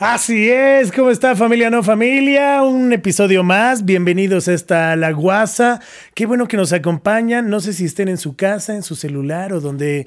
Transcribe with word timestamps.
Así 0.00 0.48
es, 0.48 0.92
¿cómo 0.92 1.10
está 1.10 1.34
familia 1.34 1.70
no 1.70 1.82
familia? 1.82 2.62
Un 2.62 2.92
episodio 2.92 3.42
más, 3.42 3.84
bienvenidos 3.84 4.46
a 4.46 4.52
esta 4.52 4.94
La 4.94 5.10
Guasa. 5.10 5.80
Qué 6.14 6.24
bueno 6.24 6.46
que 6.46 6.56
nos 6.56 6.72
acompañan, 6.72 7.50
no 7.50 7.58
sé 7.58 7.72
si 7.72 7.86
estén 7.86 8.06
en 8.06 8.16
su 8.16 8.36
casa, 8.36 8.76
en 8.76 8.84
su 8.84 8.94
celular 8.94 9.52
o 9.52 9.60
donde 9.60 10.06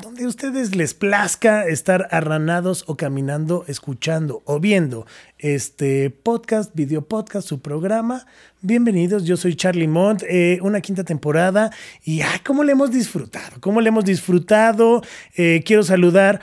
donde 0.00 0.26
ustedes 0.26 0.74
les 0.74 0.94
plazca 0.94 1.66
estar 1.66 2.08
arranados 2.10 2.84
o 2.86 2.96
caminando, 2.96 3.64
escuchando 3.68 4.42
o 4.46 4.58
viendo 4.58 5.06
este 5.38 6.10
podcast, 6.10 6.74
video 6.74 7.02
podcast, 7.02 7.46
su 7.46 7.60
programa. 7.60 8.26
Bienvenidos, 8.62 9.24
yo 9.24 9.36
soy 9.36 9.54
Charlie 9.56 9.88
Mont, 9.88 10.22
eh, 10.22 10.58
una 10.62 10.80
quinta 10.80 11.04
temporada 11.04 11.70
y 12.02 12.22
ay, 12.22 12.38
cómo 12.44 12.64
le 12.64 12.72
hemos 12.72 12.90
disfrutado, 12.90 13.60
cómo 13.60 13.80
le 13.80 13.88
hemos 13.88 14.04
disfrutado. 14.04 15.02
Eh, 15.36 15.62
quiero 15.66 15.82
saludar 15.82 16.40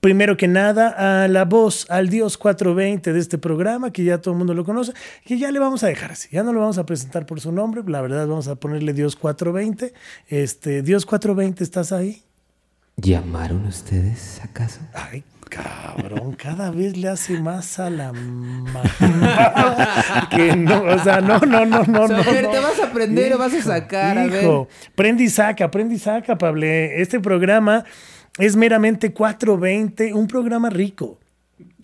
primero 0.00 0.36
que 0.36 0.48
nada 0.48 1.24
a 1.24 1.28
la 1.28 1.44
voz, 1.44 1.86
al 1.90 2.08
Dios 2.08 2.38
420 2.38 3.12
de 3.12 3.18
este 3.18 3.38
programa, 3.38 3.92
que 3.92 4.04
ya 4.04 4.18
todo 4.18 4.32
el 4.32 4.38
mundo 4.38 4.54
lo 4.54 4.64
conoce, 4.64 4.92
que 5.24 5.38
ya 5.38 5.50
le 5.50 5.58
vamos 5.58 5.82
a 5.82 5.88
dejar 5.88 6.12
así, 6.12 6.28
ya 6.30 6.42
no 6.42 6.52
lo 6.52 6.60
vamos 6.60 6.78
a 6.78 6.86
presentar 6.86 7.26
por 7.26 7.40
su 7.40 7.52
nombre, 7.52 7.82
la 7.86 8.00
verdad 8.00 8.26
vamos 8.26 8.48
a 8.48 8.56
ponerle 8.56 8.92
Dios 8.92 9.16
420. 9.16 9.92
Este, 10.28 10.82
Dios 10.82 11.06
420, 11.06 11.64
¿estás 11.64 11.92
ahí? 11.92 12.22
¿Llamaron 12.96 13.64
ustedes 13.66 14.40
acaso? 14.42 14.80
Ay, 14.92 15.22
cabrón, 15.48 16.32
cada 16.34 16.70
vez 16.70 16.96
le 16.96 17.08
hace 17.08 17.40
más 17.40 17.78
a 17.78 17.90
la 17.90 18.12
mamá. 18.12 18.82
que 20.30 20.56
no, 20.56 20.82
o 20.82 20.98
sea, 20.98 21.20
no, 21.20 21.38
no, 21.38 21.64
no, 21.64 21.84
no, 21.84 22.08
no. 22.08 22.24
ver, 22.24 22.50
te 22.50 22.58
vas 22.58 22.78
a 22.80 22.86
aprender 22.86 23.32
o 23.34 23.38
vas 23.38 23.54
a 23.54 23.62
sacar, 23.62 24.26
hijo, 24.26 24.68
a 24.70 24.96
Prende 24.96 25.22
y 25.22 25.28
saca, 25.28 25.70
prende 25.70 25.94
y 25.94 25.98
saca, 25.98 26.36
Pablo. 26.36 26.66
Este 26.66 27.20
programa 27.20 27.84
es 28.38 28.56
meramente 28.56 29.12
420, 29.12 30.14
un 30.14 30.26
programa 30.26 30.70
rico. 30.70 31.18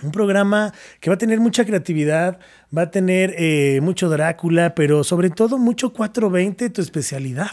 Un 0.02 0.12
programa 0.12 0.72
que 1.00 1.10
va 1.10 1.14
a 1.14 1.18
tener 1.18 1.40
mucha 1.40 1.64
creatividad, 1.64 2.38
va 2.76 2.82
a 2.82 2.90
tener 2.90 3.34
eh, 3.38 3.80
mucho 3.82 4.08
Drácula, 4.08 4.74
pero 4.74 5.02
sobre 5.02 5.30
todo 5.30 5.58
mucho 5.58 5.92
420, 5.92 6.70
tu 6.70 6.80
especialidad. 6.80 7.50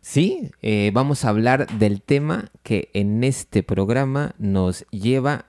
Sí, 0.00 0.50
eh, 0.62 0.90
vamos 0.92 1.24
a 1.24 1.28
hablar 1.28 1.66
del 1.78 2.02
tema 2.02 2.50
que 2.62 2.90
en 2.92 3.22
este 3.22 3.62
programa 3.62 4.34
nos 4.38 4.84
lleva, 4.90 5.46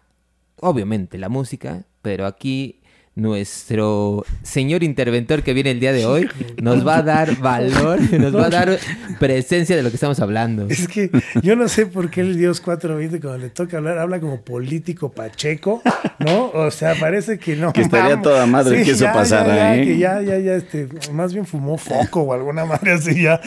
obviamente, 0.60 1.18
la 1.18 1.28
música, 1.28 1.86
pero 2.02 2.28
aquí 2.28 2.83
nuestro 3.16 4.26
señor 4.42 4.82
interventor 4.82 5.44
que 5.44 5.54
viene 5.54 5.70
el 5.70 5.80
día 5.80 5.94
de 5.94 6.08
hoy 6.08 6.28
nos 6.60 6.86
va 6.86 6.98
a 6.98 7.04
dar 7.04 7.38
valor, 7.40 8.00
nos 8.12 8.36
va 8.36 8.48
a 8.48 8.50
dar 8.50 8.80
presencia 9.20 9.76
de 9.76 9.84
lo 9.84 9.90
que 9.90 9.98
estamos 9.98 10.20
hablando. 10.20 10.68
Es 10.68 10.88
que 10.88 11.12
yo 11.44 11.56
no 11.56 11.68
sé 11.68 11.86
por 11.86 12.10
qué 12.10 12.22
el 12.22 12.38
Dios 12.38 12.60
420 12.62 13.20
cuando 13.20 13.38
le 13.38 13.50
toca 13.52 13.78
hablar 13.78 14.00
habla 14.00 14.20
como 14.20 14.42
político 14.42 15.12
pacheco, 15.12 15.84
¿no? 16.20 16.50
O 16.50 16.72
sea, 16.72 16.96
parece 17.00 17.38
que 17.38 17.56
no. 17.56 17.72
Que 17.72 17.82
estaría 17.82 18.20
toda 18.22 18.48
madre 18.48 18.84
que 18.84 18.92
eso 18.92 19.06
pasara, 19.06 19.56
ya, 19.56 19.78
¿eh? 19.78 19.86
Que 19.86 19.98
ya, 19.98 20.22
ya, 20.22 20.40
ya, 20.40 20.56
este, 20.56 20.88
más 21.12 21.34
bien 21.34 21.46
fumó 21.46 21.78
foco 21.78 22.22
o 22.22 22.34
alguna 22.34 22.66
madre 22.66 22.94
así, 22.94 23.22
ya, 23.22 23.40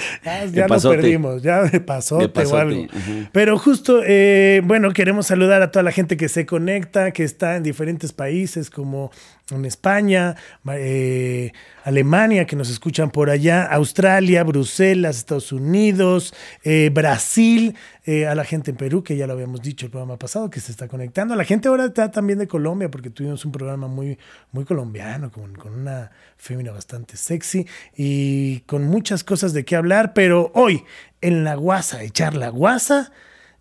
ya, 0.53 0.69
lo 0.69 0.80
perdimos, 0.80 1.42
ya 1.42 1.62
de 1.62 1.80
pasote, 1.80 2.45
o 2.45 2.56
algo. 2.56 2.86
Pero 3.33 3.58
justo, 3.58 4.01
eh, 4.06 4.62
bueno, 4.64 4.92
queremos 4.92 5.27
saludar 5.27 5.62
a 5.62 5.73
toda 5.73 5.83
la 5.83 5.92
gente 5.92 6.17
que 6.17 6.28
se 6.28 6.47
conecta, 6.47 7.11
que 7.11 7.25
está 7.25 7.56
en 7.56 7.64
diferentes 7.64 8.12
países 8.12 8.70
como 8.70 9.11
en 9.55 9.64
España, 9.64 10.34
eh, 10.72 11.52
Alemania, 11.84 12.47
que 12.47 12.56
nos 12.56 12.69
escuchan 12.69 13.11
por 13.11 13.30
allá, 13.30 13.64
Australia, 13.64 14.42
Bruselas, 14.42 15.19
Estados 15.19 15.52
Unidos, 15.52 16.34
eh, 16.64 16.91
Brasil, 16.92 17.77
eh, 18.06 18.27
a 18.27 18.34
la 18.34 18.44
gente 18.44 18.72
en 18.72 18.77
Perú, 18.77 19.05
que 19.05 19.17
ya 19.17 19.28
lo 19.28 19.34
habíamos 19.34 19.62
dicho 19.62 19.86
el 19.86 19.92
programa 19.92 20.19
pasado, 20.19 20.50
que 20.50 20.58
se 20.58 20.72
está 20.72 20.89
conectando, 20.89 21.34
a 21.34 21.36
la 21.36 21.44
gente 21.44 21.69
ahora 21.69 21.84
está 21.84 22.11
también 22.11 22.41
de 22.41 22.48
Colombia, 22.48 22.91
porque 22.91 23.08
tuvimos 23.08 23.44
un 23.44 23.52
programa 23.52 23.86
muy, 23.86 24.19
muy 24.50 24.64
colombiano, 24.64 25.30
con, 25.30 25.55
con 25.55 25.74
una 25.74 26.11
fémina 26.36 26.72
bastante 26.72 27.17
sexy 27.17 27.68
y 27.96 28.61
con 28.61 28.85
muchas 28.85 29.23
cosas 29.23 29.52
de 29.52 29.64
qué 29.64 29.77
hablar, 29.77 30.12
pero 30.12 30.51
hoy 30.55 30.83
en 31.20 31.45
la 31.45 31.55
guasa, 31.55 32.02
echar 32.02 32.35
la 32.35 32.48
guasa, 32.48 33.12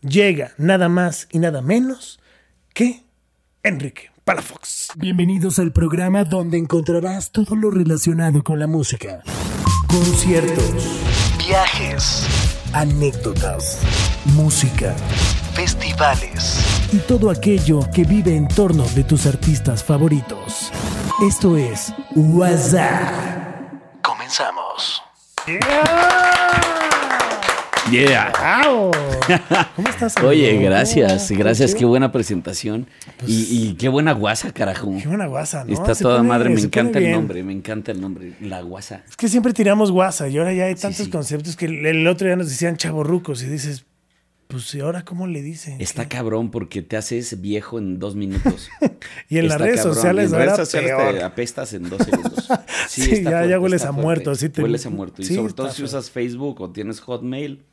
llega 0.02 0.52
nada 0.58 0.90
más 0.90 1.28
y 1.32 1.38
nada 1.38 1.62
menos 1.62 2.20
que 2.74 3.04
Enrique 3.62 4.15
Palafox. 4.26 4.90
Bienvenidos 4.96 5.60
al 5.60 5.72
programa 5.72 6.24
donde 6.24 6.58
encontrarás 6.58 7.32
todo 7.32 7.56
lo 7.56 7.70
relacionado 7.70 8.44
con 8.44 8.58
la 8.58 8.66
música. 8.66 9.22
Conciertos, 9.88 11.00
viajes, 11.38 12.26
anécdotas, 12.74 13.80
música, 14.34 14.96
festivales 15.54 16.60
y 16.92 16.98
todo 16.98 17.30
aquello 17.30 17.82
que 17.94 18.04
vive 18.04 18.36
en 18.36 18.48
torno 18.48 18.86
de 18.96 19.04
tus 19.04 19.28
artistas 19.28 19.84
favoritos. 19.84 20.72
Esto 21.22 21.56
es 21.56 21.94
WhatsApp. 22.16 23.14
Comenzamos. 24.02 25.04
Yeah. 25.46 26.75
¿Cómo 29.76 29.90
estás? 29.90 30.16
Oye, 30.24 30.58
gracias, 30.58 31.30
gracias, 31.32 31.76
qué 31.76 31.86
buena 31.86 32.12
presentación. 32.12 32.88
Pues 33.20 33.32
y, 33.32 33.76
qué 33.76 33.90
buena 33.90 34.14
guasa, 34.14 34.52
carajo. 34.52 34.92
Qué 35.00 35.08
buena 35.08 35.28
guasa, 35.28 35.66
¿no? 35.66 35.74
Está 35.74 35.94
toda 35.94 36.24
madre, 36.24 36.50
me 36.50 36.62
encanta 36.62 36.98
el 36.98 37.12
nombre, 37.12 37.44
me 37.44 37.54
encanta 37.54 37.92
el 37.92 38.02
nombre, 38.02 38.34
la 38.42 38.62
guasa. 38.62 39.04
Es 39.08 39.16
que 39.16 39.28
siempre 39.28 39.54
tiramos 39.54 39.92
guasa 39.92 40.28
y 40.28 40.38
ahora 40.38 40.54
ya 40.54 40.66
hay 40.66 40.76
tantos 40.76 41.08
conceptos 41.10 41.56
que 41.56 41.66
el 41.66 42.08
otro 42.08 42.26
día 42.26 42.36
nos 42.36 42.50
decían 42.50 42.76
chaborrucos 42.76 43.44
y 43.44 43.48
dices, 43.48 43.86
pues 44.48 44.74
¿y 44.74 44.80
ahora 44.80 45.04
cómo 45.04 45.28
le 45.28 45.42
dicen? 45.42 45.80
Está 45.80 46.08
cabrón 46.08 46.50
porque 46.50 46.82
te 46.82 46.98
haces 46.98 47.42
viejo 47.42 47.78
en 47.78 48.00
dos 48.00 48.16
minutos. 48.16 48.70
y 49.30 49.38
en 49.38 49.48
las 49.48 49.60
redes 49.60 49.82
sociales, 49.82 50.32
en 50.32 50.40
redes 50.40 50.56
sociales 50.56 50.92
te 51.14 51.24
apestas 51.24 51.74
en 51.74 51.90
dos 51.90 52.04
segundos. 52.04 52.50
Sí, 52.88 53.24
ya, 53.24 53.46
ya, 53.46 53.60
hueles 53.60 53.84
a 53.84 53.92
muerto. 53.92 54.32
Así 54.32 54.48
te... 54.48 54.62
Hueles 54.62 54.86
a 54.86 54.90
muerto. 54.90 55.22
Y 55.22 55.26
sobre 55.26 55.54
todo 55.54 55.72
si 55.72 55.84
usas 55.84 56.12
Facebook 56.12 56.62
o 56.62 56.70
tienes 56.72 57.02
Hotmail 57.02 57.66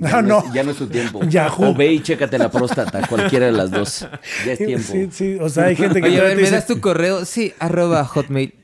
ya 0.00 0.22
no, 0.22 0.38
Es, 0.44 0.52
ya 0.52 0.62
no 0.62 0.70
es 0.70 0.76
tu 0.76 0.86
tiempo. 0.86 1.20
O 1.58 1.74
ve 1.74 1.92
y 1.92 2.02
chécate 2.02 2.38
la 2.38 2.50
próstata, 2.50 3.06
cualquiera 3.06 3.46
de 3.46 3.52
las 3.52 3.70
dos. 3.70 4.08
Ya 4.46 4.52
es 4.52 4.58
tiempo. 4.58 4.86
Sí, 4.90 5.08
sí. 5.10 5.36
O 5.40 5.48
sea, 5.48 5.66
hay 5.66 5.76
gente 5.76 6.00
que. 6.00 6.08
Oye, 6.08 6.20
a 6.20 6.24
ver, 6.24 6.36
¿me 6.36 6.50
das 6.50 6.66
tu 6.66 6.80
correo? 6.80 7.24
Sí, 7.24 7.52
arroba 7.58 8.04
hotmail. 8.04 8.54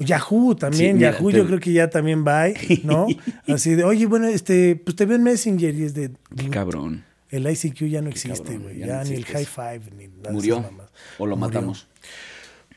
Yahoo 0.00 0.54
también, 0.54 0.98
Yahoo 0.98 1.30
yo 1.30 1.44
creo 1.44 1.58
que 1.58 1.72
ya 1.72 1.90
también 1.90 2.24
va, 2.24 2.46
¿no? 2.84 3.08
Así 3.48 3.74
de, 3.74 3.82
oye, 3.82 4.06
bueno, 4.06 4.28
este, 4.28 4.76
pues 4.76 4.94
te 4.94 5.06
veo 5.06 5.16
en 5.16 5.24
Messenger 5.24 5.74
y 5.74 5.82
es 5.82 5.94
de... 5.94 6.12
Qué 6.36 6.48
cabrón. 6.50 7.04
El 7.30 7.50
ICQ 7.50 7.88
ya 7.88 8.00
no 8.00 8.08
existe, 8.08 8.58
güey. 8.58 8.78
Ya, 8.78 9.02
ni 9.02 9.16
el 9.16 9.24
High 9.24 9.44
Five, 9.44 9.80
ni 9.96 10.06
nada 10.06 10.30
Murió. 10.30 10.64
O 11.18 11.26
lo 11.26 11.36
matamos 11.36 11.88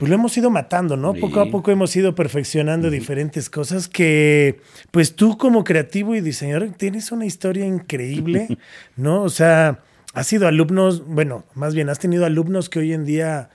pues 0.02 0.10
lo 0.10 0.16
hemos 0.16 0.36
ido 0.36 0.50
matando, 0.50 0.98
¿no? 0.98 1.14
Poco 1.14 1.42
a 1.42 1.52
poco 1.52 1.70
hemos 1.70 1.96
ido 1.96 2.16
perfeccionando 2.16 2.90
diferentes 2.90 3.52
cosas 3.52 3.88
que, 3.88 4.60
pues 4.90 5.16
tú 5.16 5.38
como 5.38 5.64
creativo 5.64 6.16
y 6.16 6.22
diseñador 6.22 6.72
tienes 6.76 7.12
una 7.12 7.28
historia 7.28 7.68
increíble, 7.68 8.58
¿no? 8.96 9.22
O 9.22 9.30
sea, 9.30 9.82
has 10.16 10.26
sido 10.26 10.48
alumnos, 10.48 11.06
bueno, 11.06 11.46
más 11.54 11.76
bien 11.76 11.88
has 11.88 12.00
tenido 12.00 12.26
alumnos 12.26 12.68
que 12.68 12.80
hoy 12.80 12.94
en 12.94 13.06
día 13.06 13.52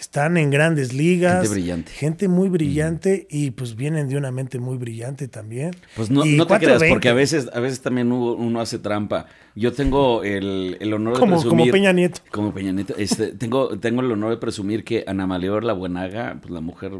están 0.00 0.38
en 0.38 0.50
grandes 0.50 0.94
ligas. 0.94 1.42
Gente 1.42 1.48
brillante. 1.48 1.92
Gente 1.92 2.28
muy 2.28 2.48
brillante 2.48 3.26
y 3.30 3.50
pues 3.50 3.76
vienen 3.76 4.08
de 4.08 4.16
una 4.16 4.30
mente 4.30 4.58
muy 4.58 4.78
brillante 4.78 5.28
también. 5.28 5.72
Pues 5.94 6.10
no, 6.10 6.24
no 6.24 6.46
te 6.46 6.58
creas, 6.58 6.82
porque 6.88 7.10
a 7.10 7.14
veces, 7.14 7.50
a 7.52 7.60
veces 7.60 7.82
también 7.82 8.10
uno, 8.10 8.60
hace 8.60 8.78
trampa. 8.78 9.26
Yo 9.54 9.72
tengo 9.72 10.24
el, 10.24 10.78
honor 10.92 11.20
de 11.20 11.26
presumir... 11.26 11.48
Como 11.48 11.66
Peña 11.66 11.92
Nieto. 11.92 12.20
Como 12.30 12.54
Peña 12.54 12.72
Nieto. 12.72 12.94
Este, 12.96 13.26
tengo, 13.38 13.78
tengo 13.78 14.00
el 14.00 14.10
honor 14.10 14.30
de 14.30 14.36
presumir 14.38 14.84
que 14.84 15.04
Ana 15.06 15.26
Maleor 15.26 15.64
La 15.64 15.74
Buenaga, 15.74 16.38
pues 16.40 16.50
la 16.50 16.60
mujer 16.60 16.92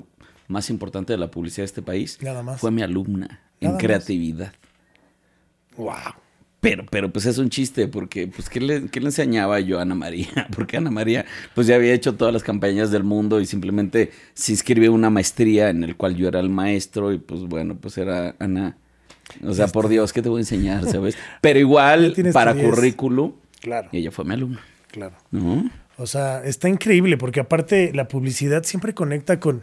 más 0.48 0.68
importante 0.68 1.14
de 1.14 1.18
la 1.18 1.30
publicidad 1.30 1.62
de 1.62 1.66
este 1.66 1.82
país, 1.82 2.18
fue 2.58 2.70
mi 2.70 2.82
alumna 2.82 3.40
en 3.60 3.78
creatividad. 3.78 4.52
Wow. 5.76 5.94
Pero, 6.60 6.84
pero 6.90 7.10
pues 7.10 7.24
es 7.24 7.38
un 7.38 7.48
chiste, 7.48 7.88
porque 7.88 8.26
pues 8.26 8.50
¿qué 8.50 8.60
le, 8.60 8.88
¿qué 8.88 9.00
le, 9.00 9.06
enseñaba 9.06 9.60
yo 9.60 9.78
a 9.78 9.82
Ana 9.82 9.94
María? 9.94 10.28
Porque 10.54 10.76
Ana 10.76 10.90
María 10.90 11.24
pues 11.54 11.66
ya 11.66 11.76
había 11.76 11.94
hecho 11.94 12.16
todas 12.16 12.34
las 12.34 12.42
campañas 12.42 12.90
del 12.90 13.02
mundo 13.02 13.40
y 13.40 13.46
simplemente 13.46 14.10
se 14.34 14.52
inscribió 14.52 14.92
una 14.92 15.08
maestría 15.08 15.70
en 15.70 15.84
el 15.84 15.96
cual 15.96 16.16
yo 16.16 16.28
era 16.28 16.38
el 16.38 16.50
maestro 16.50 17.12
y 17.12 17.18
pues 17.18 17.42
bueno, 17.42 17.76
pues 17.76 17.96
era 17.96 18.36
Ana. 18.38 18.76
O 19.42 19.54
sea, 19.54 19.68
por 19.68 19.88
Dios, 19.88 20.12
¿qué 20.12 20.20
te 20.20 20.28
voy 20.28 20.38
a 20.38 20.42
enseñar? 20.42 20.84
¿Sabes? 20.90 21.16
Pero 21.40 21.58
igual, 21.58 22.14
para 22.32 22.54
currículo, 22.54 23.34
claro. 23.60 23.88
ella 23.92 24.10
fue 24.10 24.26
mi 24.26 24.34
alumna. 24.34 24.60
Claro. 24.90 25.16
¿No? 25.30 25.70
O 25.96 26.06
sea, 26.06 26.44
está 26.44 26.68
increíble 26.68 27.16
porque 27.16 27.40
aparte 27.40 27.92
la 27.94 28.08
publicidad 28.08 28.64
siempre 28.64 28.92
conecta 28.92 29.40
con 29.40 29.62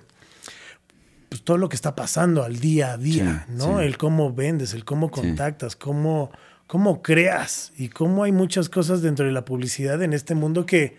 pues, 1.29 1.43
todo 1.43 1.57
lo 1.57 1.69
que 1.69 1.75
está 1.75 1.95
pasando 1.95 2.43
al 2.43 2.59
día 2.59 2.93
a 2.93 2.97
día, 2.97 3.45
¿no? 3.49 3.81
El 3.81 3.97
cómo 3.97 4.33
vendes, 4.33 4.73
el 4.73 4.85
cómo 4.85 5.11
contactas, 5.11 5.75
cómo 5.75 6.31
cómo 6.67 7.01
creas 7.01 7.71
y 7.77 7.89
cómo 7.89 8.23
hay 8.23 8.31
muchas 8.31 8.69
cosas 8.69 9.01
dentro 9.01 9.25
de 9.25 9.31
la 9.31 9.45
publicidad 9.45 10.01
en 10.03 10.13
este 10.13 10.35
mundo 10.35 10.65
que, 10.65 10.97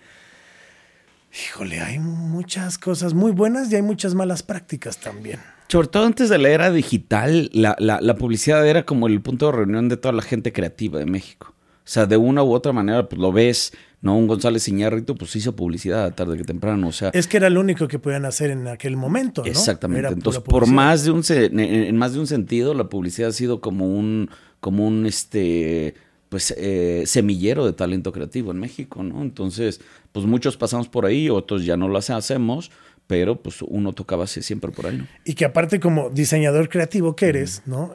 híjole, 1.32 1.80
hay 1.80 1.98
muchas 1.98 2.78
cosas 2.78 3.14
muy 3.14 3.32
buenas 3.32 3.70
y 3.70 3.76
hay 3.76 3.82
muchas 3.82 4.14
malas 4.14 4.42
prácticas 4.42 4.98
también. 4.98 5.38
Sobre 5.68 5.88
todo 5.88 6.06
antes 6.06 6.30
de 6.30 6.38
la 6.38 6.48
era 6.48 6.72
digital, 6.72 7.50
la, 7.52 7.76
la, 7.78 8.14
publicidad 8.16 8.66
era 8.66 8.84
como 8.84 9.06
el 9.06 9.20
punto 9.20 9.46
de 9.46 9.52
reunión 9.52 9.90
de 9.90 9.98
toda 9.98 10.12
la 10.14 10.22
gente 10.22 10.50
creativa 10.50 10.98
de 10.98 11.04
México. 11.04 11.54
O 11.84 11.90
sea, 11.90 12.06
de 12.06 12.16
una 12.16 12.42
u 12.42 12.52
otra 12.52 12.72
manera, 12.72 13.06
pues 13.06 13.20
lo 13.20 13.32
ves 13.32 13.72
¿no? 14.00 14.16
Un 14.16 14.28
González 14.28 14.68
Iñárritu, 14.68 15.16
pues 15.16 15.34
hizo 15.36 15.56
publicidad 15.56 16.14
tarde 16.14 16.36
que 16.36 16.44
temprano, 16.44 16.88
o 16.88 16.92
sea... 16.92 17.10
Es 17.12 17.26
que 17.26 17.36
era 17.36 17.50
lo 17.50 17.60
único 17.60 17.88
que 17.88 17.98
podían 17.98 18.24
hacer 18.24 18.50
en 18.50 18.68
aquel 18.68 18.96
momento, 18.96 19.42
¿no? 19.42 19.48
Exactamente. 19.48 20.08
Entonces, 20.08 20.42
por 20.42 20.66
más 20.68 21.04
de 21.04 21.10
un... 21.10 21.22
En 21.28 21.96
más 21.96 22.12
de 22.12 22.20
un 22.20 22.26
sentido, 22.26 22.74
la 22.74 22.88
publicidad 22.88 23.30
ha 23.30 23.32
sido 23.32 23.60
como 23.60 23.86
un... 23.86 24.30
Como 24.60 24.86
un, 24.86 25.06
este 25.06 25.94
pues 26.28 26.54
eh, 26.58 27.04
semillero 27.06 27.64
de 27.64 27.72
talento 27.72 28.12
creativo 28.12 28.50
en 28.50 28.58
México, 28.58 29.02
¿no? 29.02 29.22
Entonces, 29.22 29.80
pues 30.12 30.26
muchos 30.26 30.56
pasamos 30.56 30.88
por 30.88 31.06
ahí, 31.06 31.30
otros 31.30 31.64
ya 31.64 31.76
no 31.76 31.88
lo 31.88 31.98
hacemos, 31.98 32.70
pero 33.06 33.42
pues 33.42 33.62
uno 33.62 33.94
tocaba 33.94 34.26
siempre 34.26 34.70
por 34.70 34.86
ahí, 34.86 34.98
¿no? 34.98 35.06
Y 35.24 35.34
que 35.34 35.46
aparte 35.46 35.80
como 35.80 36.10
diseñador 36.10 36.68
creativo 36.68 37.16
que 37.16 37.26
eres, 37.26 37.62
¿no? 37.64 37.94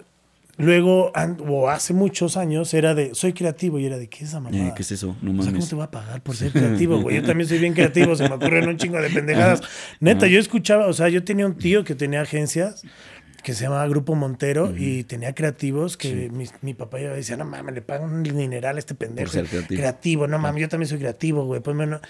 Luego, 0.57 1.12
o 1.48 1.69
hace 1.69 1.95
muchos 1.95 2.38
años, 2.38 2.75
era 2.75 2.94
de, 2.94 3.15
soy 3.15 3.33
creativo, 3.33 3.80
y 3.80 3.88
era 3.88 3.98
de, 3.98 4.07
¿qué 4.07 4.18
es 4.18 4.30
esa 4.30 4.39
mamada? 4.39 4.68
Eh, 4.68 4.74
¿Qué 4.75 4.83
es 4.83 4.92
eso? 4.92 5.15
No 5.19 5.31
mames. 5.33 5.39
O 5.39 5.44
sea, 5.44 5.54
¿cómo 5.54 5.68
te 5.68 5.75
voy 5.75 5.83
a 5.83 5.92
pagar 5.92 6.21
por 6.21 6.36
ser 6.36 6.51
creativo, 6.54 7.01
güey? 7.01 7.15
Yo 7.15 7.24
también 7.24 7.50
soy 7.50 7.57
bien 7.57 7.74
creativo, 7.74 8.15
se 8.15 8.30
me 8.30 8.36
ocurren 8.36 8.68
un 8.68 8.77
chingo 8.77 9.01
de 9.01 9.10
pendejadas. 9.10 9.62
Neta, 10.00 10.27
yo 10.27 10.39
escuchaba, 10.39 10.86
o 10.86 10.94
sea, 10.94 11.10
yo 11.10 11.24
tenía 11.24 11.48
un 11.48 11.57
tío 11.57 11.83
que 11.83 11.95
tenía 11.95 12.21
agencias 12.21 12.83
que 13.43 13.53
se 13.53 13.65
llamaba 13.65 13.85
Grupo 13.87 14.15
Montero 14.15 14.73
y 14.75 15.03
tenía 15.03 15.35
creativos 15.35 15.97
que 15.97 16.31
mi, 16.61 16.73
papá 16.73 16.99
ya 16.99 17.13
decía, 17.13 17.35
no 17.35 17.45
mames, 17.45 17.75
le 17.75 17.81
pagan 17.81 18.11
un 18.11 18.23
dineral 18.23 18.77
a 18.77 18.79
este 18.79 18.95
pendejo. 18.95 19.25
Por 19.25 19.33
ser 19.33 19.45
creativo. 19.47 19.79
creativo. 19.79 20.27
no 20.27 20.39
mames, 20.39 20.61
yo 20.61 20.69
también 20.69 20.87
soy 20.87 20.99
creativo, 20.99 21.45
güey. 21.45 21.61
Pues 21.61 21.75
menos. 21.75 22.01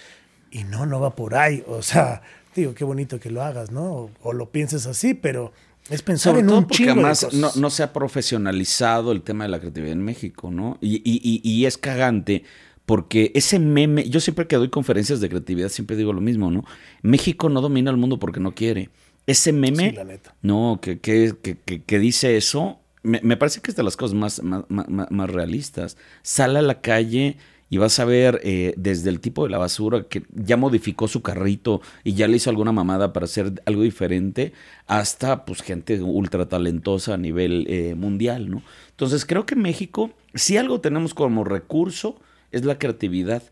Y 0.50 0.62
no, 0.64 0.86
no 0.86 1.00
va 1.00 1.16
por 1.16 1.34
ahí. 1.34 1.64
O 1.66 1.82
sea, 1.82 2.22
digo, 2.54 2.74
qué 2.74 2.84
bonito 2.84 3.18
que 3.18 3.30
lo 3.30 3.42
hagas, 3.42 3.72
¿no? 3.72 4.10
O, 4.22 4.32
lo 4.32 4.50
pienses 4.50 4.86
así, 4.86 5.14
pero 5.14 5.52
es 5.90 6.02
pensar 6.02 6.38
en 6.38 6.48
un 6.48 6.66
porque 6.66 6.90
además 6.90 7.26
No, 7.32 7.70
se 7.70 7.82
ha 7.82 7.92
profesionalizado 7.92 9.10
el 9.10 9.22
tema 9.22 9.44
de 9.44 9.50
la 9.50 9.58
creatividad 9.58 9.92
en 9.92 10.02
México, 10.02 10.50
¿no? 10.52 10.78
Y, 10.80 11.02
y, 11.04 11.40
y, 11.42 11.66
es 11.66 11.76
cagante 11.76 12.44
porque 12.86 13.32
ese 13.34 13.58
meme, 13.58 14.08
yo 14.08 14.20
siempre 14.20 14.46
que 14.46 14.56
doy 14.56 14.68
conferencias 14.68 15.20
de 15.20 15.28
creatividad 15.28 15.68
siempre 15.68 15.96
digo 15.96 16.12
lo 16.12 16.20
mismo, 16.20 16.50
¿no? 16.50 16.64
México 17.02 17.48
no 17.48 17.60
domina 17.60 17.90
el 17.90 17.96
mundo 17.96 18.18
porque 18.18 18.40
no 18.40 18.54
quiere. 18.54 18.90
Ese 19.26 19.52
meme, 19.52 19.92
la 19.92 20.04
neta. 20.04 20.34
no, 20.42 20.78
que, 20.82 21.00
que, 21.00 21.34
que, 21.42 21.82
que, 21.82 21.98
dice 21.98 22.36
eso, 22.36 22.78
me, 23.02 23.20
me, 23.22 23.36
parece 23.36 23.60
que 23.60 23.70
es 23.70 23.76
de 23.76 23.82
las 23.82 23.96
cosas 23.96 24.14
más, 24.14 24.42
más, 24.42 24.64
más, 24.68 25.10
más 25.10 25.30
realistas. 25.30 25.96
Sale 26.22 26.58
a 26.58 26.62
la 26.62 26.80
calle 26.80 27.36
y 27.70 27.78
vas 27.78 27.98
a 27.98 28.04
ver 28.04 28.40
eh, 28.44 28.74
desde 28.76 29.10
el 29.10 29.20
tipo 29.20 29.42
de 29.42 29.50
la 29.50 29.58
basura 29.58 30.04
que 30.04 30.22
ya 30.32 30.56
modificó 30.56 31.08
su 31.08 31.22
carrito 31.22 31.80
y 32.04 32.14
ya 32.14 32.28
le 32.28 32.36
hizo 32.36 32.50
alguna 32.50 32.70
mamada 32.70 33.12
para 33.12 33.24
hacer 33.24 33.62
algo 33.66 33.82
diferente, 33.82 34.52
hasta 34.86 35.44
pues 35.44 35.62
gente 35.62 36.00
ultra 36.00 36.48
talentosa 36.48 37.14
a 37.14 37.18
nivel 37.18 37.66
eh, 37.68 37.94
mundial, 37.96 38.50
¿no? 38.50 38.62
Entonces 38.90 39.24
creo 39.24 39.44
que 39.46 39.56
México, 39.56 40.12
si 40.34 40.56
algo 40.56 40.80
tenemos 40.80 41.14
como 41.14 41.42
recurso, 41.42 42.20
es 42.52 42.64
la 42.64 42.78
creatividad. 42.78 43.42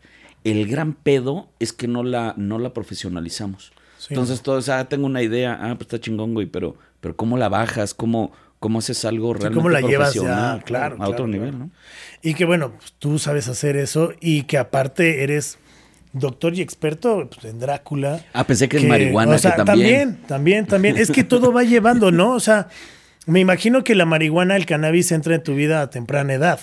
El 0.45 0.67
gran 0.67 0.93
pedo 0.93 1.49
es 1.59 1.73
que 1.73 1.87
no 1.87 2.03
la, 2.03 2.33
no 2.37 2.59
la 2.59 2.73
profesionalizamos. 2.73 3.73
Entonces 4.09 4.41
todos, 4.41 4.69
ah, 4.69 4.85
tengo 4.85 5.05
una 5.05 5.21
idea, 5.21 5.57
ah, 5.61 5.75
pues 5.75 5.81
está 5.81 5.99
chingón, 5.99 6.33
güey, 6.33 6.47
pero, 6.47 6.75
pero 6.99 7.15
¿cómo 7.15 7.37
la 7.37 7.49
bajas? 7.49 7.93
¿Cómo, 7.93 8.31
cómo 8.59 8.79
haces 8.79 9.03
algo 9.05 9.33
realmente 9.33 9.55
¿Cómo 9.55 9.69
la 9.69 9.81
llevas 9.81 10.13
ya, 10.13 10.61
claro, 10.65 10.97
a 10.99 11.09
otro 11.09 11.27
nivel, 11.27 11.57
¿no? 11.57 11.69
Y 12.21 12.33
que 12.33 12.45
bueno, 12.45 12.71
pues, 12.77 12.93
tú 12.99 13.19
sabes 13.19 13.47
hacer 13.47 13.75
eso 13.75 14.13
y 14.19 14.43
que 14.43 14.57
aparte 14.57 15.23
eres 15.23 15.57
doctor 16.13 16.53
y 16.53 16.61
experto 16.61 17.29
pues, 17.29 17.45
en 17.45 17.59
Drácula. 17.59 18.23
Ah, 18.33 18.45
pensé 18.45 18.69
que, 18.69 18.77
es 18.77 18.85
marihuana, 18.85 19.35
o 19.35 19.37
sea, 19.37 19.55
que 19.55 19.63
también. 19.63 20.19
También, 20.27 20.65
también, 20.65 20.97
Es 20.97 21.11
que 21.11 21.23
todo 21.23 21.51
va 21.51 21.63
llevando, 21.63 22.11
¿no? 22.11 22.31
O 22.31 22.39
sea, 22.39 22.69
me 23.25 23.39
imagino 23.39 23.83
que 23.83 23.95
la 23.95 24.05
marihuana, 24.05 24.55
el 24.55 24.65
cannabis 24.65 25.11
entra 25.11 25.35
en 25.35 25.43
tu 25.43 25.55
vida 25.55 25.81
a 25.81 25.89
temprana 25.89 26.33
edad. 26.33 26.59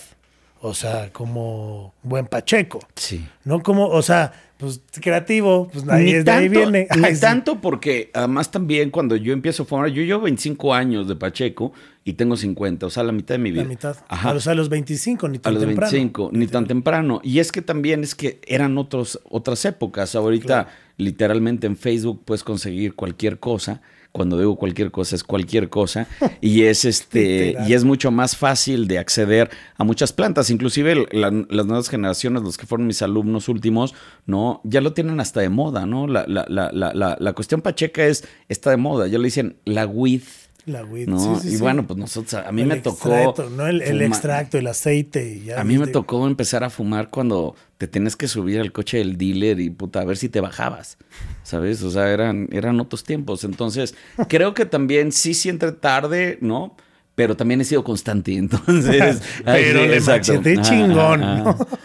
O 0.62 0.74
sea, 0.74 1.10
como 1.12 1.94
buen 2.02 2.26
Pacheco. 2.26 2.80
Sí. 2.94 3.26
No 3.44 3.62
como, 3.62 3.88
o 3.88 4.02
sea, 4.02 4.32
pues 4.60 4.82
creativo, 5.00 5.68
pues 5.72 5.88
ahí, 5.88 6.22
de 6.22 6.30
ahí 6.30 6.48
viene. 6.50 6.86
Ni 6.94 7.18
tanto 7.18 7.60
porque 7.62 8.10
además 8.12 8.50
también 8.50 8.90
cuando 8.90 9.16
yo 9.16 9.32
empiezo 9.32 9.62
a 9.62 9.66
fumar, 9.66 9.88
yo 9.88 10.02
llevo 10.02 10.22
25 10.22 10.74
años 10.74 11.08
de 11.08 11.16
Pacheco 11.16 11.72
y 12.04 12.12
tengo 12.12 12.36
50, 12.36 12.86
o 12.86 12.90
sea, 12.90 13.02
la 13.02 13.12
mitad 13.12 13.36
de 13.36 13.38
mi 13.38 13.52
vida. 13.52 13.62
La 13.62 13.68
mitad. 13.68 13.96
Ajá. 14.08 14.32
O 14.32 14.40
sea, 14.40 14.52
a 14.52 14.54
los 14.54 14.68
25, 14.68 15.28
ni 15.28 15.38
tan 15.38 15.54
temprano. 15.54 15.78
A 15.78 15.80
los 15.80 15.90
25, 15.90 16.30
ni 16.32 16.46
tan 16.46 16.66
temprano. 16.66 17.20
Y 17.24 17.38
es 17.38 17.52
que 17.52 17.62
también 17.62 18.02
es 18.04 18.14
que 18.14 18.40
eran 18.46 18.76
otros, 18.76 19.18
otras 19.24 19.64
épocas. 19.64 20.14
Ahorita, 20.14 20.68
literalmente 20.98 21.66
en 21.66 21.76
Facebook 21.76 22.22
puedes 22.26 22.44
conseguir 22.44 22.94
cualquier 22.94 23.38
cosa 23.38 23.80
cuando 24.12 24.38
digo 24.38 24.56
cualquier 24.56 24.90
cosa 24.90 25.16
es 25.16 25.24
cualquier 25.24 25.68
cosa. 25.68 26.06
Y 26.42 26.62
es 26.62 26.84
este 26.84 27.56
y 27.66 27.74
es 27.74 27.84
mucho 27.84 28.10
más 28.10 28.36
fácil 28.36 28.88
de 28.88 28.98
acceder 28.98 29.50
a 29.76 29.84
muchas 29.84 30.12
plantas. 30.12 30.50
Inclusive 30.50 31.06
las 31.12 31.66
nuevas 31.66 31.88
generaciones 31.88 32.42
los 32.42 32.56
que 32.56 32.66
fueron 32.66 32.86
mis 32.86 33.02
alumnos 33.02 33.48
últimos 33.48 33.94
no 34.26 34.60
ya 34.64 34.80
lo 34.80 34.92
tienen 34.94 35.20
hasta 35.20 35.40
de 35.40 35.50
moda 35.50 35.84
no 35.86 36.06
la, 36.06 36.24
la, 36.26 36.46
la, 36.48 36.70
la, 36.72 37.16
la 37.18 37.32
cuestión 37.34 37.60
pacheca 37.60 38.04
es 38.06 38.24
está 38.48 38.70
de 38.70 38.78
moda. 38.78 39.06
Ya 39.06 39.18
le 39.18 39.24
dicen 39.24 39.56
la 39.64 39.86
weed 39.86 40.22
la 40.70 40.84
weed. 40.84 41.08
¿no? 41.08 41.40
y 41.44 41.56
bueno, 41.56 41.86
pues 41.86 41.98
nosotros, 41.98 42.34
a 42.34 42.50
mí 42.52 42.64
me 42.64 42.76
tocó. 42.76 43.34
¿no? 43.50 43.66
El, 43.66 44.02
extracto, 44.02 44.58
el 44.58 44.66
aceite. 44.66 45.54
a 45.56 45.64
mí 45.64 45.78
me 45.78 45.86
tocó 45.86 46.26
empezar 46.26 46.64
a 46.64 46.70
fumar 46.70 47.10
cuando 47.10 47.54
te 47.78 47.86
tienes 47.86 48.16
que 48.16 48.28
subir 48.28 48.60
al 48.60 48.72
coche 48.72 48.98
del 48.98 49.16
dealer 49.16 49.60
y 49.60 49.70
puta, 49.70 50.00
a 50.00 50.04
ver 50.04 50.16
si 50.16 50.28
te 50.28 50.40
bajabas. 50.40 50.98
¿Sabes? 51.42 51.82
O 51.82 51.90
sea, 51.90 52.10
eran, 52.10 52.48
eran 52.52 52.78
otros 52.80 53.04
tiempos. 53.04 53.44
Entonces, 53.44 53.94
creo 54.28 54.54
que 54.54 54.66
también 54.66 55.12
sí, 55.12 55.34
sí 55.34 55.48
entre 55.48 55.72
tarde, 55.72 56.38
¿no? 56.40 56.76
Pero 57.20 57.36
también 57.36 57.60
he 57.60 57.64
sido 57.64 57.84
constante, 57.84 58.34
entonces... 58.38 59.20
pero 59.44 59.86
le 59.86 60.00
macheté 60.00 60.56
chingón. 60.62 61.22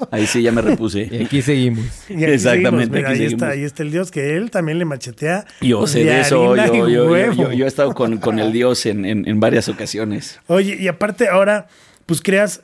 Ahí 0.09 0.25
sí 0.27 0.41
ya 0.41 0.53
me 0.53 0.61
repuse. 0.61 1.09
Y 1.11 1.25
aquí 1.25 1.41
seguimos. 1.41 1.83
Exactamente. 2.09 3.05
ahí, 3.05 3.25
Está, 3.25 3.49
ahí 3.49 3.65
está 3.65 3.83
el 3.83 3.91
Dios, 3.91 4.11
que 4.11 4.37
él 4.37 4.49
también 4.49 4.79
le 4.79 4.85
machetea. 4.85 5.45
Yo 5.59 5.87
sé 5.87 6.05
de, 6.05 6.21
eso, 6.21 6.55
yo, 6.55 7.33
yo, 7.51 7.65
he 7.65 7.67
estado 7.67 7.93
con, 7.93 8.17
con 8.19 8.39
el 8.39 8.53
Dios 8.53 8.85
en, 8.85 9.03
en, 9.05 9.39
varias 9.41 9.67
ocasiones. 9.67 10.39
Oye, 10.47 10.77
y 10.79 10.87
aparte 10.87 11.27
ahora, 11.27 11.67
pues 12.05 12.21
creas 12.21 12.61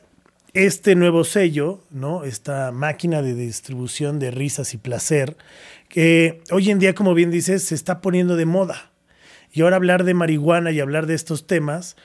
este 0.54 0.96
nuevo 0.96 1.26
sello, 1.26 1.84
¿no? 1.90 2.24
Esta 2.24 2.72
máquina 2.72 3.22
de 3.22 3.34
distribución 3.34 4.18
de 4.18 4.32
risas 4.32 4.74
y 4.74 4.78
placer, 4.78 5.36
que 5.90 6.42
hoy 6.52 6.72
en 6.72 6.80
día, 6.80 6.96
como 6.96 7.14
bien 7.16 7.32
dices, 7.32 7.64
se 7.64 7.76
está 7.76 8.00
poniendo 8.00 8.38
de 8.38 8.46
moda. 8.46 8.92
Y 9.54 9.62
ahora 9.62 9.76
hablar 9.76 10.06
de 10.06 10.14
marihuana 10.14 10.72
y 10.72 10.80
hablar 10.80 11.08
de 11.08 11.14
estos 11.14 11.46
temas 11.46 11.98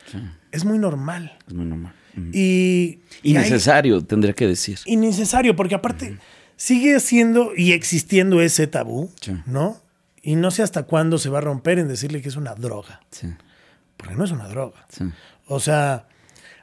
es 0.56 0.64
muy 0.64 0.79
normal. 0.79 1.37
Es 1.47 1.55
muy 1.55 1.67
normal. 1.67 1.94
Y. 2.32 3.00
Innecesario, 3.23 4.03
tendría 4.03 4.32
que 4.32 4.47
decir. 4.47 4.79
Innecesario, 4.87 5.55
porque 5.55 5.75
aparte 5.75 6.19
sigue 6.56 6.99
siendo 7.00 7.53
y 7.55 7.73
existiendo 7.73 8.40
ese 8.40 8.66
tabú, 8.66 9.11
¿no? 9.47 9.80
Y 10.23 10.35
no 10.35 10.50
sé 10.50 10.62
hasta 10.62 10.85
cuándo 10.85 11.19
se 11.19 11.28
va 11.28 11.38
a 11.38 11.40
romper 11.42 11.78
en 11.78 11.88
decirle 11.88 12.23
que 12.23 12.28
es 12.28 12.37
una 12.37 12.54
droga. 12.54 13.00
Sí. 13.11 13.28
Porque 13.97 14.14
no 14.14 14.25
es 14.25 14.30
una 14.30 14.49
droga. 14.49 14.87
O 15.47 15.61
sea, 15.61 16.09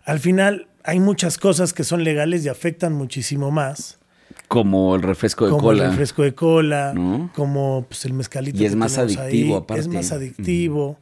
al 0.04 0.20
final 0.20 0.68
hay 0.84 1.00
muchas 1.00 1.38
cosas 1.38 1.74
que 1.74 1.84
son 1.84 2.04
legales 2.04 2.44
y 2.46 2.50
afectan 2.50 2.94
muchísimo 2.94 3.52
más. 3.52 4.00
Como 4.48 4.96
el 4.96 5.02
refresco 5.02 5.46
de 5.46 5.52
cola. 5.52 5.62
Como 5.62 5.72
el 5.72 5.80
refresco 5.80 6.24
de 6.24 6.36
cola, 6.36 7.30
como 7.34 7.86
pues, 7.88 8.06
el 8.06 8.14
mezcalito. 8.14 8.62
Y 8.62 8.66
es 8.66 8.76
más 8.76 8.98
adictivo, 8.98 9.58
aparte. 9.58 9.82
Es 9.82 9.88
más 9.88 10.12
adictivo. 10.12 10.98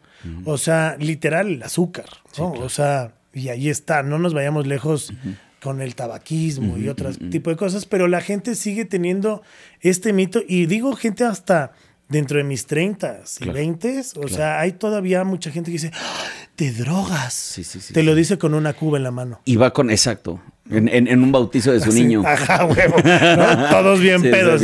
O 0.45 0.57
sea, 0.57 0.95
literal, 0.99 1.47
el 1.47 1.63
azúcar. 1.63 2.05
O 2.37 2.69
sea, 2.69 3.13
y 3.33 3.49
ahí 3.49 3.69
está. 3.69 4.03
No 4.03 4.19
nos 4.19 4.33
vayamos 4.33 4.67
lejos 4.67 5.13
con 5.61 5.81
el 5.81 5.95
tabaquismo 5.95 6.77
y 6.77 6.89
otro 6.89 7.13
tipo 7.13 7.49
de 7.49 7.55
cosas, 7.55 7.85
pero 7.85 8.07
la 8.07 8.21
gente 8.21 8.55
sigue 8.55 8.85
teniendo 8.85 9.43
este 9.79 10.11
mito. 10.13 10.41
Y 10.47 10.65
digo 10.65 10.95
gente 10.95 11.23
hasta 11.23 11.73
dentro 12.11 12.37
de 12.37 12.43
mis 12.43 12.67
30 12.67 13.21
y 13.39 13.49
20, 13.49 14.01
o 14.17 14.27
sea, 14.27 14.59
hay 14.59 14.73
todavía 14.73 15.23
mucha 15.23 15.49
gente 15.49 15.71
que 15.71 15.73
dice, 15.73 15.91
¡Ah, 15.93 16.25
te 16.55 16.71
drogas. 16.73 17.33
Sí, 17.33 17.63
sí, 17.63 17.79
sí, 17.79 17.93
Te 17.93 18.03
lo 18.03 18.13
dice 18.15 18.37
con 18.37 18.53
una 18.53 18.73
cuba 18.73 18.97
en 18.97 19.03
la 19.03 19.11
mano. 19.11 19.39
Y 19.45 19.55
va 19.55 19.71
con, 19.71 19.89
exacto, 19.89 20.41
en, 20.69 21.23
un 21.23 21.31
bautizo 21.31 21.71
de 21.71 21.79
su 21.79 21.91
niño. 21.91 22.23
Ajá, 22.25 22.65
huevo. 22.65 22.97
Todos 23.71 23.99
bien 24.01 24.21
pedos. 24.21 24.61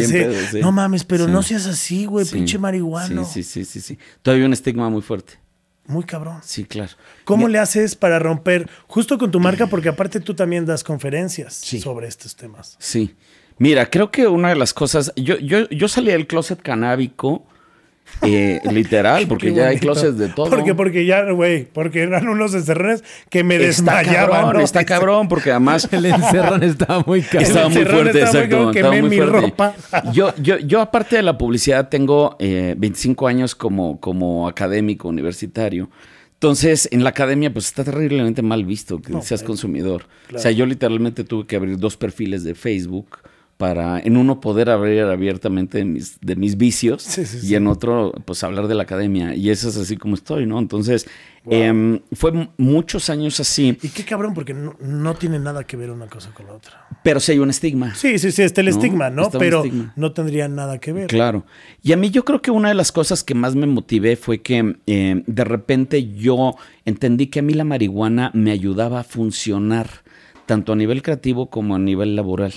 No 0.56 0.72
mames, 0.72 1.06
pero 1.06 1.28
no 1.28 1.42
seas 1.42 1.66
así, 1.68 2.06
güey, 2.06 2.26
pinche 2.26 2.58
marihuano. 2.58 3.24
Sí, 3.24 3.44
sí, 3.44 3.64
sí, 3.64 3.80
sí, 3.80 3.98
Todavía 4.22 4.46
un 4.46 4.54
estigma 4.54 4.90
muy 4.90 5.02
fuerte. 5.02 5.34
Muy 5.88 6.04
cabrón. 6.04 6.40
Sí, 6.44 6.66
claro. 6.66 6.92
¿Cómo 7.24 7.48
le 7.48 7.60
haces 7.60 7.96
para 7.96 8.20
romper, 8.20 8.70
justo 8.88 9.18
con 9.18 9.32
tu 9.32 9.40
marca, 9.40 9.68
porque 9.68 9.90
aparte 9.90 10.20
tú 10.20 10.34
también 10.34 10.66
das 10.66 10.84
conferencias 10.84 11.56
sobre 11.56 12.08
estos 12.08 12.36
temas? 12.36 12.76
Sí. 12.80 13.16
Mira, 13.58 13.90
creo 13.90 14.12
que 14.12 14.28
una 14.28 14.50
de 14.50 14.56
las 14.56 14.74
cosas, 14.74 15.12
yo, 15.16 15.38
yo, 15.38 15.68
yo 15.70 15.88
salí 15.88 16.12
del 16.12 16.28
closet 16.28 16.62
canábico 16.62 17.46
eh, 18.22 18.62
literal, 18.72 19.28
porque 19.28 19.54
ya 19.54 19.68
hay 19.68 19.78
closets 19.78 20.18
de 20.18 20.30
todo. 20.30 20.50
Porque, 20.50 20.74
porque 20.74 21.06
ya, 21.06 21.30
güey, 21.32 21.66
porque 21.66 22.02
eran 22.02 22.28
unos 22.28 22.54
encerrones 22.54 23.04
que 23.30 23.44
me 23.44 23.58
desmayaban. 23.58 24.60
Está 24.60 24.80
Está 24.80 24.86
cabrón, 24.86 25.28
porque 25.28 25.52
además. 25.52 25.88
El 25.92 26.06
encerrón 26.06 26.64
estaba 26.64 27.04
muy 27.06 27.22
caro. 27.22 27.46
Estaba 27.46 27.70
muy 27.70 27.86
fuerte, 27.86 28.22
exacto. 28.22 28.72
estaba 28.72 29.02
muy 29.02 29.20
Ropa. 29.20 29.74
Yo, 30.14 30.34
yo, 30.38 30.58
yo, 30.60 30.82
aparte 30.82 31.16
de 31.16 31.24
la 31.24 31.38
publicidad, 31.38 31.90
tengo 31.90 32.36
eh, 32.40 32.76
25 32.78 33.28
años 33.28 33.56
como, 33.56 34.00
como 34.00 34.48
académico 34.48 35.08
universitario. 35.08 35.90
Entonces, 36.34 36.88
en 36.92 37.04
la 37.04 37.10
academia, 37.10 37.52
pues 37.52 37.66
está 37.66 37.84
terriblemente 37.84 38.42
mal 38.42 38.64
visto 38.64 39.02
que 39.02 39.20
seas 39.22 39.44
consumidor. 39.44 40.06
O 40.34 40.38
sea, 40.38 40.52
yo 40.52 40.66
literalmente 40.66 41.24
tuve 41.24 41.48
que 41.48 41.56
abrir 41.56 41.78
dos 41.78 41.98
perfiles 41.98 42.44
de 42.44 42.54
Facebook 42.54 43.20
para 43.58 44.00
en 44.00 44.18
uno 44.18 44.40
poder 44.40 44.70
hablar 44.70 45.10
abiertamente 45.10 45.80
de 45.80 45.86
mis, 45.86 46.20
de 46.22 46.36
mis 46.36 46.58
vicios 46.58 47.18
y 47.44 47.56
en 47.56 47.66
otro 47.66 48.14
pues 48.24 48.44
hablar 48.44 48.68
de 48.68 48.76
la 48.76 48.84
academia 48.84 49.34
y 49.34 49.50
eso 49.50 49.70
es 49.70 49.78
así 49.78 49.98
como 49.98 50.14
estoy, 50.14 50.46
¿no? 50.46 50.60
Entonces 50.60 51.08
em, 51.50 52.00
fue 52.14 52.50
muchos 52.58 53.10
años 53.10 53.40
así. 53.40 53.76
Y 53.82 53.90
qué 53.90 54.06
cabrón 54.06 54.36
porque 54.36 54.54
no, 54.54 55.16
tiene 55.16 55.40
nada 55.40 55.64
que 55.64 55.76
ver 55.76 55.90
una 55.90 56.06
cosa 56.06 56.32
con 56.36 56.46
la 56.46 56.54
otra. 56.54 56.88
Pero 57.04 57.20
sí 57.20 57.32
hay 57.32 57.40
un 57.40 57.50
estigma. 57.50 57.96
Sí, 57.96 58.20
sí, 58.20 58.32
sí, 58.32 58.44
está 58.44 58.62
el 58.62 58.68
estigma, 58.68 59.10
¿no? 59.10 59.32
Pero 59.32 59.64
no 59.96 60.12
tendría 60.12 60.48
nada 60.48 60.78
que 60.78 60.94
ver. 60.94 61.08
Claro. 61.08 61.44
Y 61.82 61.94
a 61.94 61.98
mí 61.98 62.12
yo 62.12 62.24
creo 62.26 62.44
que 62.44 62.52
una 62.52 62.70
de 62.70 62.76
las 62.76 62.92
cosas 62.92 63.24
que 63.24 63.34
más 63.34 63.56
me 63.56 63.66
motivé 63.66 64.18
fue 64.18 64.42
que 64.42 64.78
em, 64.86 65.24
de 65.26 65.44
repente 65.44 66.14
yo 66.14 66.56
entendí 66.86 67.28
que 67.28 67.40
a 67.40 67.42
mí 67.42 67.54
la 67.54 67.64
marihuana 67.64 68.30
me 68.36 68.52
ayudaba 68.52 69.00
a 69.00 69.04
funcionar 69.04 69.88
tanto 70.46 70.74
a 70.74 70.76
nivel 70.76 71.02
creativo 71.02 71.50
como 71.50 71.76
a 71.76 71.80
nivel 71.80 72.16
laboral. 72.16 72.54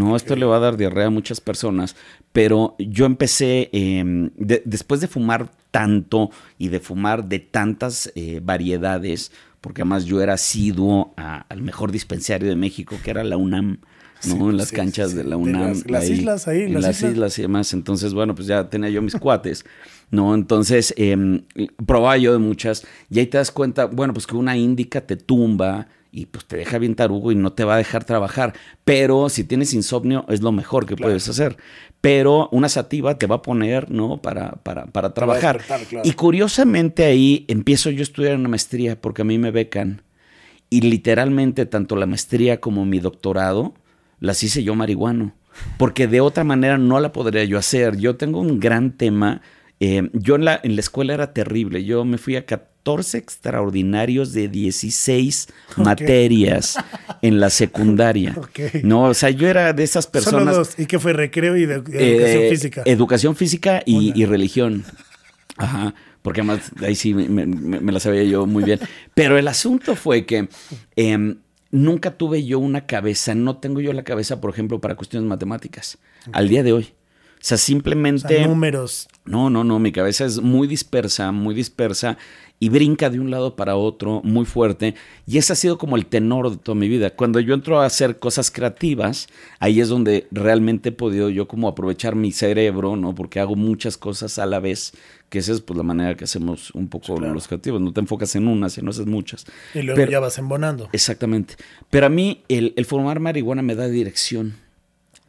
No, 0.00 0.16
esto 0.16 0.34
le 0.34 0.46
va 0.46 0.56
a 0.56 0.60
dar 0.60 0.78
diarrea 0.78 1.08
a 1.08 1.10
muchas 1.10 1.42
personas, 1.42 1.94
pero 2.32 2.74
yo 2.78 3.04
empecé, 3.04 3.68
em, 3.72 4.30
después 4.64 5.02
de 5.02 5.08
fumar 5.08 5.50
tanto 5.70 6.30
y 6.56 6.68
de 6.68 6.80
fumar 6.80 7.28
de 7.28 7.38
tantas 7.38 8.10
eh, 8.14 8.40
variedades, 8.42 9.30
porque 9.60 9.82
además 9.82 10.06
yo 10.06 10.22
era 10.22 10.32
asiduo 10.32 11.12
al 11.16 11.60
mejor 11.60 11.92
dispensario 11.92 12.48
de 12.48 12.56
México, 12.56 12.96
que 13.04 13.10
era 13.10 13.22
la 13.24 13.36
UNAM, 13.36 13.80
¿no? 14.26 14.48
en 14.48 14.56
las 14.56 14.72
canchas 14.72 15.14
de 15.14 15.22
la 15.22 15.36
UNAM. 15.36 15.82
las, 15.86 16.08
islas 16.08 16.48
ahí. 16.48 16.62
En 16.62 16.80
las, 16.80 17.02
islas. 17.02 17.38
y 17.38 17.42
demás. 17.42 17.74
Entonces, 17.74 18.14
bueno, 18.14 18.34
pues 18.34 18.48
ya 18.48 18.70
tenía 18.70 18.88
yo 18.88 19.02
mis 19.02 19.16
cuates, 19.16 19.66
¿no? 20.10 20.34
Entonces, 20.34 20.94
eh, 20.96 21.42
probaba 21.84 22.16
yo 22.16 22.32
de 22.32 22.38
muchas, 22.38 22.86
y 23.10 23.18
ahí 23.18 23.26
te 23.26 23.36
das 23.36 23.50
cuenta, 23.50 23.84
bueno, 23.84 24.14
pues 24.14 24.26
que 24.26 24.34
una 24.34 24.56
índica 24.56 25.02
te 25.02 25.16
tumba, 25.16 25.88
y 26.12 26.26
pues 26.26 26.44
te 26.44 26.56
deja 26.56 26.78
bien 26.78 26.94
tarugo 26.94 27.32
y 27.32 27.36
no 27.36 27.52
te 27.52 27.64
va 27.64 27.74
a 27.74 27.78
dejar 27.78 28.04
trabajar. 28.04 28.54
Pero 28.84 29.28
si 29.28 29.44
tienes 29.44 29.72
insomnio 29.74 30.24
es 30.28 30.42
lo 30.42 30.52
mejor 30.52 30.86
que 30.86 30.96
puedes 30.96 31.28
hacer. 31.28 31.56
Pero 32.00 32.48
una 32.52 32.68
sativa 32.68 33.18
te 33.18 33.26
va 33.26 33.36
a 33.36 33.42
poner, 33.42 33.90
¿no? 33.90 34.20
Para, 34.22 34.52
para, 34.62 34.86
para 34.86 35.14
trabajar. 35.14 35.60
Y 36.02 36.12
curiosamente 36.12 37.04
ahí 37.04 37.44
empiezo 37.48 37.90
yo 37.90 38.00
a 38.00 38.02
estudiar 38.02 38.36
una 38.36 38.48
maestría 38.48 39.00
porque 39.00 39.22
a 39.22 39.24
mí 39.24 39.38
me 39.38 39.50
becan. 39.50 40.02
Y 40.70 40.82
literalmente 40.82 41.66
tanto 41.66 41.96
la 41.96 42.06
maestría 42.06 42.60
como 42.60 42.84
mi 42.84 43.00
doctorado 43.00 43.74
las 44.18 44.42
hice 44.42 44.62
yo 44.62 44.74
marihuano. 44.74 45.34
Porque 45.78 46.06
de 46.06 46.20
otra 46.20 46.44
manera 46.44 46.78
no 46.78 47.00
la 47.00 47.12
podría 47.12 47.44
yo 47.44 47.58
hacer. 47.58 47.96
Yo 47.96 48.16
tengo 48.16 48.40
un 48.40 48.60
gran 48.60 48.96
tema. 48.96 49.42
Eh, 49.80 50.10
yo 50.12 50.36
en 50.36 50.44
la, 50.44 50.60
en 50.62 50.76
la 50.76 50.80
escuela 50.80 51.14
era 51.14 51.32
terrible. 51.32 51.84
Yo 51.84 52.04
me 52.04 52.18
fui 52.18 52.36
a 52.36 52.44
14 52.44 53.16
extraordinarios 53.16 54.34
de 54.34 54.48
16 54.48 55.48
materias 55.76 56.76
en 57.22 57.40
la 57.40 57.48
secundaria. 57.48 58.36
No, 58.82 59.04
o 59.04 59.14
sea, 59.14 59.30
yo 59.30 59.48
era 59.48 59.72
de 59.72 59.82
esas 59.82 60.06
personas. 60.06 60.78
¿Y 60.78 60.84
qué 60.84 60.98
fue 60.98 61.14
recreo 61.14 61.56
y 61.56 61.64
educación 61.64 61.94
eh, 61.98 62.48
física? 62.50 62.82
Educación 62.84 63.34
física 63.34 63.82
y, 63.86 64.24
religión. 64.26 64.84
Ajá. 65.56 65.94
Porque 66.20 66.42
además 66.42 66.70
ahí 66.82 66.94
sí 66.94 67.14
me, 67.14 67.92
la 67.92 68.00
sabía 68.00 68.24
yo 68.24 68.44
muy 68.44 68.62
bien. 68.62 68.78
Pero 69.14 69.38
el 69.38 69.48
asunto 69.48 69.96
fue 69.96 70.26
que 70.26 70.50
em, 70.96 71.38
nunca 71.70 72.18
tuve 72.18 72.44
yo 72.44 72.58
una 72.58 72.84
cabeza, 72.86 73.34
no 73.34 73.56
tengo 73.56 73.80
yo 73.80 73.94
la 73.94 74.04
cabeza, 74.04 74.42
por 74.42 74.50
ejemplo, 74.50 74.82
para 74.82 74.96
cuestiones 74.96 75.26
matemáticas, 75.26 75.96
al 76.32 76.50
día 76.50 76.62
de 76.62 76.74
hoy. 76.74 76.92
O 77.40 77.42
sea, 77.42 77.56
simplemente... 77.56 78.46
números. 78.46 79.08
No, 79.24 79.48
no, 79.48 79.64
no, 79.64 79.78
mi 79.78 79.92
cabeza 79.92 80.26
es 80.26 80.40
muy 80.40 80.68
dispersa, 80.68 81.32
muy 81.32 81.54
dispersa 81.54 82.18
y 82.62 82.68
brinca 82.68 83.08
de 83.08 83.18
un 83.18 83.30
lado 83.30 83.56
para 83.56 83.76
otro 83.76 84.20
muy 84.22 84.44
fuerte. 84.44 84.94
Y 85.26 85.38
ese 85.38 85.54
ha 85.54 85.56
sido 85.56 85.78
como 85.78 85.96
el 85.96 86.04
tenor 86.04 86.50
de 86.50 86.58
toda 86.58 86.74
mi 86.74 86.88
vida. 86.88 87.08
Cuando 87.08 87.40
yo 87.40 87.54
entro 87.54 87.80
a 87.80 87.86
hacer 87.86 88.18
cosas 88.18 88.50
creativas, 88.50 89.28
ahí 89.58 89.80
es 89.80 89.88
donde 89.88 90.28
realmente 90.30 90.90
he 90.90 90.92
podido 90.92 91.30
yo 91.30 91.48
como 91.48 91.68
aprovechar 91.68 92.14
mi 92.14 92.32
cerebro, 92.32 92.96
¿no? 92.96 93.14
Porque 93.14 93.40
hago 93.40 93.56
muchas 93.56 93.96
cosas 93.96 94.38
a 94.38 94.44
la 94.44 94.60
vez, 94.60 94.92
que 95.30 95.38
esa 95.38 95.52
es 95.52 95.62
pues 95.62 95.78
la 95.78 95.82
manera 95.82 96.14
que 96.16 96.24
hacemos 96.24 96.70
un 96.72 96.88
poco 96.88 97.18
los 97.18 97.48
creativos. 97.48 97.80
No 97.80 97.94
te 97.94 98.00
enfocas 98.00 98.36
en 98.36 98.46
una, 98.46 98.68
sino 98.68 98.90
haces 98.90 99.06
muchas. 99.06 99.46
Y 99.74 99.80
luego 99.80 100.04
ya 100.04 100.20
vas 100.20 100.36
embonando. 100.36 100.90
Exactamente. 100.92 101.54
Pero 101.88 102.06
a 102.06 102.10
mí 102.10 102.42
el, 102.48 102.74
el 102.76 102.84
formar 102.84 103.20
marihuana 103.20 103.62
me 103.62 103.74
da 103.74 103.88
dirección. 103.88 104.56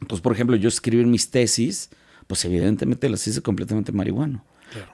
Entonces, 0.02 0.20
por 0.20 0.32
ejemplo, 0.32 0.56
yo 0.56 0.68
escribir 0.68 1.06
mis 1.06 1.30
tesis, 1.30 1.88
pues 2.26 2.44
evidentemente 2.44 3.08
las 3.08 3.26
hice 3.26 3.42
completamente 3.42 3.92
marihuano. 3.92 4.44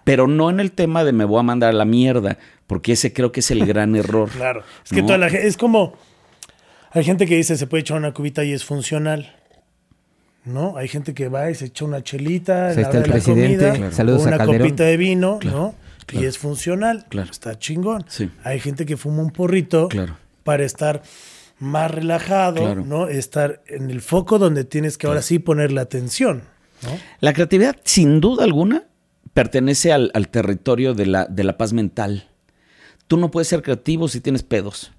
Pero 0.04 0.26
no 0.26 0.50
en 0.50 0.60
el 0.60 0.72
tema 0.72 1.04
de 1.04 1.12
me 1.12 1.24
voy 1.24 1.40
a 1.40 1.42
mandar 1.42 1.70
a 1.70 1.72
la 1.72 1.84
mierda, 1.84 2.38
porque 2.66 2.92
ese 2.92 3.12
creo 3.12 3.32
que 3.32 3.40
es 3.40 3.50
el 3.50 3.64
gran 3.64 3.94
error. 3.96 4.28
Claro. 4.30 4.62
Es 4.84 4.90
que 4.90 5.02
toda 5.02 5.18
la 5.18 5.28
es 5.28 5.56
como. 5.56 5.94
Hay 6.90 7.04
gente 7.04 7.26
que 7.26 7.36
dice 7.36 7.56
se 7.56 7.66
puede 7.66 7.82
echar 7.82 7.98
una 7.98 8.12
cubita 8.12 8.44
y 8.44 8.52
es 8.52 8.64
funcional. 8.64 9.34
¿No? 10.44 10.78
Hay 10.78 10.88
gente 10.88 11.12
que 11.12 11.28
va 11.28 11.50
y 11.50 11.54
se 11.54 11.66
echa 11.66 11.84
una 11.84 12.02
chelita, 12.02 12.72
la 12.72 12.88
el 12.90 13.10
la 13.10 13.20
comida, 13.20 13.74
una 14.18 14.44
copita 14.46 14.84
de 14.84 14.96
vino, 14.96 15.38
¿no? 15.44 15.74
Y 16.10 16.24
es 16.24 16.38
funcional. 16.38 17.04
Claro. 17.10 17.30
Está 17.30 17.58
chingón. 17.58 18.06
Hay 18.44 18.58
gente 18.58 18.86
que 18.86 18.96
fuma 18.96 19.20
un 19.20 19.30
porrito 19.30 19.88
para 20.44 20.64
estar 20.64 21.02
más 21.58 21.90
relajado, 21.90 22.76
¿no? 22.76 23.08
Estar 23.08 23.62
en 23.66 23.90
el 23.90 24.00
foco 24.00 24.38
donde 24.38 24.64
tienes 24.64 24.96
que 24.96 25.06
ahora 25.06 25.20
sí 25.20 25.38
poner 25.38 25.70
la 25.70 25.82
atención. 25.82 26.44
La 27.20 27.32
creatividad, 27.32 27.76
sin 27.84 28.20
duda 28.20 28.44
alguna, 28.44 28.84
pertenece 29.34 29.92
al, 29.92 30.28
territorio 30.30 30.94
de 30.94 31.06
la, 31.06 31.26
de 31.26 31.44
la 31.44 31.56
paz 31.56 31.72
mental. 31.72 32.28
Tú 33.06 33.16
no 33.16 33.30
puedes 33.30 33.48
ser 33.48 33.62
creativo 33.62 34.08
si 34.08 34.20
tienes 34.20 34.42
pedos. 34.42 34.92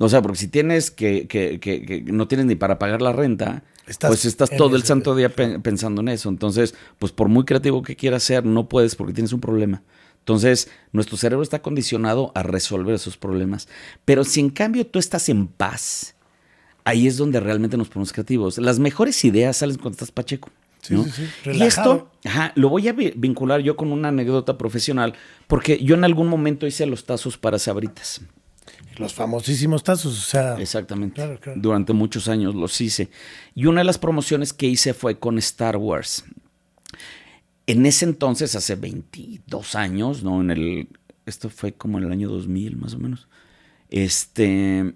O 0.00 0.08
sea, 0.08 0.22
porque 0.22 0.38
si 0.38 0.48
tienes 0.48 0.90
que, 0.90 1.28
que, 1.28 1.60
que, 1.60 2.02
no 2.06 2.26
tienes 2.26 2.46
ni 2.46 2.56
para 2.56 2.78
pagar 2.78 3.00
la 3.00 3.12
renta, 3.12 3.62
pues 4.00 4.24
estás 4.24 4.50
todo 4.50 4.74
el 4.74 4.82
santo 4.82 5.14
día 5.14 5.28
pensando 5.28 6.00
en 6.00 6.08
eso. 6.08 6.28
Entonces, 6.28 6.74
pues 6.98 7.12
por 7.12 7.28
muy 7.28 7.44
creativo 7.44 7.82
que 7.82 7.94
quieras 7.94 8.22
ser, 8.22 8.44
no 8.44 8.68
puedes 8.68 8.96
porque 8.96 9.12
tienes 9.12 9.32
un 9.32 9.40
problema. 9.40 9.82
Entonces, 10.18 10.70
nuestro 10.92 11.16
cerebro 11.16 11.42
está 11.42 11.60
condicionado 11.60 12.32
a 12.34 12.42
resolver 12.42 12.94
esos 12.94 13.18
problemas. 13.18 13.68
Pero 14.04 14.24
si 14.24 14.40
en 14.40 14.50
cambio 14.50 14.86
tú 14.86 14.98
estás 14.98 15.28
en 15.28 15.46
paz, 15.46 16.16
ahí 16.82 17.06
es 17.06 17.18
donde 17.18 17.38
realmente 17.38 17.76
nos 17.76 17.88
ponemos 17.88 18.12
creativos. 18.12 18.56
Las 18.58 18.78
mejores 18.78 19.22
ideas 19.24 19.58
salen 19.58 19.76
cuando 19.76 19.92
estás 19.92 20.10
pacheco 20.10 20.50
y 20.90 21.62
esto 21.62 22.10
lo 22.54 22.68
voy 22.68 22.88
a 22.88 22.92
vincular 22.92 23.60
yo 23.60 23.76
con 23.76 23.92
una 23.92 24.08
anécdota 24.08 24.58
profesional, 24.58 25.14
porque 25.46 25.82
yo 25.82 25.94
en 25.94 26.04
algún 26.04 26.28
momento 26.28 26.66
hice 26.66 26.86
los 26.86 27.04
tazos 27.04 27.38
para 27.38 27.58
sabritas. 27.58 28.20
Los 28.96 29.12
famosísimos 29.12 29.82
tazos, 29.82 30.12
o 30.16 30.22
sea. 30.22 30.56
Exactamente. 30.58 31.40
Durante 31.56 31.92
muchos 31.92 32.28
años 32.28 32.54
los 32.54 32.80
hice. 32.80 33.10
Y 33.54 33.66
una 33.66 33.80
de 33.80 33.84
las 33.84 33.98
promociones 33.98 34.52
que 34.52 34.66
hice 34.66 34.94
fue 34.94 35.18
con 35.18 35.38
Star 35.38 35.76
Wars. 35.76 36.24
En 37.66 37.86
ese 37.86 38.04
entonces, 38.04 38.54
hace 38.54 38.76
22 38.76 39.74
años, 39.74 40.22
¿no? 40.22 40.40
En 40.40 40.50
el. 40.50 40.88
Esto 41.26 41.50
fue 41.50 41.72
como 41.72 41.98
en 41.98 42.04
el 42.04 42.12
año 42.12 42.28
2000, 42.28 42.76
más 42.76 42.94
o 42.94 42.98
menos. 42.98 43.26
Este. 43.90 44.94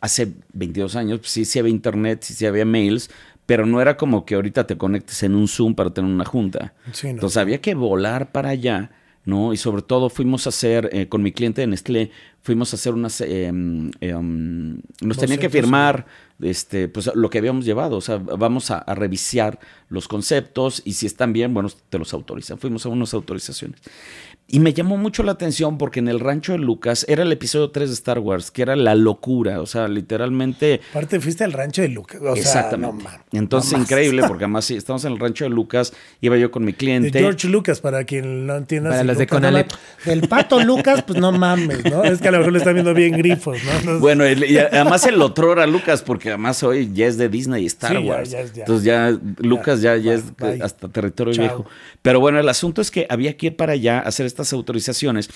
Hace 0.00 0.34
22 0.52 0.96
años, 0.96 1.18
pues 1.20 1.30
sí, 1.30 1.44
sí 1.46 1.58
había 1.58 1.70
internet, 1.70 2.22
sí, 2.22 2.34
sí 2.34 2.44
había 2.44 2.66
mails, 2.66 3.10
pero 3.46 3.66
no 3.66 3.80
era 3.80 3.96
como 3.96 4.24
que 4.24 4.34
ahorita 4.34 4.66
te 4.66 4.76
conectes 4.76 5.22
en 5.22 5.34
un 5.34 5.48
Zoom 5.48 5.74
para 5.74 5.90
tener 5.90 6.10
una 6.10 6.24
junta. 6.24 6.74
Entonces 7.02 7.36
había 7.36 7.60
que 7.60 7.74
volar 7.74 8.32
para 8.32 8.50
allá, 8.50 8.90
¿no? 9.24 9.52
Y 9.52 9.56
sobre 9.56 9.82
todo 9.82 10.08
fuimos 10.08 10.46
a 10.46 10.50
hacer, 10.50 10.88
eh, 10.92 11.08
con 11.08 11.22
mi 11.22 11.32
cliente 11.32 11.60
de 11.60 11.66
Nestlé, 11.66 12.10
fuimos 12.42 12.72
a 12.72 12.76
hacer 12.76 12.94
unas... 12.94 13.20
Eh, 13.20 13.46
em, 13.46 13.90
em, 14.00 14.80
nos 15.00 15.18
tenían 15.18 15.38
que 15.38 15.50
firmar 15.50 16.06
este, 16.40 16.88
pues, 16.88 17.10
lo 17.14 17.30
que 17.30 17.38
habíamos 17.38 17.64
llevado. 17.64 17.96
O 17.96 18.00
sea, 18.00 18.16
vamos 18.16 18.70
a, 18.70 18.78
a, 18.78 18.94
revisar 18.94 19.58
los 19.88 20.08
conceptos 20.08 20.82
y 20.84 20.94
si 20.94 21.06
están 21.06 21.32
bien, 21.32 21.52
bueno, 21.52 21.70
te 21.90 21.98
los 21.98 22.12
autorizan. 22.14 22.58
Fuimos 22.58 22.86
a 22.86 22.88
unas 22.88 23.12
autorizaciones. 23.14 23.80
Y 24.46 24.60
me 24.60 24.74
llamó 24.74 24.98
mucho 24.98 25.22
la 25.22 25.32
atención 25.32 25.78
porque 25.78 26.00
en 26.00 26.08
el 26.08 26.20
rancho 26.20 26.52
de 26.52 26.58
Lucas 26.58 27.06
era 27.08 27.22
el 27.22 27.32
episodio 27.32 27.70
3 27.70 27.88
de 27.88 27.94
Star 27.94 28.18
Wars, 28.18 28.50
que 28.50 28.60
era 28.60 28.76
la 28.76 28.94
locura, 28.94 29.62
o 29.62 29.66
sea, 29.66 29.88
literalmente... 29.88 30.82
Aparte 30.90 31.18
fuiste 31.18 31.44
al 31.44 31.54
rancho 31.54 31.80
de 31.80 31.88
Lucas. 31.88 32.20
O 32.20 32.34
Exactamente. 32.34 33.04
Entonces, 33.32 33.78
increíble, 33.78 34.22
porque 34.28 34.44
además 34.44 34.66
sí, 34.66 34.76
estamos 34.76 35.02
en 35.06 35.12
el 35.12 35.18
rancho 35.18 35.44
de 35.44 35.50
Lucas, 35.50 35.94
iba 36.20 36.36
yo 36.36 36.50
con 36.50 36.62
mi 36.62 36.74
cliente. 36.74 37.10
De 37.10 37.20
George 37.20 37.48
Lucas, 37.48 37.80
para 37.80 38.04
quien 38.04 38.46
no 38.46 38.56
entienda. 38.56 38.90
Para 38.90 39.04
los 39.04 39.16
de 39.16 39.26
Conalep. 39.26 39.72
El 40.04 40.28
pato 40.28 40.62
Lucas, 40.62 41.02
pues 41.02 41.18
no 41.18 41.32
mames, 41.32 41.82
¿no? 41.86 42.04
Es 42.04 42.20
que 42.20 42.28
a 42.28 42.30
lo 42.30 42.38
mejor 42.38 42.52
le 42.52 42.58
están 42.58 42.74
viendo 42.74 42.92
bien 42.92 43.16
grifos, 43.16 43.58
¿no? 43.84 43.98
Bueno, 43.98 44.28
y 44.28 44.58
además 44.58 45.06
el 45.06 45.22
otro 45.22 45.54
era 45.54 45.66
Lucas, 45.66 46.02
porque 46.02 46.28
además 46.28 46.62
hoy 46.62 46.90
ya 46.92 47.06
es 47.06 47.16
de 47.16 47.30
Disney 47.30 47.62
y 47.62 47.66
Star 47.66 47.98
Wars. 47.98 48.30
Ya, 48.30 48.42
ya, 48.44 48.60
Entonces 48.60 48.84
ya 48.84 49.18
Lucas 49.38 49.80
ya, 49.80 49.96
ya, 49.96 50.12
es 50.12 50.24
hasta 50.60 50.88
territorio 50.88 51.32
viejo. 51.32 51.64
Pero 52.02 52.20
bueno, 52.20 52.38
el 52.38 52.48
asunto 52.50 52.82
es 52.82 52.90
que 52.90 53.06
había 53.08 53.34
que 53.38 53.46
ir 53.46 53.56
para 53.56 53.72
allá 53.72 54.00
a 54.00 54.02
hacer 54.02 54.26
estas 54.34 54.52
autorizaciones. 54.52 55.30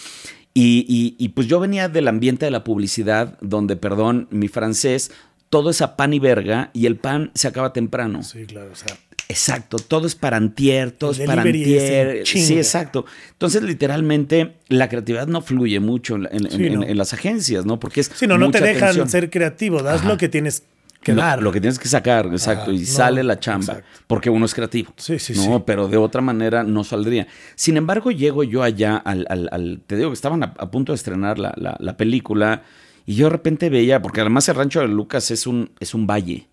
Y, 0.54 1.28
pues 1.34 1.46
yo 1.46 1.60
venía 1.60 1.88
del 1.88 2.08
ambiente 2.08 2.44
de 2.44 2.50
la 2.50 2.64
publicidad, 2.64 3.38
donde, 3.40 3.76
perdón, 3.76 4.26
mi 4.30 4.48
francés, 4.48 5.12
todo 5.50 5.70
es 5.70 5.80
a 5.82 5.96
pan 5.96 6.12
y 6.12 6.18
verga, 6.18 6.70
y 6.72 6.86
el 6.86 6.96
pan 6.96 7.30
se 7.34 7.46
acaba 7.46 7.72
temprano. 7.72 8.22
Sí, 8.22 8.44
claro, 8.44 8.70
o 8.72 8.76
sea. 8.76 8.96
Exacto, 9.30 9.76
todo 9.76 10.06
es 10.06 10.14
para 10.14 10.38
antier, 10.38 10.90
todo 10.90 11.10
es 11.10 11.20
para 11.20 11.42
antier. 11.42 12.26
Sí, 12.26 12.56
exacto. 12.56 13.04
Entonces, 13.32 13.62
literalmente, 13.62 14.54
la 14.68 14.88
creatividad 14.88 15.26
no 15.26 15.42
fluye 15.42 15.80
mucho 15.80 16.16
en, 16.16 16.96
las 16.96 17.12
agencias, 17.12 17.66
¿no? 17.66 17.78
Porque 17.78 18.00
es. 18.00 18.10
Sí, 18.14 18.26
no, 18.26 18.38
no 18.38 18.50
te 18.50 18.60
dejan 18.60 19.08
ser 19.08 19.28
creativo, 19.28 19.82
das 19.82 20.04
lo 20.04 20.16
que 20.16 20.28
tienes 20.30 20.64
quedar. 21.00 21.42
Lo, 21.42 21.52
que 21.52 21.60
tienes 21.60 21.78
que 21.78 21.88
sacar, 21.88 22.26
exacto, 22.26 22.72
y 22.72 22.84
sale 22.84 23.22
la 23.22 23.38
chamba, 23.38 23.82
porque 24.06 24.30
uno 24.30 24.46
es 24.46 24.54
creativo. 24.54 24.92
Sí, 24.96 25.18
sí, 25.18 25.34
no, 25.48 25.64
pero 25.64 25.88
de 25.88 25.96
otra 25.96 26.20
manera 26.20 26.62
no 26.64 26.84
saldría. 26.84 27.26
Sin 27.54 27.76
embargo, 27.76 28.10
llego 28.10 28.42
yo 28.44 28.62
allá 28.62 28.96
al, 28.96 29.26
al, 29.28 29.80
te 29.86 29.96
digo 29.96 30.10
que 30.10 30.14
estaban 30.14 30.42
a, 30.42 30.54
punto 30.70 30.92
de 30.92 30.96
estrenar 30.96 31.38
la, 31.38 31.54
la, 31.56 31.76
la, 31.78 31.96
película 31.96 32.62
y 33.06 33.14
yo 33.14 33.26
de 33.26 33.30
repente 33.30 33.70
veía, 33.70 34.02
porque 34.02 34.20
además 34.20 34.48
el 34.48 34.56
rancho 34.56 34.80
de 34.80 34.88
Lucas 34.88 35.30
es 35.30 35.46
un, 35.46 35.70
es 35.80 35.94
un 35.94 36.06
valle. 36.06 36.48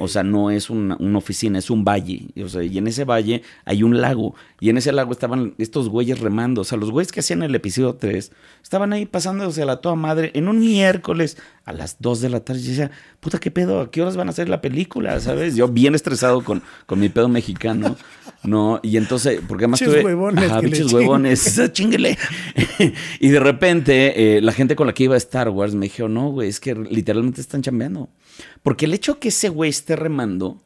O 0.00 0.08
sea, 0.08 0.24
no 0.24 0.50
es 0.50 0.70
una, 0.70 0.96
oficina, 1.16 1.58
es 1.58 1.70
un 1.70 1.84
valle. 1.84 2.28
O 2.42 2.48
sea, 2.48 2.62
y 2.62 2.78
en 2.78 2.88
ese 2.88 3.04
valle 3.04 3.42
hay 3.64 3.82
un 3.82 4.00
lago. 4.00 4.34
Y 4.60 4.70
en 4.70 4.76
ese 4.78 4.92
lago 4.92 5.12
estaban 5.12 5.54
estos 5.58 5.88
güeyes 5.88 6.18
remando. 6.18 6.62
O 6.62 6.64
sea, 6.64 6.78
los 6.78 6.90
güeyes 6.90 7.12
que 7.12 7.20
hacían 7.20 7.42
el 7.42 7.54
episodio 7.54 7.94
3 7.94 8.32
estaban 8.62 8.92
ahí 8.92 9.06
pasándose 9.06 9.62
a 9.62 9.66
la 9.66 9.76
toda 9.80 9.94
madre 9.94 10.32
en 10.34 10.48
un 10.48 10.58
miércoles 10.58 11.38
a 11.68 11.72
las 11.72 11.96
2 12.00 12.20
de 12.22 12.28
la 12.30 12.40
tarde. 12.40 12.60
Y 12.60 12.68
decía, 12.68 12.90
puta, 13.20 13.38
¿qué 13.38 13.50
pedo? 13.50 13.80
¿A 13.80 13.90
qué 13.90 14.02
horas 14.02 14.16
van 14.16 14.28
a 14.28 14.30
hacer 14.30 14.48
la 14.48 14.60
película? 14.60 15.20
¿Sabes? 15.20 15.54
Yo 15.54 15.68
bien 15.68 15.94
estresado 15.94 16.42
con, 16.42 16.62
con 16.86 16.98
mi 16.98 17.08
pedo 17.08 17.28
mexicano. 17.28 17.96
¿no? 18.44 18.80
Y 18.82 18.96
entonces, 18.96 19.40
porque 19.46 19.64
además 19.64 19.80
tuve... 19.80 20.04
huevones. 20.04 20.50
Ajá, 20.50 20.60
huevones, 20.92 21.60
chingale. 21.72 22.16
y 23.20 23.28
de 23.28 23.40
repente, 23.40 24.36
eh, 24.36 24.40
la 24.40 24.52
gente 24.52 24.76
con 24.76 24.86
la 24.86 24.94
que 24.94 25.04
iba 25.04 25.14
a 25.14 25.18
Star 25.18 25.48
Wars 25.48 25.74
me 25.74 25.86
dijo, 25.86 26.08
no, 26.08 26.30
güey, 26.30 26.48
es 26.48 26.60
que 26.60 26.74
literalmente 26.74 27.40
están 27.40 27.62
chambeando. 27.62 28.08
Porque 28.62 28.86
el 28.86 28.94
hecho 28.94 29.18
que 29.18 29.28
ese 29.28 29.48
güey 29.48 29.70
esté 29.70 29.96
remando, 29.96 30.62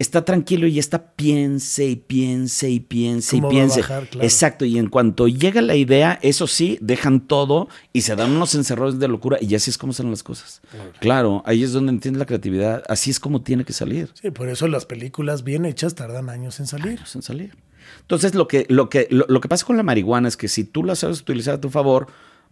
está 0.00 0.24
tranquilo 0.24 0.66
y 0.66 0.78
está 0.78 1.12
piense 1.12 1.86
y 1.86 1.96
piense 1.96 2.70
y 2.70 2.80
piense 2.80 3.36
y 3.36 3.42
piense. 3.42 3.84
Exacto, 4.20 4.64
y 4.64 4.78
en 4.78 4.88
cuanto 4.88 5.28
llega 5.28 5.60
la 5.60 5.76
idea, 5.76 6.18
eso 6.22 6.46
sí, 6.46 6.78
dejan 6.80 7.20
todo 7.20 7.68
y 7.92 8.00
se 8.00 8.16
dan 8.16 8.32
unos 8.32 8.54
encerros 8.54 8.98
de 8.98 9.08
locura 9.08 9.36
y 9.42 9.54
así 9.54 9.70
es 9.70 9.76
como 9.76 9.92
salen 9.92 10.10
las 10.10 10.22
cosas. 10.22 10.62
Claro, 11.00 11.42
ahí 11.44 11.62
es 11.62 11.72
donde 11.72 11.92
entiendes 11.92 12.18
la 12.18 12.24
creatividad, 12.24 12.82
así 12.88 13.10
es 13.10 13.20
como 13.20 13.42
tiene 13.42 13.66
que 13.66 13.74
salir. 13.74 14.08
Sí, 14.14 14.30
por 14.30 14.48
eso 14.48 14.68
las 14.68 14.86
películas 14.86 15.44
bien 15.44 15.66
hechas 15.66 15.94
tardan 15.94 16.30
años 16.30 16.58
en 16.60 16.66
salir. 16.66 16.98
Años 16.98 17.14
en 17.14 17.22
salir. 17.22 17.56
Entonces, 18.00 18.34
lo 18.34 18.48
que, 18.48 18.64
lo, 18.70 18.88
que, 18.88 19.06
lo, 19.10 19.40
que 19.40 19.48
pasa 19.48 19.66
con 19.66 19.76
la 19.76 19.82
marihuana 19.82 20.28
es 20.28 20.38
que 20.38 20.48
si 20.48 20.64
tú 20.64 20.82
la 20.82 20.94
sabes 20.94 21.20
utilizar 21.20 21.54
a 21.54 21.60
tu 21.60 21.68
favor, 21.68 22.06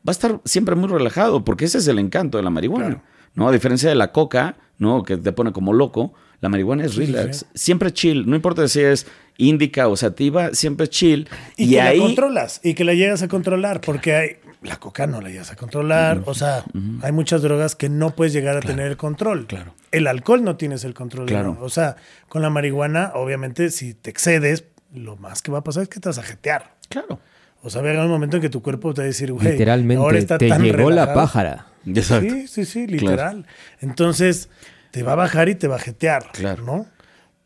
va 0.07 0.09
a 0.09 0.11
estar 0.11 0.43
siempre 0.45 0.75
muy 0.75 0.89
relajado, 0.89 1.45
porque 1.45 1.65
ese 1.65 1.79
es 1.79 1.89
el 1.89 1.99
encanto 1.99 2.37
de 2.37 2.45
la 2.45 2.51
marihuana. 2.51 3.03
¿no? 3.35 3.49
A 3.49 3.53
diferencia 3.53 3.89
de 3.89 3.95
la 3.95 4.13
coca, 4.13 4.57
¿no? 4.77 5.03
Que 5.03 5.17
te 5.17 5.33
pone 5.33 5.53
como 5.53 5.73
loco. 5.73 6.13
La 6.41 6.49
marihuana 6.49 6.85
es 6.85 6.97
relax. 6.97 7.47
Siempre 7.55 7.93
chill. 7.93 8.29
No 8.29 8.37
importa 8.37 8.69
si 8.69 8.81
es 8.81 9.07
índica 9.37 9.89
o 9.89 9.97
sativa, 9.97 10.55
siempre 10.55 10.89
chill. 10.89 11.29
Y, 11.57 11.71
que 11.71 11.81
ahí... 11.81 11.99
la 11.99 12.05
controlas. 12.05 12.61
Y 12.63 12.75
que 12.75 12.85
la 12.85 12.95
llegas 12.95 13.23
a 13.23 13.29
controlar. 13.29 13.81
Porque 13.81 14.15
hay... 14.15 14.37
la 14.63 14.77
coca 14.77 15.07
no 15.07 15.21
la 15.21 15.31
llegas 15.31 15.51
a 15.51 15.57
controlar. 15.57 16.23
O 16.27 16.35
sea, 16.35 16.65
hay 17.03 17.13
muchas 17.13 17.43
drogas 17.43 17.75
que 17.75 17.89
no 17.89 18.15
puedes 18.15 18.33
llegar 18.33 18.57
a 18.57 18.61
tener 18.61 18.87
el 18.87 18.97
control. 18.97 19.47
Claro. 19.47 19.75
El 19.91 20.07
alcohol 20.07 20.45
no 20.45 20.57
tienes 20.57 20.85
el 20.85 20.95
control. 20.95 21.27
Claro. 21.27 21.59
O 21.61 21.71
sea, 21.71 21.97
con 22.29 22.43
la 22.43 22.51
marihuana, 22.51 23.13
obviamente, 23.15 23.71
si 23.71 23.95
te 23.95 24.11
excedes, 24.11 24.65
lo 24.95 25.17
más 25.17 25.43
que 25.43 25.51
va 25.51 25.59
a 25.59 25.65
pasar 25.65 25.85
es 25.85 25.89
que 25.89 25.99
te 26.01 26.09
vas 26.09 26.19
a 26.19 26.23
jetear. 26.23 26.77
Claro. 26.89 27.21
O 27.63 27.71
sea, 27.71 27.83
llega 27.83 28.05
un 28.05 28.11
momento 28.11 28.37
en 28.37 28.43
que 28.43 28.51
tu 28.51 28.63
cuerpo 28.63 28.95
te 28.95 29.01
va 29.01 29.05
a 29.05 29.07
decir, 29.09 29.33
güey, 29.33 29.53
literalmente 29.53 30.01
ahora 30.01 30.19
está 30.19 30.39
te 30.39 30.49
llegó 30.49 30.91
la 30.91 31.13
pájara. 31.13 31.67
Sí, 31.85 32.47
sí, 32.47 32.65
sí, 32.65 32.87
literal. 32.87 33.47
Entonces, 33.81 34.49
te 34.91 35.03
va 35.03 35.13
a 35.13 35.17
bajar 35.17 35.49
y 35.49 35.55
te 35.55 35.69
va 35.69 35.77
a 35.77 35.81
jetear, 35.81 36.31
claro. 36.33 36.65
¿no? 36.65 36.87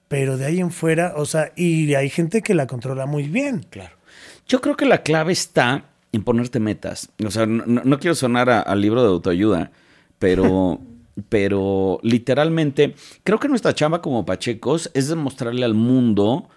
Pero 0.09 0.37
de 0.37 0.47
ahí 0.47 0.61
en 0.61 0.71
fuera, 0.71 1.15
o 1.17 1.25
sea, 1.25 1.53
y 1.57 1.95
hay 1.95 2.11
gente 2.11 2.43
que 2.43 2.55
la 2.55 2.67
controla 2.67 3.07
muy 3.07 3.25
bien. 3.25 3.67
Claro. 3.71 3.97
Yo 4.47 4.61
creo 4.61 4.77
que 4.77 4.85
la 4.85 5.03
clave 5.03 5.33
está 5.33 5.87
en 6.13 6.23
ponerte 6.23 6.61
metas. 6.61 7.09
O 7.25 7.31
sea, 7.31 7.47
no, 7.47 7.99
quiero 7.99 8.15
sonar 8.15 8.51
al 8.51 8.81
libro 8.81 9.03
de 9.03 9.09
autoayuda, 9.09 9.73
pero, 10.19 10.81
pero 11.29 11.99
literalmente, 12.03 12.95
creo 13.25 13.41
que 13.41 13.49
nuestra 13.49 13.75
chamba 13.75 14.03
como 14.03 14.27
pachecos 14.27 14.91
es 14.95 15.09
demostrarle 15.09 15.65
al 15.65 15.75
mundo 15.75 16.49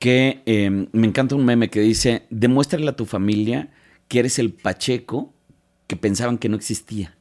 que 0.00 0.42
em, 0.46 0.88
me 0.92 1.06
encanta 1.06 1.36
un 1.36 1.44
meme 1.44 1.70
que 1.70 1.80
dice, 1.80 2.26
demuéstrale 2.30 2.88
a 2.88 2.96
tu 2.96 3.06
familia 3.06 3.68
que 4.08 4.18
eres 4.18 4.38
el 4.38 4.52
pacheco 4.52 5.32
que 5.86 5.96
pensaban 5.96 6.38
que 6.38 6.48
no 6.48 6.56
existía. 6.56 7.16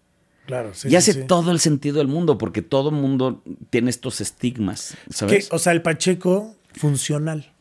Claro, 0.50 0.74
sí, 0.74 0.90
y 0.90 0.96
hace 0.96 1.14
todo 1.26 1.52
el 1.52 1.60
sentido 1.60 2.00
del 2.00 2.08
mundo, 2.08 2.40
porque 2.40 2.64
todo 2.64 2.90
el 2.90 2.96
mundo 2.96 3.44
tiene 3.70 3.92
estos 3.92 4.20
estigmas, 4.20 4.98
¿sabes? 5.12 5.48
o 5.52 5.60
sea, 5.60 5.74
el 5.74 5.84
Pacheco 5.84 6.56
funcional. 6.74 7.52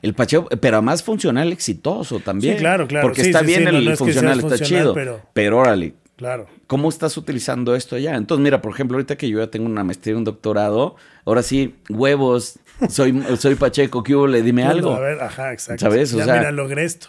El 0.00 0.14
Pacheco, 0.14 0.48
pero 0.60 0.76
además 0.76 1.02
funcional 1.02 1.50
exitoso 1.50 2.20
también. 2.20 2.54
Sí, 2.54 2.60
claro, 2.60 2.86
claro. 2.86 3.08
Porque 3.08 3.22
está 3.22 3.42
bien 3.42 3.66
el 3.66 3.96
funcional, 3.96 4.38
está 4.38 4.60
chido. 4.60 4.94
Pero, 4.94 5.22
pero 5.32 5.58
órale. 5.58 5.94
Claro. 6.14 6.46
¿Cómo 6.68 6.88
estás 6.88 7.16
utilizando 7.16 7.74
esto 7.74 7.96
allá? 7.96 8.14
Entonces, 8.14 8.44
mira, 8.44 8.62
por 8.62 8.72
ejemplo, 8.72 8.96
ahorita 8.96 9.16
que 9.16 9.28
yo 9.28 9.40
ya 9.40 9.48
tengo 9.50 9.66
una 9.66 9.82
maestría 9.82 10.14
y 10.14 10.16
un 10.16 10.22
doctorado, 10.22 10.94
ahora 11.24 11.42
sí, 11.42 11.74
huevos, 11.88 12.60
soy, 12.88 13.24
soy 13.38 13.56
Pacheco, 13.56 14.04
¿qué 14.04 14.14
hubo? 14.14 14.28
Le 14.28 14.42
dime 14.42 14.62
algo. 14.62 14.94
A 14.94 15.00
ver, 15.00 15.20
ajá, 15.20 15.52
exacto. 15.52 15.84
¿Sabes? 15.84 16.14
O 16.14 16.18
ya, 16.18 16.26
mira, 16.26 16.52
logré 16.52 16.84
esto. 16.84 17.08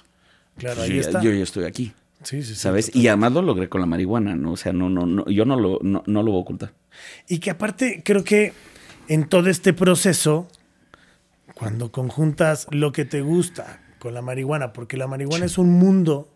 Claro, 0.58 0.82
ahí 0.82 0.98
está. 0.98 1.22
Yo 1.22 1.32
ya 1.32 1.44
estoy 1.44 1.66
aquí. 1.66 1.94
Sí, 2.24 2.44
sí, 2.44 2.56
¿Sabes? 2.56 2.94
y 2.96 3.08
además 3.08 3.34
lo 3.34 3.42
logré 3.42 3.70
con 3.70 3.82
la 3.82 3.88
marihuana, 3.88 4.36
¿no? 4.36 4.54
O 4.54 4.58
sea, 4.58 4.74
no, 4.74 4.90
no, 4.90 5.06
no, 5.06 5.26
yo 5.28 5.46
no 5.46 5.60
lo, 5.60 5.80
no, 5.82 6.02
lo 6.06 6.24
voy 6.24 6.40
a 6.40 6.42
ocultar. 6.42 6.74
Y 7.28 7.40
que 7.40 7.52
aparte, 7.52 8.02
creo 8.04 8.24
que 8.24 8.54
en 9.08 9.30
todo 9.30 9.50
este 9.50 9.74
proceso, 9.74 10.48
cuando 11.54 11.92
conjuntas 11.92 12.68
lo 12.72 12.92
que 12.92 13.06
te 13.06 13.22
gusta 13.22 13.82
con 14.00 14.14
la 14.14 14.22
marihuana, 14.22 14.74
porque 14.74 14.98
la 14.98 15.08
marihuana 15.08 15.46
es 15.46 15.58
un 15.58 15.72
mundo 15.72 16.30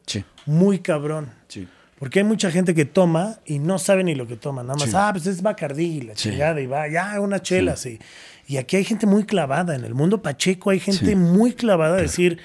muy 0.46 0.80
cabrón. 0.80 1.34
Sí. 1.48 1.68
Porque 1.98 2.20
hay 2.20 2.26
mucha 2.26 2.50
gente 2.50 2.74
que 2.74 2.86
toma 2.86 3.38
y 3.46 3.60
no 3.60 3.78
sabe 3.78 4.04
ni 4.04 4.16
lo 4.16 4.26
que 4.26 4.36
toma. 4.36 4.64
Nada 4.64 4.76
más, 4.76 4.94
ah, 4.96 5.10
pues 5.12 5.28
es 5.28 5.44
Bacardí, 5.44 6.02
la 6.02 6.16
chingada, 6.16 6.60
y 6.60 6.66
va, 6.66 6.88
ya, 6.88 7.20
una 7.20 7.42
chela, 7.44 7.76
sí. 7.76 8.00
Y 8.48 8.58
aquí 8.58 8.76
hay 8.76 8.84
gente 8.84 9.06
muy 9.06 9.24
clavada. 9.24 9.76
En 9.76 9.86
el 9.86 9.94
mundo 9.94 10.22
Pacheco 10.22 10.72
hay 10.72 10.80
gente 10.80 11.16
muy 11.16 11.54
clavada 11.54 11.98
a 11.98 12.02
decir 12.02 12.40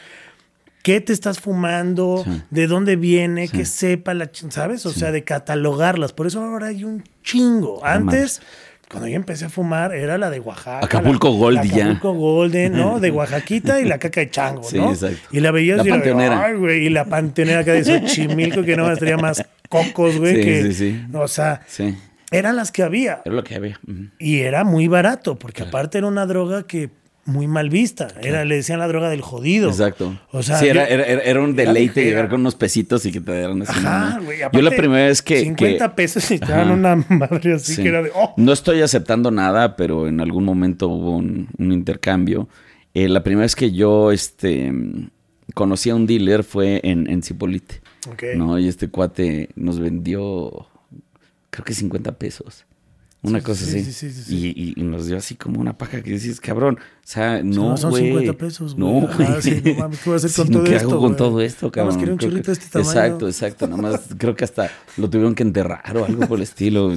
qué 0.86 1.00
te 1.00 1.12
estás 1.12 1.40
fumando, 1.40 2.24
de 2.50 2.68
dónde 2.68 2.94
viene, 2.94 3.48
que 3.48 3.64
sepa 3.64 4.14
la, 4.14 4.30
¿sabes? 4.50 4.86
O 4.86 4.92
sea, 4.92 5.10
de 5.10 5.24
catalogarlas. 5.24 6.12
Por 6.12 6.28
eso 6.28 6.40
ahora 6.40 6.68
hay 6.68 6.84
un 6.84 7.02
chingo. 7.24 7.84
Antes, 7.84 8.40
cuando 8.88 9.08
yo 9.08 9.16
empecé 9.16 9.46
a 9.46 9.48
fumar, 9.48 9.92
era 9.92 10.16
la 10.16 10.30
de 10.30 10.38
Oaxaca. 10.38 10.86
Acapulco 10.86 11.32
Gold 11.32 11.60
ya. 11.64 11.86
Acapulco 11.86 12.12
Golden, 12.12 12.74
¿no? 12.74 13.00
De 13.00 13.10
Oaxaquita 13.10 13.80
y 13.80 13.84
la 13.84 13.98
caca 13.98 14.20
de 14.20 14.30
chango, 14.30 14.62
¿no? 14.74 14.92
Exacto. 14.92 15.18
Y 15.32 15.40
la 15.40 15.50
veías 15.50 15.78
la 15.78 15.86
y 15.86 15.90
panteonera. 15.90 16.44
Ay, 16.44 16.54
güey, 16.54 16.86
y 16.86 16.88
la 16.88 17.04
panteonera 17.06 17.64
que 17.64 17.72
de 17.72 18.04
Chimilco, 18.04 18.62
que 18.62 18.76
no 18.76 18.88
estaría 18.88 19.16
más 19.16 19.44
cocos, 19.68 20.18
güey. 20.18 20.40
que, 20.40 20.62
sí, 20.66 20.72
sí. 20.72 21.04
O 21.14 21.26
sea, 21.26 21.62
eran 22.30 22.54
las 22.54 22.70
que 22.70 22.84
había. 22.84 23.22
Era 23.24 23.34
lo 23.34 23.42
que 23.42 23.56
había. 23.56 23.80
Y 24.20 24.38
era 24.38 24.62
muy 24.62 24.86
barato, 24.86 25.36
porque 25.36 25.64
aparte 25.64 25.98
era 25.98 26.06
una 26.06 26.26
droga 26.26 26.62
que 26.62 26.90
muy 27.26 27.48
mal 27.48 27.68
vista. 27.68 28.08
Era, 28.22 28.44
le 28.44 28.56
decían 28.56 28.78
la 28.78 28.88
droga 28.88 29.10
del 29.10 29.20
jodido. 29.20 29.68
Exacto. 29.68 30.18
O 30.30 30.42
sea, 30.42 30.58
sí, 30.58 30.68
era, 30.68 30.86
era, 30.86 31.40
un 31.42 31.54
deleite 31.54 32.04
llegar 32.04 32.28
con 32.28 32.40
unos 32.40 32.54
pesitos 32.54 33.04
y 33.04 33.12
que 33.12 33.20
te 33.20 33.36
dieran 33.36 33.62
así. 33.62 33.72
Ajá, 33.76 34.20
güey. 34.24 34.38
Yo 34.52 34.62
la 34.62 34.70
primera 34.70 35.06
vez 35.06 35.22
que. 35.22 35.40
50 35.40 35.94
pesos 35.94 36.30
y 36.30 36.38
te 36.38 36.46
dan 36.46 36.70
una 36.70 36.96
madre 37.08 37.54
así 37.54 37.82
que 37.82 37.88
era 37.88 38.02
de. 38.02 38.10
Oh". 38.14 38.32
No 38.36 38.52
estoy 38.52 38.80
aceptando 38.80 39.30
nada, 39.30 39.76
pero 39.76 40.06
en 40.08 40.20
algún 40.20 40.44
momento 40.44 40.88
hubo 40.88 41.16
un, 41.16 41.48
intercambio. 41.58 42.48
Eh, 42.94 43.08
la 43.08 43.22
primera 43.22 43.42
vez 43.42 43.56
que 43.56 43.72
yo 43.72 44.12
este, 44.12 44.72
conocí 45.52 45.90
a 45.90 45.94
un 45.94 46.06
dealer 46.06 46.44
fue 46.44 46.80
en, 46.84 47.10
en 47.10 47.22
Cipolite. 47.22 47.80
Okay. 48.12 48.38
¿no? 48.38 48.58
Y 48.58 48.68
este 48.68 48.88
cuate 48.88 49.50
nos 49.56 49.80
vendió, 49.80 50.68
creo 51.50 51.64
que 51.64 51.74
50 51.74 52.12
pesos. 52.12 52.64
Una 53.26 53.40
cosa 53.40 53.64
así. 53.64 54.06
y, 54.28 54.80
y, 54.80 54.82
nos 54.84 55.06
dio 55.06 55.16
así 55.16 55.34
como 55.34 55.60
una 55.60 55.76
paja 55.76 56.00
que 56.00 56.12
decís, 56.12 56.40
cabrón. 56.40 56.78
O 56.78 57.08
sea, 57.08 57.42
no, 57.42 57.70
no 57.70 57.76
son 57.76 57.92
50 57.92 58.32
pesos, 58.34 58.76
güey. 58.76 59.00
No, 59.00 59.08
güey. 59.16 59.42
sí, 59.42 59.62
no 59.64 59.74
mames, 59.74 59.98
¿qué 59.98 60.10
voy 60.10 60.14
a 60.14 60.16
hacer 60.16 60.32
con 60.32 60.52
todo 60.52 60.64
¿qué 60.64 60.76
esto? 60.76 60.88
hago 60.88 61.00
con 61.00 61.16
todo 61.16 61.40
esto, 61.40 61.72
cabrón? 61.72 61.94
Nada 61.96 62.06
más 62.06 62.12
un 62.12 62.18
churrito 62.18 62.46
de 62.46 62.52
este 62.52 62.66
tamaño. 62.68 62.90
Exacto, 62.90 63.26
exacto. 63.26 63.66
Nada 63.66 63.82
más 63.82 64.00
creo 64.18 64.36
que 64.36 64.44
hasta 64.44 64.70
lo 64.96 65.10
tuvieron 65.10 65.34
que 65.34 65.42
enterrar 65.42 65.96
o 65.96 66.04
algo 66.04 66.26
por 66.26 66.38
el 66.38 66.44
estilo. 66.44 66.92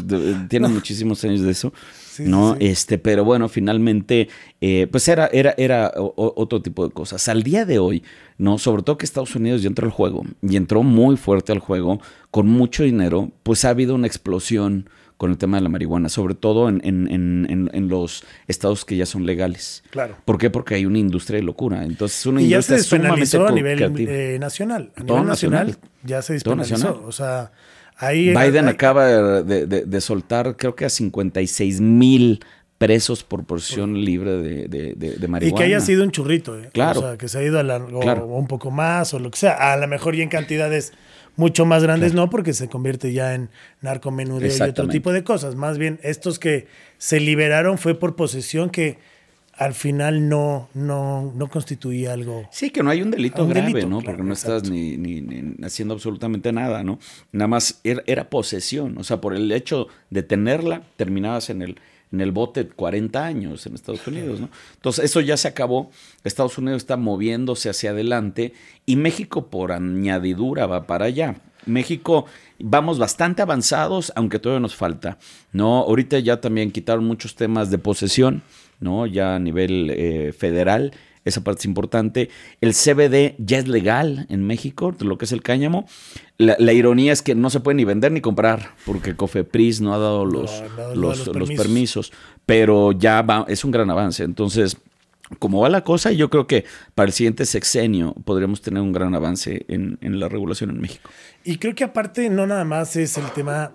Tiene 0.47 0.67
muchísimos 0.67 1.23
años 1.23 1.41
de 1.41 1.51
eso. 1.51 1.73
¿no? 2.19 2.57
Este, 2.59 2.97
pero 2.97 3.23
bueno, 3.23 3.49
finalmente, 3.49 4.29
eh, 4.61 4.87
pues 4.91 5.07
era, 5.07 5.29
era, 5.31 5.53
era 5.57 5.93
otro 5.95 6.61
tipo 6.61 6.87
de 6.87 6.93
cosas. 6.93 7.27
Al 7.27 7.43
día 7.43 7.65
de 7.65 7.79
hoy, 7.79 8.03
¿no? 8.37 8.57
Sobre 8.57 8.83
todo 8.83 8.97
que 8.97 9.05
Estados 9.05 9.35
Unidos 9.35 9.61
ya 9.61 9.67
entró 9.67 9.85
al 9.85 9.91
juego 9.91 10.23
y 10.41 10.55
entró 10.55 10.83
muy 10.83 11.17
fuerte 11.17 11.51
al 11.51 11.59
juego, 11.59 12.01
con 12.31 12.47
mucho 12.47 12.83
dinero, 12.83 13.31
pues 13.43 13.65
ha 13.65 13.69
habido 13.69 13.95
una 13.95 14.07
explosión 14.07 14.89
con 15.19 15.31
el 15.31 15.37
tema 15.37 15.57
de 15.57 15.63
la 15.63 15.67
marihuana, 15.67 16.07
sobre 16.07 16.33
todo 16.33 16.69
en, 16.69 16.79
en, 16.85 17.69
en, 17.73 17.89
los 17.89 18.23
estados 18.47 18.85
que 18.85 18.95
ya 18.95 19.05
son 19.05 19.25
legales. 19.25 19.83
Claro. 19.89 20.15
¿Por 20.23 20.37
qué? 20.37 20.49
Porque 20.49 20.75
hay 20.75 20.85
una 20.85 20.97
industria 20.97 21.39
de 21.39 21.43
locura. 21.43 21.83
Entonces, 21.83 22.25
una 22.25 22.41
y 22.41 22.47
ya 22.47 22.61
se 22.61 22.75
despenalizó 22.75 23.45
a 23.45 23.51
nivel 23.51 23.81
eh, 23.97 24.37
nacional. 24.39 24.93
A 24.95 25.03
nivel 25.03 25.25
nacional, 25.25 25.75
ya 26.03 26.21
se 26.21 26.31
despenalizó. 26.33 27.03
O 27.05 27.11
sea, 27.11 27.51
ahí... 27.97 28.29
Biden 28.29 28.69
acaba 28.69 29.41
de, 29.43 29.65
de, 29.67 30.01
soltar, 30.01 30.55
creo 30.55 30.73
que 30.73 30.85
a 30.85 30.89
56 30.89 31.81
mil 31.81 32.39
presos 32.77 33.25
por 33.25 33.43
porción 33.43 34.05
libre 34.05 34.37
de, 34.37 34.69
de, 34.69 35.27
marihuana. 35.27 35.45
Y 35.45 35.53
que 35.53 35.63
haya 35.65 35.81
sido 35.81 36.05
un 36.05 36.11
churrito, 36.11 36.57
¿eh? 36.57 36.69
Claro. 36.71 37.01
O 37.01 37.03
sea, 37.03 37.17
que 37.17 37.27
se 37.27 37.39
ha 37.39 37.43
ido 37.43 37.59
a 37.59 37.77
un 37.77 38.47
poco 38.47 38.71
más 38.71 39.13
o 39.13 39.19
lo 39.19 39.29
que 39.31 39.37
sea. 39.37 39.73
A 39.73 39.75
lo 39.75 39.85
mejor 39.89 40.15
y 40.15 40.21
en 40.21 40.29
cantidades 40.29 40.93
Mucho 41.39 41.65
más 41.65 41.83
grandes 41.83 42.13
no, 42.13 42.29
porque 42.29 42.51
se 42.51 42.67
convierte 42.67 43.13
ya 43.13 43.33
en 43.33 43.49
narcomenudeo 43.79 44.51
y 44.57 44.69
otro 44.69 44.89
tipo 44.89 45.13
de 45.13 45.23
cosas. 45.23 45.55
Más 45.55 45.77
bien, 45.77 45.97
estos 46.03 46.37
que 46.37 46.67
se 46.97 47.21
liberaron 47.21 47.77
fue 47.77 47.97
por 47.97 48.17
posesión 48.17 48.69
que 48.69 48.97
al 49.53 49.73
final 49.73 50.27
no, 50.27 50.67
no, 50.73 51.31
no 51.33 51.47
constituía 51.47 52.11
algo. 52.11 52.45
Sí, 52.51 52.71
que 52.71 52.83
no 52.83 52.89
hay 52.89 53.01
un 53.01 53.09
delito 53.09 53.47
grave, 53.47 53.85
¿no? 53.85 54.01
Porque 54.01 54.21
no 54.21 54.33
estás 54.33 54.69
ni, 54.69 54.97
ni, 54.97 55.55
haciendo 55.63 55.93
absolutamente 55.93 56.51
nada, 56.51 56.83
¿no? 56.83 56.99
Nada 57.31 57.47
más 57.47 57.79
era, 57.85 58.29
posesión. 58.29 58.97
O 58.97 59.05
sea, 59.05 59.21
por 59.21 59.33
el 59.33 59.49
hecho 59.53 59.87
de 60.09 60.23
tenerla, 60.23 60.83
terminabas 60.97 61.49
en 61.49 61.61
el, 61.61 61.79
en 62.11 62.21
el 62.21 62.31
bote 62.31 62.67
40 62.67 63.23
años 63.23 63.65
en 63.65 63.75
Estados 63.75 64.05
Unidos, 64.07 64.39
¿no? 64.39 64.49
Entonces, 64.75 65.05
eso 65.05 65.21
ya 65.21 65.37
se 65.37 65.47
acabó. 65.47 65.91
Estados 66.23 66.57
Unidos 66.57 66.83
está 66.83 66.97
moviéndose 66.97 67.69
hacia 67.69 67.91
adelante 67.91 68.53
y 68.85 68.95
México, 68.95 69.47
por 69.47 69.71
añadidura, 69.71 70.65
va 70.65 70.87
para 70.87 71.05
allá. 71.05 71.35
México 71.65 72.25
vamos 72.57 72.97
bastante 72.97 73.41
avanzados, 73.41 74.11
aunque 74.15 74.39
todavía 74.39 74.61
nos 74.61 74.75
falta, 74.75 75.17
¿no? 75.51 75.79
Ahorita 75.79 76.17
ya 76.19 76.41
también 76.41 76.71
quitaron 76.71 77.05
muchos 77.05 77.35
temas 77.35 77.69
de 77.69 77.77
posesión 77.77 78.43
¿no? 78.79 79.05
Ya 79.05 79.35
a 79.35 79.39
nivel 79.39 79.89
eh, 79.91 80.33
federal, 80.33 80.93
esa 81.29 81.43
parte 81.43 81.59
es 81.59 81.65
importante. 81.65 82.29
El 82.61 82.73
CBD 82.73 83.35
ya 83.37 83.57
es 83.57 83.67
legal 83.67 84.25
en 84.29 84.45
México, 84.45 84.93
lo 84.99 85.17
que 85.17 85.25
es 85.25 85.31
el 85.31 85.41
cáñamo. 85.41 85.87
La, 86.37 86.73
ironía 86.73 87.11
es 87.11 87.21
que 87.21 87.35
no 87.35 87.49
se 87.49 87.59
puede 87.59 87.75
ni 87.75 87.83
vender 87.83 88.11
ni 88.11 88.21
comprar, 88.21 88.75
porque 88.85 89.15
Cofepris 89.15 89.81
no 89.81 89.93
ha 89.93 89.97
dado 89.97 90.25
los, 90.25 90.63
los, 90.95 91.29
permisos. 91.55 92.13
pero 92.45 92.93
ya 92.93 93.21
va, 93.21 93.45
es 93.47 93.63
un 93.65 93.71
gran 93.71 93.89
avance. 93.89 94.23
Entonces, 94.23 94.77
como 95.37 95.61
va 95.61 95.69
la 95.69 95.83
cosa, 95.83 96.11
yo 96.11 96.29
creo 96.29 96.47
que 96.47 96.65
para 96.95 97.07
el 97.07 97.13
siguiente 97.13 97.45
sexenio 97.45 98.13
podríamos 98.25 98.61
tener 98.61 98.81
un 98.81 98.93
gran 98.93 99.13
avance 99.15 99.65
en, 99.67 99.97
en 100.01 100.19
la 100.19 100.29
regulación 100.29 100.69
en 100.69 100.79
México. 100.79 101.09
Y 101.43 101.57
creo 101.57 101.75
que 101.75 101.83
aparte 101.83 102.29
no 102.29 102.47
nada 102.47 102.63
más 102.63 102.95
es 102.95 103.17
el 103.17 103.29
tema 103.31 103.73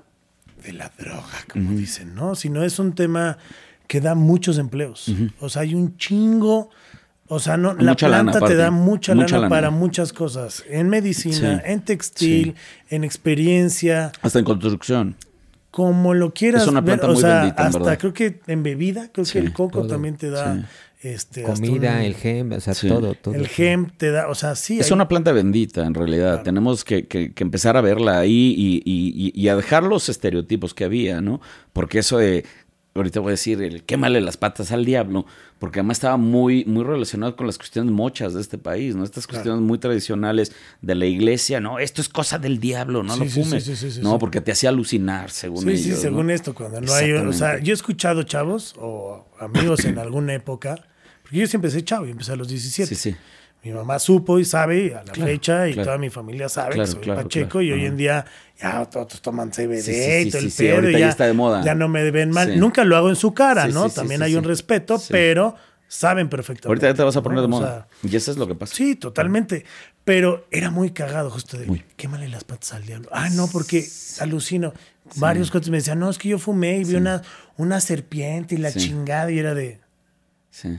de 0.65 0.73
la 0.73 0.91
droga, 0.99 1.45
como 1.53 1.73
dicen, 1.73 2.15
¿no? 2.15 2.35
Sino 2.35 2.65
es 2.65 2.79
un 2.79 2.95
tema 2.95 3.39
que 3.87 4.01
da 4.01 4.15
muchos 4.15 4.59
empleos. 4.59 5.13
O 5.41 5.49
sea, 5.49 5.63
hay 5.63 5.75
un 5.75 5.97
chingo. 5.97 6.71
O 7.35 7.41
sea, 7.41 7.57
no, 7.57 7.75
la 7.75 7.97
planta 7.97 8.41
te 8.41 8.55
da 8.55 8.71
mucha, 8.71 9.13
lana, 9.15 9.49
para 9.49 9.71
muchas 9.71 10.13
cosas. 10.13 10.63
En 10.69 10.89
medicina, 10.89 11.61
en 11.67 11.81
textil, 11.81 12.55
en 12.91 13.03
experiencia. 13.03 14.13
Hasta 14.23 14.39
en 14.39 14.45
construcción. 14.45 15.17
Como 15.73 16.15
lo 16.15 16.33
quieras 16.33 16.63
es 16.63 16.69
una 16.69 16.85
planta 16.85 17.09
ver, 17.09 17.17
o 17.17 17.19
sea, 17.19 17.43
hasta 17.49 17.99
creo 17.99 18.15
que 18.15 18.41
en 18.47 18.63
bebida, 18.63 19.09
creo 19.13 19.27
que 19.27 19.41
el 19.41 19.53
coco 19.53 19.85
también 19.89 20.17
te 20.17 20.31
da 20.31 20.65
este, 21.03 21.43
comida, 21.43 22.05
el 22.05 22.15
gem, 22.15 22.53
o 22.53 22.61
sea, 22.61 22.73
todo, 22.75 23.15
todo. 23.15 23.35
El 23.35 23.49
gem 23.49 23.91
te 23.91 24.11
da, 24.11 24.29
o 24.29 24.35
sea, 24.35 24.55
sí. 24.55 24.79
Es 24.79 24.91
una 24.91 25.07
planta 25.07 25.33
bendita, 25.33 25.85
en 25.85 25.93
realidad. 25.93 26.43
Tenemos 26.45 26.85
que, 26.85 27.07
que, 27.09 27.35
empezar 27.39 27.77
a 27.77 27.81
verla 27.81 28.21
ahí 28.21 28.55
y, 28.57 28.83
y, 28.85 29.33
y, 29.35 29.49
a 29.49 29.57
dejar 29.57 29.83
los 29.83 30.09
estereotipos 30.09 30.73
que 30.73 30.85
había, 30.85 31.21
¿no? 31.21 31.41
Porque 31.73 31.99
eso 31.99 32.17
de 32.17 32.47
ahorita 32.95 33.21
voy 33.21 33.31
a 33.31 33.33
decir 33.33 33.61
el 33.63 33.83
quémale 33.83 34.21
las 34.21 34.37
patas 34.37 34.71
al 34.73 34.85
diablo, 34.85 35.27
porque 35.59 35.81
además 35.81 35.97
estaba 35.97 36.17
muy, 36.17 36.65
muy 36.65 36.85
relacionado 36.85 37.35
con 37.37 37.47
las 37.47 37.59
cuestiones 37.59 37.93
mochas 37.93 38.35
de 38.35 38.41
este 38.41 38.57
país, 38.57 38.95
¿no? 38.95 39.05
Estas 39.05 39.27
cuestiones 39.27 39.63
muy 39.63 39.79
tradicionales 39.79 40.53
de 40.81 40.95
la 40.95 41.07
iglesia, 41.07 41.61
¿no? 41.61 41.79
Esto 41.79 42.01
es 42.01 42.09
cosa 42.09 42.39
del 42.39 42.61
diablo, 42.61 43.03
no 43.03 43.17
lo 43.17 43.27
fumes. 43.27 43.99
no, 44.01 44.19
porque 44.19 44.41
te 44.41 44.53
hacía 44.53 44.69
alucinar, 44.69 45.31
según 45.31 45.69
ellos. 45.69 45.81
Sí, 45.81 45.93
sí, 45.93 46.01
según 46.01 46.31
esto, 46.31 46.55
cuando 46.55 46.81
no 46.81 46.93
hay. 46.93 47.13
O 47.13 47.33
sea, 47.33 47.59
yo 47.59 47.73
he 47.73 47.75
escuchado 47.75 48.23
chavos 48.23 48.75
o 48.79 49.27
amigos 49.41 49.85
en 49.85 49.99
alguna 49.99 50.35
época, 50.35 50.77
porque 51.23 51.39
yo 51.39 51.47
siempre 51.47 51.69
empecé 51.69 51.85
chavo, 51.85 52.05
yo 52.05 52.13
empecé 52.13 52.33
a 52.33 52.37
los 52.37 52.49
17. 52.49 52.95
Sí, 52.95 53.11
sí 53.11 53.17
mi 53.65 53.73
mamá 53.73 53.99
supo 53.99 54.39
y 54.39 54.45
sabe 54.45 54.95
a 54.95 55.03
la 55.03 55.15
fecha 55.15 55.67
y 55.69 55.75
toda 55.75 55.97
mi 55.97 56.11
familia 56.11 56.51
sabe 56.51 56.75
que 56.77 56.87
soy 56.87 57.07
Pacheco 57.07 57.63
y 57.63 57.73
hoy 57.73 57.87
en 57.87 57.97
día 57.97 58.27
ya 58.61 58.85
todos 58.85 59.23
toman 59.23 59.51
CBD 59.51 60.27
y 60.27 60.31
todo 60.31 60.43
el 60.43 60.53
pedo. 60.53 60.91
Ya, 60.91 60.99
ya, 60.99 61.09
está 61.09 61.27
de 61.27 61.33
moda. 61.33 61.65
Ya 61.65 61.75
no 61.75 61.89
me 61.89 62.11
ven 62.11 62.31
mal. 62.31 62.59
Nunca 62.61 62.85
lo 62.85 62.97
hago 62.97 63.09
en 63.09 63.17
su 63.17 63.33
cara, 63.33 63.67
¿no? 63.69 63.89
También 63.89 64.23
hay 64.23 64.37
un 64.37 64.45
respeto, 64.45 65.01
pero 65.09 65.57
saben 65.89 66.29
perfectamente. 66.29 66.69
Ahorita 66.69 66.89
ya 66.89 66.95
te 66.95 67.03
vas 67.05 67.17
a 67.17 67.23
poner 67.23 67.41
de 67.41 67.49
moda. 67.49 67.89
y 68.03 68.15
eso 68.15 68.31
es 68.31 68.37
lo 68.37 68.47
que 68.47 68.55
pasa. 68.55 68.75
Sí, 68.75 68.97
totalmente. 68.97 69.65
Pero 70.05 70.47
era 70.51 70.71
muy 70.71 70.91
cagado 70.91 71.31
justo 71.31 71.57
de, 71.57 71.83
quémale 71.97 72.29
las 72.29 72.45
patas 72.45 72.75
al 72.75 72.85
diablo. 72.85 73.09
Ah, 73.13 73.31
no, 73.31 73.47
porque 73.49 73.87
alucino. 74.21 74.75
Varios 75.17 75.51
cuates 75.51 75.71
me 75.71 75.79
decían, 75.79 75.99
no, 75.99 76.11
es 76.11 76.19
que 76.19 76.29
yo 76.29 76.39
fumé 76.39 76.79
y 76.79 76.85
vi 76.85 76.97
una, 76.97 77.23
una 77.57 77.81
serpiente 77.81 78.55
y 78.55 78.59
la 78.59 78.73
chingada 78.73 79.31
y 79.31 79.39
era 79.39 79.55
de... 79.55 79.81
Sí. 80.51 80.79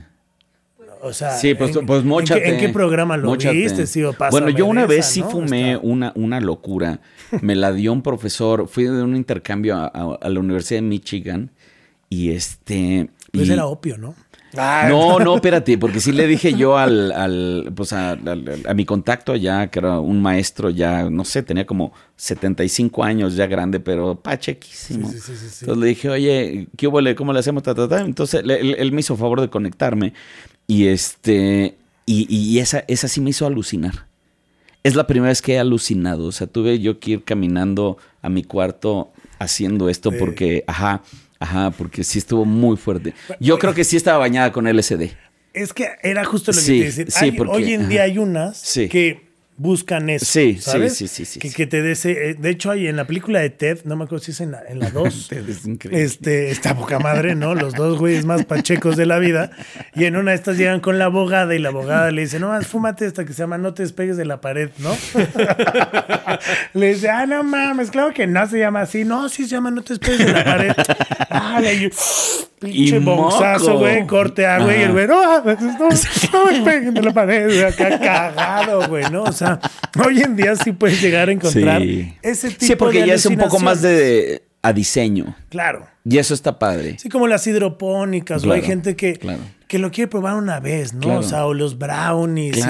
O 1.02 1.12
sea, 1.12 1.32
sí, 1.32 1.54
pues, 1.54 1.78
pues 1.86 2.04
¿en, 2.04 2.58
qué, 2.58 2.68
programa 2.70 3.16
lo 3.16 3.36
viste? 3.36 3.86
Sí, 3.86 4.02
bueno, 4.30 4.50
yo 4.50 4.66
una 4.66 4.86
vez 4.86 5.06
sí 5.06 5.22
fumé 5.22 5.76
una, 5.76 6.12
una 6.16 6.40
locura. 6.40 7.00
Me 7.42 7.54
la 7.54 7.72
dio 7.72 7.92
un 7.92 8.02
profesor. 8.02 8.68
Fui 8.68 8.84
de 8.84 9.02
un 9.02 9.14
intercambio 9.14 9.76
a, 9.76 10.18
la 10.28 10.40
Universidad 10.40 10.78
de 10.78 10.86
Michigan 10.86 11.50
y 12.08 12.30
este... 12.30 13.10
Pues 13.32 13.48
era 13.50 13.66
opio, 13.66 13.98
¿no? 13.98 14.14
no, 14.88 15.18
no, 15.18 15.34
espérate, 15.34 15.76
porque 15.78 16.00
sí 16.00 16.12
le 16.12 16.26
dije 16.26 16.54
yo 16.54 16.78
al, 16.78 17.12
al 17.12 17.72
pues 17.74 17.92
a, 17.92 18.12
a, 18.12 18.74
mi 18.74 18.84
contacto 18.84 19.32
allá, 19.32 19.66
que 19.68 19.78
era 19.78 20.00
un 20.00 20.20
maestro 20.22 20.70
ya, 20.70 21.10
no 21.10 21.24
sé, 21.24 21.42
tenía 21.42 21.66
como 21.66 21.92
75 22.16 23.04
años 23.04 23.36
ya 23.36 23.46
grande, 23.46 23.80
pero 23.80 24.14
pachequísimo. 24.20 25.08
Sí, 25.10 25.18
sí, 25.18 25.36
sí, 25.36 25.56
Entonces 25.60 25.76
le 25.76 25.86
dije, 25.86 26.08
oye, 26.08 26.68
¿qué 26.76 26.86
hubo? 26.86 26.98
¿Cómo 27.16 27.32
le 27.32 27.40
hacemos? 27.40 27.62
Entonces 27.66 28.42
él, 28.44 28.92
me 28.92 29.00
hizo 29.00 29.16
favor 29.16 29.40
de 29.40 29.50
conectarme 29.50 30.14
y 30.66 30.86
este, 30.86 31.76
y, 32.06 32.26
y 32.34 32.58
esa, 32.58 32.84
esa 32.88 33.08
sí 33.08 33.20
me 33.20 33.30
hizo 33.30 33.46
alucinar. 33.46 34.06
Es 34.82 34.94
la 34.94 35.06
primera 35.06 35.30
vez 35.30 35.42
que 35.42 35.54
he 35.54 35.58
alucinado. 35.58 36.26
O 36.26 36.32
sea, 36.32 36.46
tuve 36.46 36.78
yo 36.78 37.00
que 37.00 37.12
ir 37.12 37.24
caminando 37.24 37.98
a 38.22 38.28
mi 38.28 38.44
cuarto 38.44 39.12
haciendo 39.38 39.88
esto 39.88 40.12
porque, 40.12 40.64
ajá, 40.66 41.02
ajá, 41.40 41.72
porque 41.72 42.04
sí 42.04 42.18
estuvo 42.18 42.44
muy 42.44 42.76
fuerte. 42.76 43.14
Yo 43.40 43.58
creo 43.58 43.74
que 43.74 43.84
sí 43.84 43.96
estaba 43.96 44.18
bañada 44.18 44.52
con 44.52 44.64
LSD. 44.66 45.10
Es 45.52 45.72
que 45.72 45.88
era 46.02 46.24
justo 46.24 46.52
lo 46.52 46.58
que 46.58 46.66
te 46.66 47.02
decía. 47.02 47.06
Sí, 47.08 47.36
hoy 47.48 47.72
en 47.72 47.88
día 47.88 48.02
hay 48.02 48.18
unas 48.18 48.74
que 48.74 49.25
buscan 49.58 50.10
eso. 50.10 50.26
Sí, 50.26 50.58
¿sabes? 50.60 50.96
sí, 50.96 51.08
sí, 51.08 51.24
sí, 51.24 51.40
que, 51.40 51.50
que, 51.50 51.66
te 51.66 51.80
dese, 51.80 52.30
eh, 52.30 52.34
de 52.34 52.50
hecho, 52.50 52.70
hay 52.70 52.86
en 52.88 52.96
la 52.96 53.06
película 53.06 53.40
de 53.40 53.50
Ted, 53.50 53.80
no 53.84 53.96
me 53.96 54.04
acuerdo 54.04 54.24
si 54.24 54.32
es 54.32 54.40
en 54.40 54.52
la, 54.52 54.62
en 54.68 54.78
la 54.78 54.90
2. 54.90 55.30
este, 55.90 56.50
está 56.50 56.74
poca 56.74 56.98
madre, 56.98 57.34
¿no? 57.34 57.54
Los 57.54 57.74
dos 57.74 57.98
güeyes 57.98 58.24
más 58.24 58.44
pachecos 58.44 58.96
de 58.96 59.06
la 59.06 59.18
vida. 59.18 59.50
Y 59.94 60.04
en 60.04 60.16
una 60.16 60.32
de 60.32 60.36
estas 60.36 60.58
llegan 60.58 60.80
con 60.80 60.98
la 60.98 61.06
abogada 61.06 61.54
y 61.54 61.58
la 61.58 61.70
abogada 61.70 62.10
le 62.10 62.22
dice, 62.22 62.38
no 62.38 62.48
más, 62.48 62.66
fúmate 62.66 63.06
esta 63.06 63.24
que 63.24 63.32
se 63.32 63.42
llama 63.42 63.58
No 63.58 63.72
te 63.72 63.82
despegues 63.82 64.16
de 64.16 64.26
la 64.26 64.40
pared, 64.40 64.70
¿no? 64.78 64.94
le 66.74 66.94
dice, 66.94 67.08
ah, 67.08 67.26
no 67.26 67.42
mames, 67.42 67.90
claro 67.90 68.12
que 68.12 68.26
no 68.26 68.46
se 68.46 68.58
llama 68.58 68.82
así. 68.82 69.04
No, 69.04 69.28
sí 69.28 69.44
se 69.44 69.50
llama 69.50 69.70
No 69.70 69.82
te 69.82 69.94
despegues 69.94 70.26
de 70.26 70.32
la 70.32 70.44
pared. 70.44 70.72
Ah, 71.30 71.60
le 71.60 71.90
pinche 72.60 72.98
boxazo, 72.98 73.78
güey, 73.78 74.06
corte 74.06 74.46
a 74.46 74.58
güey. 74.58 74.80
Y 74.80 74.82
el 74.82 74.92
güey, 74.92 75.06
no, 75.06 75.40
no, 75.40 75.44
no 75.44 76.46
me 76.46 76.60
peguen 76.62 76.94
de 76.94 77.02
la 77.02 77.12
pared, 77.12 77.64
acá 77.64 77.98
cagado, 77.98 78.88
güey, 78.88 79.04
¿no? 79.10 79.24
O 79.24 79.32
sea, 79.32 79.45
hoy 80.04 80.22
en 80.22 80.36
día 80.36 80.56
sí 80.56 80.72
puedes 80.72 81.00
llegar 81.00 81.28
a 81.28 81.32
encontrar 81.32 81.82
ese 82.22 82.48
tipo 82.48 82.60
de 82.60 82.66
Sí, 82.66 82.76
porque 82.76 83.06
ya 83.06 83.14
es 83.14 83.26
un 83.26 83.36
poco 83.36 83.58
más 83.58 83.82
de 83.82 84.42
a 84.62 84.72
diseño. 84.72 85.36
Claro. 85.48 85.86
Y 86.04 86.18
eso 86.18 86.34
está 86.34 86.58
padre. 86.58 86.96
Sí, 86.98 87.08
como 87.08 87.28
las 87.28 87.46
hidropónicas, 87.46 88.44
o 88.44 88.52
hay 88.52 88.62
gente 88.62 88.96
que, 88.96 89.18
que 89.68 89.78
lo 89.78 89.90
quiere 89.90 90.08
probar 90.08 90.34
una 90.34 90.60
vez, 90.60 90.92
¿no? 90.92 91.18
O 91.18 91.22
sea, 91.22 91.46
o 91.46 91.54
los 91.54 91.78
brownies. 91.78 92.64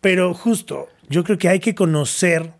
Pero 0.00 0.32
justo, 0.32 0.88
yo 1.08 1.24
creo 1.24 1.38
que 1.38 1.48
hay 1.48 1.60
que 1.60 1.74
conocer 1.74 2.52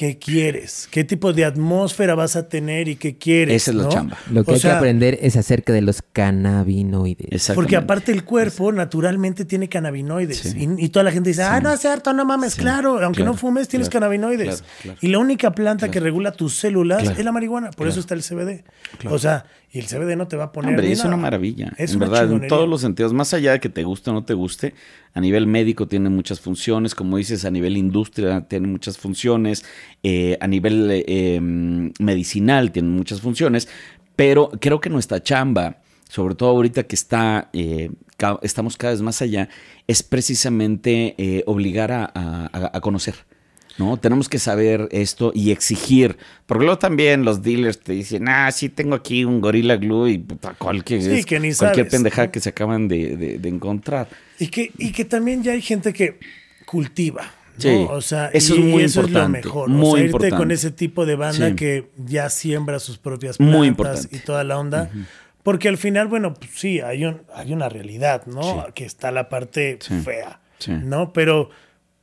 qué 0.00 0.18
quieres, 0.18 0.88
qué 0.90 1.04
tipo 1.04 1.34
de 1.34 1.44
atmósfera 1.44 2.14
vas 2.14 2.34
a 2.34 2.48
tener 2.48 2.88
y 2.88 2.96
qué 2.96 3.18
quieres. 3.18 3.56
Esa 3.56 3.72
es 3.72 3.76
la 3.76 3.88
chamba. 3.90 4.16
Lo 4.30 4.44
que 4.44 4.54
hay 4.54 4.60
que 4.60 4.70
aprender 4.70 5.18
es 5.20 5.36
acerca 5.36 5.74
de 5.74 5.82
los 5.82 6.00
cannabinoides. 6.00 7.52
Porque 7.54 7.76
aparte 7.76 8.10
el 8.10 8.24
cuerpo 8.24 8.72
naturalmente 8.72 9.44
tiene 9.44 9.68
cannabinoides. 9.68 10.56
Y, 10.56 10.88
toda 10.88 11.04
la 11.04 11.12
gente 11.12 11.28
dice, 11.28 11.42
ah, 11.42 11.60
no 11.60 11.70
es 11.70 11.80
cierto, 11.80 12.14
no 12.14 12.24
mames, 12.24 12.54
claro, 12.54 12.98
aunque 13.04 13.22
no 13.24 13.34
fumes 13.34 13.68
tienes 13.68 13.90
cannabinoides. 13.90 14.64
Y 15.02 15.08
la 15.08 15.18
única 15.18 15.50
planta 15.50 15.90
que 15.90 16.00
regula 16.00 16.32
tus 16.32 16.56
células 16.56 17.18
es 17.18 17.22
la 17.22 17.32
marihuana, 17.32 17.70
por 17.70 17.86
eso 17.86 18.00
está 18.00 18.14
el 18.14 18.22
CBD. 18.22 18.64
O 19.04 19.18
sea, 19.18 19.44
y 19.72 19.78
el 19.78 19.86
CBD 19.86 20.16
no 20.16 20.26
te 20.26 20.36
va 20.36 20.44
a 20.44 20.52
poner. 20.52 20.70
Hombre, 20.70 20.90
es 20.90 21.04
una 21.04 21.16
maravilla. 21.16 21.72
Es 21.78 21.92
en 21.92 22.00
verdad, 22.00 22.30
en 22.30 22.48
todos 22.48 22.68
los 22.68 22.80
sentidos. 22.80 23.12
Más 23.12 23.32
allá 23.34 23.52
de 23.52 23.60
que 23.60 23.68
te 23.68 23.84
guste 23.84 24.10
o 24.10 24.12
no 24.12 24.24
te 24.24 24.34
guste, 24.34 24.74
a 25.14 25.20
nivel 25.20 25.46
médico 25.46 25.86
tiene 25.86 26.08
muchas 26.08 26.40
funciones. 26.40 26.96
Como 26.96 27.16
dices, 27.16 27.44
a 27.44 27.52
nivel 27.52 27.76
industria 27.76 28.40
tiene 28.42 28.66
muchas 28.66 28.98
funciones. 28.98 29.64
Eh, 30.02 30.36
a 30.40 30.48
nivel 30.48 30.88
eh, 30.90 31.38
medicinal 31.40 32.72
tiene 32.72 32.88
muchas 32.88 33.20
funciones. 33.20 33.68
Pero 34.16 34.50
creo 34.60 34.80
que 34.80 34.90
nuestra 34.90 35.22
chamba, 35.22 35.78
sobre 36.08 36.34
todo 36.34 36.50
ahorita 36.50 36.82
que 36.82 36.96
está, 36.96 37.48
eh, 37.52 37.90
estamos 38.42 38.76
cada 38.76 38.92
vez 38.92 39.02
más 39.02 39.22
allá, 39.22 39.48
es 39.86 40.02
precisamente 40.02 41.44
obligar 41.46 41.92
a 41.92 42.80
conocer 42.82 43.14
¿no? 43.78 43.96
Tenemos 43.96 44.28
que 44.28 44.38
saber 44.38 44.88
esto 44.90 45.32
y 45.34 45.50
exigir. 45.50 46.16
Porque 46.46 46.64
luego 46.64 46.78
también 46.78 47.24
los 47.24 47.42
dealers 47.42 47.80
te 47.80 47.92
dicen, 47.92 48.28
ah, 48.28 48.50
sí, 48.52 48.68
tengo 48.68 48.94
aquí 48.94 49.24
un 49.24 49.40
Gorilla 49.40 49.76
Glue 49.76 50.10
y 50.10 50.24
cualquier, 50.58 51.02
sí, 51.02 51.24
que 51.24 51.40
ni 51.40 51.54
cualquier 51.54 51.88
pendejada 51.88 52.30
que 52.30 52.40
se 52.40 52.50
acaban 52.50 52.88
de, 52.88 53.40
encontrar. 53.44 54.08
Y 54.38 54.48
que, 54.48 54.72
y 54.78 54.92
que 54.92 55.04
también 55.04 55.42
ya 55.42 55.52
hay 55.52 55.62
gente 55.62 55.92
que 55.92 56.18
cultiva, 56.64 57.32
O 57.90 58.00
sea, 58.00 58.26
eso 58.32 58.54
es 58.54 58.60
muy 58.60 58.84
eso 58.84 59.00
importante. 59.00 59.40
Es 59.40 59.44
lo 59.44 59.50
mejor. 59.50 59.68
Muy 59.68 59.88
o 59.88 59.96
sea, 59.96 60.04
irte 60.04 60.30
con 60.30 60.50
ese 60.50 60.70
tipo 60.70 61.04
de 61.04 61.16
banda 61.16 61.54
que 61.54 61.90
ya 61.96 62.30
siembra 62.30 62.78
sus 62.78 62.98
propias 62.98 63.38
plantas 63.38 64.08
y 64.10 64.18
toda 64.18 64.44
la 64.44 64.58
onda. 64.58 64.90
Porque 65.42 65.68
al 65.68 65.78
final, 65.78 66.06
bueno, 66.08 66.34
pues 66.34 66.50
sí, 66.54 66.80
hay, 66.80 67.04
un, 67.04 67.22
hay 67.34 67.52
una 67.52 67.68
realidad, 67.68 68.26
¿no? 68.26 68.66
Que 68.74 68.84
está 68.84 69.10
la 69.10 69.28
parte 69.28 69.78
fea, 70.04 70.40
¿no? 70.68 71.12
Pero 71.12 71.50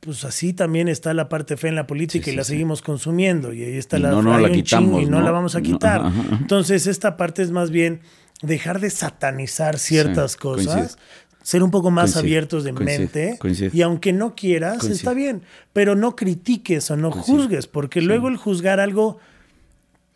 pues 0.00 0.24
así 0.24 0.52
también 0.52 0.88
está 0.88 1.12
la 1.12 1.28
parte 1.28 1.56
fea 1.56 1.70
en 1.70 1.76
la 1.76 1.86
política 1.86 2.30
y 2.30 2.36
la 2.36 2.44
seguimos 2.44 2.82
consumiendo 2.82 3.52
y 3.52 3.64
ahí 3.64 3.76
está 3.76 3.98
la, 3.98 4.10
no, 4.10 4.22
no 4.22 4.38
la 4.38 4.50
quitamos, 4.50 5.02
y 5.02 5.06
no, 5.06 5.20
la 5.20 5.30
vamos 5.30 5.56
a 5.56 5.60
quitar. 5.60 6.02
Entonces 6.40 6.86
esta 6.86 7.16
parte 7.16 7.42
es 7.42 7.50
más 7.50 7.70
bien 7.70 8.00
dejar 8.42 8.80
de 8.80 8.90
satanizar 8.90 9.78
ciertas 9.78 10.36
cosas, 10.36 10.98
ser 11.42 11.62
un 11.62 11.70
poco 11.70 11.90
más 11.90 12.16
abiertos 12.16 12.62
de 12.62 12.72
mente 12.72 13.38
y 13.72 13.82
aunque 13.82 14.12
no 14.12 14.34
quieras, 14.34 14.84
está 14.84 15.14
bien, 15.14 15.42
pero 15.72 15.96
no 15.96 16.14
critiques 16.14 16.90
o 16.90 16.96
no 16.96 17.10
juzgues, 17.10 17.66
porque 17.66 18.00
luego 18.00 18.28
el 18.28 18.36
juzgar 18.36 18.80
algo 18.80 19.18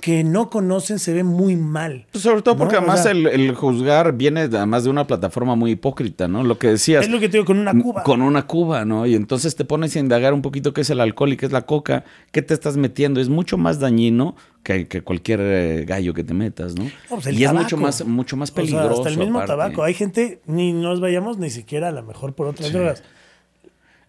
que 0.02 0.24
no 0.24 0.50
conocen 0.50 0.98
se 0.98 1.14
ve 1.14 1.22
muy 1.22 1.54
mal. 1.54 2.06
Pues 2.10 2.24
sobre 2.24 2.42
todo 2.42 2.56
porque 2.56 2.74
además 2.74 3.06
el, 3.06 3.54
juzgar 3.54 4.12
viene 4.14 4.40
además 4.40 4.82
de 4.82 4.90
una 4.90 5.06
plataforma 5.06 5.54
muy 5.54 5.70
hipócrita, 5.70 6.26
¿no? 6.26 6.42
Lo 6.42 6.58
que 6.58 6.66
decías. 6.66 7.04
Es 7.04 7.10
lo 7.10 7.20
que 7.20 7.28
te 7.28 7.36
digo, 7.36 7.44
con 7.44 7.56
una 7.56 7.72
cuba. 7.72 8.02
Con 8.02 8.20
una 8.20 8.44
cuba, 8.48 8.84
¿no? 8.84 9.06
Y 9.06 9.14
entonces 9.14 9.54
te 9.54 9.64
pones 9.64 9.94
a 9.94 10.00
indagar 10.00 10.34
un 10.34 10.42
poquito 10.42 10.72
qué 10.72 10.80
es 10.80 10.90
el 10.90 10.98
alcohol 10.98 11.32
y 11.32 11.36
qué 11.36 11.46
es 11.46 11.52
la 11.52 11.62
coca, 11.62 12.04
qué 12.32 12.42
te 12.42 12.52
estás 12.52 12.76
metiendo. 12.76 13.20
Es 13.20 13.28
mucho 13.28 13.58
más 13.58 13.78
dañino 13.78 14.34
que, 14.64 14.88
cualquier 15.04 15.38
eh, 15.40 15.84
gallo 15.86 16.14
que 16.14 16.24
te 16.24 16.34
metas, 16.34 16.74
¿no? 16.74 16.90
Pues 17.08 17.28
y 17.28 17.44
es 17.44 17.52
mucho 17.52 17.76
más, 17.76 18.04
mucho 18.04 18.36
más 18.36 18.50
peligroso. 18.50 18.96
hasta 18.96 19.08
el 19.08 19.18
mismo 19.18 19.44
tabaco. 19.44 19.84
Hay 19.84 19.94
gente, 19.94 20.40
ni 20.46 20.72
nos 20.72 21.00
vayamos 21.00 21.38
ni 21.38 21.48
siquiera 21.48 21.90
a 21.90 21.92
lo 21.92 22.02
mejor 22.02 22.34
por 22.34 22.48
otras 22.48 22.72
drogas. 22.72 23.04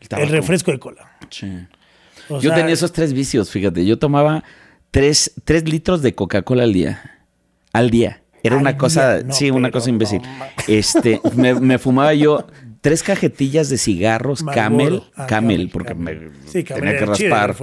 El, 0.10 0.30
refresco 0.30 0.72
de 0.72 0.80
cola. 0.80 1.12
Sí. 1.30 1.52
Yo 2.42 2.52
tenía 2.52 2.74
esos 2.74 2.92
tres 2.92 3.14
vicios, 3.14 3.52
fíjate. 3.52 3.86
Yo 3.86 4.00
tomaba 4.00 4.44
Tres, 4.94 5.34
litros 5.66 6.04
de 6.04 6.14
Coca-Cola 6.14 6.64
al 6.64 6.72
día. 6.72 7.02
Al 7.74 7.90
día. 7.90 8.22
Era 8.44 8.58
una 8.58 8.78
cosa, 8.78 9.24
sí, 9.32 9.50
una 9.50 9.72
cosa 9.72 9.90
imbécil. 9.90 10.22
este, 10.68 11.20
me, 11.36 11.80
fumaba 11.80 12.14
yo 12.14 12.46
tres 12.82 13.02
cajetillas 13.02 13.70
de 13.70 13.80
cigarros 13.80 14.44
Camel, 14.44 15.02
ah, 15.16 15.26
Camel, 15.26 15.70
porque 15.74 15.96
me 15.96 16.30
tenía 16.52 16.98
que 16.98 17.06
raspar. 17.08 17.56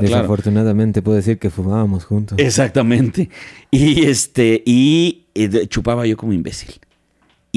Desafortunadamente 0.00 1.02
puedo 1.02 1.16
decir 1.16 1.38
que 1.38 1.50
fumábamos 1.50 2.06
juntos. 2.06 2.38
Exactamente. 2.38 3.28
Y 3.70 4.06
este, 4.06 4.62
y 4.64 5.26
chupaba 5.68 6.06
yo 6.06 6.16
como 6.16 6.32
imbécil. 6.32 6.80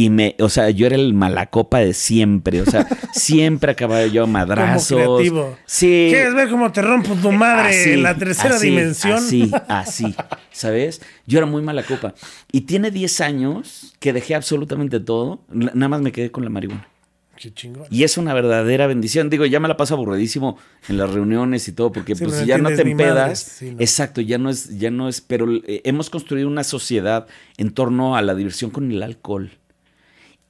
Y 0.02 0.10
me, 0.10 0.36
o 0.40 0.50
sea, 0.50 0.72
yo 0.72 0.88
era 0.88 0.96
el 0.96 1.14
malacopa 1.14 1.78
de 1.78 1.94
siempre. 1.94 2.60
O 2.60 2.66
sea, 2.66 2.88
siempre 3.14 3.74
acababa 3.74 4.08
yo 4.08 4.26
madrazos. 4.26 4.98
Como 4.98 5.18
creativo. 5.18 5.58
Sí. 5.68 6.08
¿Quieres 6.10 6.34
ver 6.34 6.50
cómo 6.50 6.72
te 6.72 6.82
rompo 6.82 7.14
tu 7.14 7.32
madre 7.32 7.94
en 7.94 8.02
la 8.02 8.18
tercera 8.18 8.58
dimensión? 8.58 9.18
Así, 9.18 9.52
así. 9.68 10.16
¿Sabes? 10.52 11.04
Yo 11.28 11.38
era 11.38 11.46
muy 11.46 11.62
malacopa. 11.62 12.16
Y 12.52 12.62
tiene 12.62 12.90
10 12.90 13.22
años 13.22 13.94
que 14.00 14.12
dejé 14.12 14.34
absolutamente 14.34 15.00
todo. 15.00 15.44
Nada 15.52 15.88
más 15.88 16.02
me 16.02 16.12
quedé 16.12 16.32
con 16.32 16.44
la 16.46 16.50
marihuana. 16.50 16.88
Qué 17.36 17.54
chingón. 17.54 17.86
Y 17.92 18.04
es 18.04 18.18
una 18.18 18.34
verdadera 18.34 18.88
bendición. 18.88 19.30
Digo, 19.30 19.46
ya 19.46 19.60
me 19.60 19.68
la 19.68 19.78
paso 19.78 19.94
aburridísimo 19.94 20.58
en 20.90 20.98
las 20.98 21.12
reuniones 21.12 21.68
y 21.68 21.74
todo, 21.74 21.92
porque 21.92 22.16
pues 22.16 22.44
ya 22.48 22.58
no 22.58 22.70
te 22.70 22.82
empedas. 22.82 23.62
Exacto, 23.62 24.20
ya 24.20 24.40
no 24.40 24.50
es, 24.50 24.80
ya 24.80 24.90
no 24.90 25.08
es. 25.08 25.22
Pero 25.22 25.48
eh, 25.68 25.82
hemos 25.84 26.10
construido 26.10 26.48
una 26.48 26.64
sociedad 26.64 27.28
en 27.58 27.70
torno 27.70 28.16
a 28.16 28.24
la 28.24 28.34
diversión 28.34 28.72
con 28.72 28.92
el 28.92 29.04
alcohol 29.04 29.52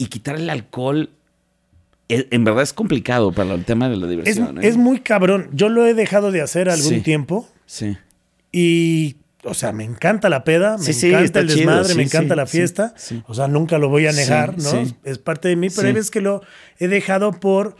y 0.02 0.08
quitar 0.08 0.36
el 0.36 0.50
alcohol 0.50 1.12
en 2.10 2.44
verdad 2.44 2.64
es 2.64 2.74
complicado 2.74 3.32
para 3.32 3.54
el 3.54 3.64
tema 3.64 3.88
de 3.88 3.96
la 3.96 4.08
diversión. 4.08 4.58
Es, 4.64 4.76
¿eh? 4.76 4.78
muy 4.78 5.00
cabrón. 5.00 5.50
Yo 5.54 5.70
lo 5.70 5.86
he 5.86 5.94
dejado 5.94 6.32
de 6.32 6.42
hacer 6.42 6.70
algún 6.70 7.04
tiempo. 7.04 7.48
Sí. 7.68 7.98
Y, 8.52 9.16
o 9.44 9.54
sea, 9.54 9.72
me 9.72 9.86
encanta 9.86 10.28
la 10.28 10.44
peda, 10.44 10.78
me 10.78 10.92
encanta 10.92 11.40
el 11.40 11.48
desmadre, 11.48 11.96
me 11.96 12.04
encanta 12.04 12.36
la 12.36 12.48
fiesta. 12.48 12.96
O 13.28 13.34
sea, 13.36 13.48
nunca 13.48 13.78
lo 13.78 13.90
voy 13.90 14.08
a 14.08 14.12
negar, 14.12 14.58
¿no? 14.58 14.84
Es 15.04 15.20
parte 15.20 15.48
de 15.50 15.56
mí, 15.56 15.70
pero 15.70 15.88
hay 15.88 15.94
veces 15.94 16.12
que 16.12 16.22
lo 16.22 16.42
he 16.80 16.88
dejado 16.88 17.32
por 17.32 17.78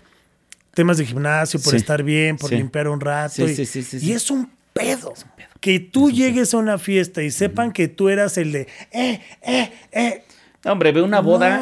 temas 0.76 0.98
de 0.98 1.08
gimnasio, 1.08 1.60
por 1.60 1.76
estar 1.76 2.04
bien, 2.04 2.38
por 2.38 2.52
limpiar 2.54 2.88
un 2.88 3.02
rato. 3.02 3.46
Y, 3.50 3.68
y 4.00 4.12
es 4.12 4.30
un 4.30 4.50
pedo. 4.74 5.14
Que 5.60 5.80
tú 5.80 6.10
llegues 6.10 6.54
a 6.54 6.58
una 6.58 6.78
fiesta 6.78 7.22
y 7.22 7.32
sepan 7.32 7.72
que 7.72 7.88
tú 7.88 8.10
eras 8.10 8.38
el 8.38 8.52
de, 8.52 8.68
eh, 8.92 9.22
eh, 9.42 9.72
eh, 9.92 10.24
hombre, 10.66 10.92
ve 10.92 11.02
una 11.02 11.20
boda 11.20 11.60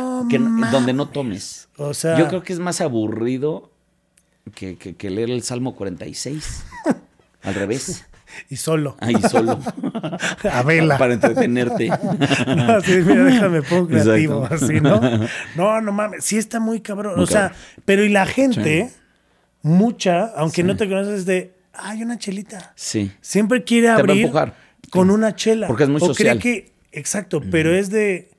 donde 0.71 0.93
no 0.93 1.07
tomes. 1.07 1.69
O 1.77 1.93
sea, 1.93 2.17
Yo 2.17 2.27
creo 2.27 2.43
que 2.43 2.53
es 2.53 2.59
más 2.59 2.81
aburrido 2.81 3.71
que, 4.53 5.09
leer 5.09 5.29
el 5.29 5.43
Salmo 5.43 5.75
46. 5.75 6.63
Al 7.43 7.53
revés. 7.55 8.05
Y 8.49 8.57
solo. 8.57 8.95
Ah, 8.99 9.11
y 9.11 9.21
solo. 9.21 9.59
A 10.51 10.63
vela. 10.63 10.97
Para 10.97 11.13
entretenerte. 11.13 11.87
no, 12.47 12.81
sí, 12.81 12.97
mira, 13.05 13.23
déjame 13.23 13.61
pongo 13.63 13.87
creativo, 13.87 14.47
así, 14.49 14.79
¿no? 14.81 15.01
No, 15.55 15.81
no 15.81 15.91
mames, 15.91 16.23
sí 16.23 16.37
está 16.37 16.59
muy 16.59 16.81
cabrón. 16.81 17.19
o 17.19 17.25
sea, 17.25 17.53
pero 17.85 18.03
y 18.03 18.09
la 18.09 18.25
gente, 18.25 18.91
mucha, 19.61 20.25
aunque 20.35 20.63
no 20.63 20.75
te 20.75 20.87
conoces, 20.87 21.25
de, 21.25 21.53
hay 21.73 22.03
una 22.03 22.17
chelita. 22.17 22.73
Sí. 22.75 23.11
Siempre 23.21 23.63
quiere 23.63 23.89
abrir 23.89 24.31
con 24.89 25.09
una 25.09 25.35
chela. 25.35 25.67
Porque 25.67 25.83
es 25.83 25.89
muy 25.89 26.01
o 26.01 26.13
Cree 26.13 26.37
que, 26.37 26.71
exacto, 26.91 27.41
pero 27.49 27.73
es 27.73 27.89
de, 27.89 28.29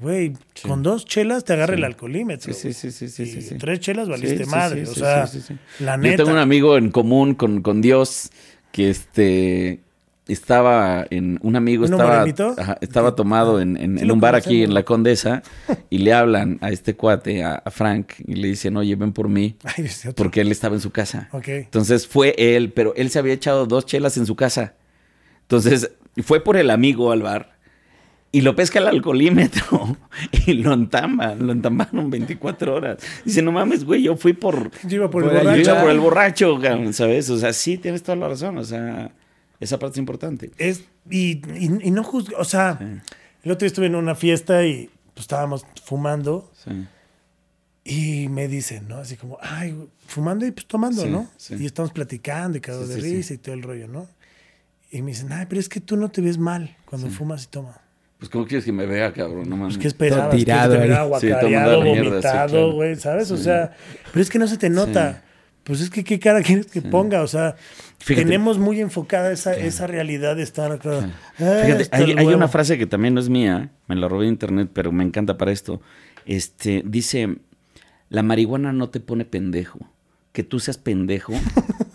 Güey, 0.00 0.32
con 0.62 0.82
dos 0.82 1.04
chelas 1.04 1.44
te 1.44 1.52
agarra 1.52 1.74
el 1.74 1.84
alcoholímetro. 1.84 2.52
Sí, 2.54 2.72
sí, 2.72 2.90
sí, 2.90 3.08
sí, 3.08 3.26
sí, 3.26 3.54
Tres 3.56 3.80
chelas 3.80 4.08
valiste 4.08 4.46
madre. 4.46 4.84
o 4.84 4.94
sea, 4.94 5.28
la 5.78 5.96
neta. 5.96 6.10
Yo 6.10 6.16
tengo 6.24 6.30
un 6.30 6.38
amigo 6.42 6.78
en 6.78 6.90
común 6.90 7.34
con, 7.34 7.60
con 7.62 7.80
Dios 7.82 8.30
que 8.72 8.90
este 8.90 9.80
estaba 10.26 11.06
en 11.10 11.38
un 11.42 11.56
amigo 11.56 11.84
estaba 11.84 12.24
estaba 12.80 13.16
tomado 13.16 13.60
en, 13.60 13.76
en, 13.76 14.10
un 14.10 14.20
bar 14.20 14.36
aquí 14.36 14.62
en 14.62 14.74
la 14.74 14.84
Condesa 14.84 15.42
y 15.90 15.98
le 15.98 16.12
hablan 16.12 16.58
a 16.60 16.70
este 16.70 16.94
cuate 16.94 17.42
a, 17.42 17.62
Frank 17.70 18.12
y 18.26 18.36
le 18.36 18.48
dicen 18.48 18.76
oye 18.76 18.94
ven 18.94 19.12
por 19.12 19.28
mí 19.28 19.56
porque 20.16 20.40
él 20.40 20.52
estaba 20.52 20.76
en 20.76 20.80
su 20.80 20.90
casa. 20.90 21.28
Entonces 21.46 22.06
fue 22.06 22.34
él 22.38 22.72
pero 22.72 22.94
él 22.96 23.10
se 23.10 23.18
había 23.18 23.34
echado 23.34 23.66
dos 23.66 23.86
chelas 23.86 24.16
en 24.16 24.26
su 24.26 24.36
casa. 24.36 24.74
Entonces 25.42 25.90
fue 26.22 26.42
por 26.42 26.56
el 26.56 26.70
amigo 26.70 27.12
al 27.12 27.22
bar 27.22 27.59
y 28.32 28.42
lo 28.42 28.54
pesca 28.54 28.78
el 28.78 28.86
alcoholímetro 28.86 29.96
y 30.46 30.54
lo 30.54 30.72
entamban, 30.72 31.46
lo 31.46 31.52
entambaron 31.52 32.10
24 32.10 32.74
horas. 32.74 32.98
Dice, 33.24 33.42
no 33.42 33.52
mames, 33.52 33.84
güey, 33.84 34.02
yo 34.02 34.16
fui 34.16 34.32
por... 34.32 34.70
Yo 34.86 34.96
iba 34.96 35.10
por, 35.10 35.24
el 35.24 35.30
borracho. 35.30 35.56
Yo 35.56 35.62
iba 35.62 35.80
por 35.80 35.90
el 35.90 36.00
borracho, 36.00 36.60
¿sabes? 36.92 37.28
O 37.30 37.38
sea, 37.38 37.52
sí, 37.52 37.76
tienes 37.78 38.02
toda 38.02 38.16
la 38.16 38.28
razón, 38.28 38.58
o 38.58 38.64
sea, 38.64 39.10
esa 39.58 39.78
parte 39.78 39.94
es 39.94 39.98
importante. 39.98 40.52
Es, 40.58 40.84
y, 41.10 41.42
y, 41.58 41.90
no 41.90 42.04
juzgo, 42.04 42.36
o 42.38 42.44
sea, 42.44 42.78
el 43.42 43.50
otro 43.50 43.60
día 43.60 43.68
estuve 43.68 43.86
en 43.86 43.96
una 43.96 44.14
fiesta 44.14 44.64
y 44.64 44.90
pues, 45.14 45.24
estábamos 45.24 45.66
fumando. 45.84 46.50
Sí. 46.64 46.86
Y 47.82 48.28
me 48.28 48.46
dicen, 48.46 48.86
¿no? 48.88 48.98
Así 48.98 49.16
como, 49.16 49.38
ay, 49.40 49.76
fumando 50.06 50.46
y 50.46 50.50
pues 50.52 50.66
tomando, 50.66 51.06
¿no? 51.06 51.28
Y 51.58 51.66
estamos 51.66 51.92
platicando 51.92 52.58
y 52.58 52.60
cagados 52.60 52.88
de 52.90 52.96
risa 53.00 53.34
y 53.34 53.38
todo 53.38 53.54
el 53.54 53.62
rollo, 53.62 53.88
¿no? 53.88 54.06
Y 54.90 55.02
me 55.02 55.12
dicen, 55.12 55.32
ay, 55.32 55.46
pero 55.48 55.60
es 55.60 55.68
que 55.68 55.80
tú 55.80 55.96
no 55.96 56.10
te 56.10 56.20
ves 56.20 56.38
mal 56.38 56.76
cuando 56.84 57.08
fumas 57.08 57.44
y 57.44 57.46
tomas. 57.48 57.76
Pues, 58.20 58.28
¿cómo 58.28 58.46
quieres 58.46 58.66
que 58.66 58.72
me 58.72 58.84
vea, 58.84 59.12
cabrón? 59.14 59.48
No 59.48 59.56
mames. 59.56 59.76
Pues, 59.76 59.82
¿qué 59.82 59.88
esperabas? 59.88 60.36
Tirado, 60.36 60.78
que 60.78 60.92
aguacareado, 60.92 61.82
vomitado, 61.82 62.72
güey, 62.72 62.94
¿sabes? 62.96 63.30
O 63.30 63.38
sea, 63.38 63.72
pero 64.12 64.22
es 64.22 64.28
que 64.28 64.38
no 64.38 64.46
se 64.46 64.58
te 64.58 64.68
nota. 64.68 65.22
Pues 65.64 65.80
es 65.80 65.88
que, 65.88 66.04
¿qué 66.04 66.18
cara 66.18 66.42
quieres 66.42 66.66
que 66.66 66.82
ponga? 66.82 67.22
O 67.22 67.26
sea, 67.26 67.56
tenemos 68.04 68.58
muy 68.58 68.80
enfocada 68.80 69.32
esa, 69.32 69.54
esa 69.54 69.86
realidad 69.86 70.36
de 70.36 70.42
estar 70.42 70.70
acá. 70.70 71.10
Ah, 71.38 71.62
Fíjate, 71.64 71.88
hay, 71.92 72.14
hay, 72.16 72.26
una 72.26 72.48
frase 72.48 72.76
que 72.76 72.86
también 72.86 73.14
no 73.14 73.20
es 73.20 73.30
mía, 73.30 73.70
me 73.86 73.96
la 73.96 74.06
robé 74.06 74.24
de 74.24 74.30
internet, 74.32 74.68
pero 74.72 74.92
me 74.92 75.02
encanta 75.02 75.38
para 75.38 75.50
esto. 75.50 75.80
Este, 76.26 76.82
dice, 76.84 77.38
la 78.10 78.22
marihuana 78.22 78.74
no 78.74 78.90
te 78.90 79.00
pone 79.00 79.24
pendejo. 79.24 79.78
Que 80.32 80.44
tú 80.44 80.60
seas 80.60 80.76
pendejo 80.76 81.32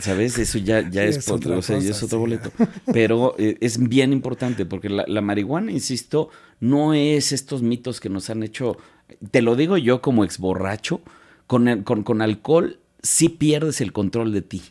¿Sabes? 0.00 0.38
Eso 0.38 0.58
ya, 0.58 0.88
ya 0.88 1.04
es, 1.04 1.28
otro, 1.28 1.58
o 1.58 1.62
sea, 1.62 1.78
ya 1.78 1.90
es 1.90 2.02
otro 2.02 2.18
boleto. 2.18 2.50
Pero 2.92 3.34
eh, 3.38 3.56
es 3.60 3.78
bien 3.78 4.12
importante 4.12 4.64
porque 4.66 4.88
la, 4.88 5.20
marihuana, 5.20 5.72
insisto, 5.72 6.30
no 6.60 6.94
es 6.94 7.32
estos 7.32 7.62
mitos 7.62 8.00
que 8.00 8.08
nos 8.08 8.30
han 8.30 8.42
hecho. 8.42 8.76
Te 9.30 9.42
lo 9.42 9.56
digo 9.56 9.76
yo 9.76 10.00
como 10.00 10.24
ex 10.24 10.38
borracho, 10.38 11.00
con, 11.46 11.82
con, 11.82 12.02
con 12.02 12.22
alcohol 12.22 12.78
sí 13.02 13.28
pierdes 13.28 13.80
el 13.80 13.92
control 13.92 14.32
de 14.32 14.42
ti. 14.42 14.62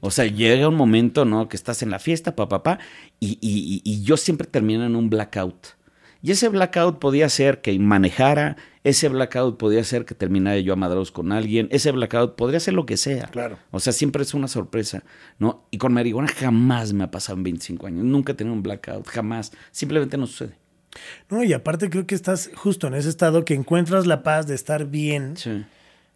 o 0.00 0.10
sea, 0.10 0.26
llega 0.26 0.68
un 0.68 0.76
momento, 0.76 1.24
¿no? 1.24 1.48
Que 1.48 1.56
estás 1.56 1.82
en 1.82 1.90
la 1.90 1.98
fiesta, 1.98 2.34
papá, 2.36 2.62
papá, 2.62 2.84
y, 3.20 3.38
y, 3.40 3.82
y 3.84 4.02
yo 4.02 4.16
siempre 4.16 4.46
termino 4.46 4.84
en 4.86 4.96
un 4.96 5.10
blackout. 5.10 5.68
Y 6.22 6.30
ese 6.30 6.48
blackout 6.48 7.00
podía 7.00 7.28
ser 7.28 7.60
que 7.60 7.78
manejara, 7.78 8.56
ese 8.84 9.08
blackout 9.08 9.56
podía 9.56 9.82
ser 9.82 10.04
que 10.04 10.14
terminara 10.14 10.58
yo 10.58 10.74
a 10.74 11.04
con 11.12 11.32
alguien, 11.32 11.68
ese 11.70 11.90
blackout 11.90 12.36
podría 12.36 12.60
ser 12.60 12.74
lo 12.74 12.84
que 12.84 12.98
sea. 12.98 13.26
Claro. 13.28 13.58
O 13.70 13.80
sea, 13.80 13.94
siempre 13.94 14.22
es 14.22 14.34
una 14.34 14.46
sorpresa, 14.46 15.02
¿no? 15.38 15.66
Y 15.70 15.78
con 15.78 15.94
marihuana 15.94 16.28
jamás 16.28 16.92
me 16.92 17.04
ha 17.04 17.10
pasado 17.10 17.38
en 17.38 17.44
25 17.44 17.86
años, 17.86 18.04
nunca 18.04 18.32
he 18.32 18.34
tenido 18.34 18.54
un 18.54 18.62
blackout, 18.62 19.06
jamás, 19.08 19.52
simplemente 19.72 20.18
no 20.18 20.26
sucede. 20.26 20.58
No, 21.28 21.42
y 21.42 21.52
aparte 21.54 21.90
creo 21.90 22.06
que 22.06 22.14
estás 22.14 22.50
justo 22.54 22.86
en 22.86 22.94
ese 22.94 23.08
estado 23.08 23.44
que 23.44 23.54
encuentras 23.54 24.06
la 24.06 24.22
paz 24.22 24.46
de 24.46 24.54
estar 24.54 24.86
bien. 24.86 25.36
Sí. 25.36 25.64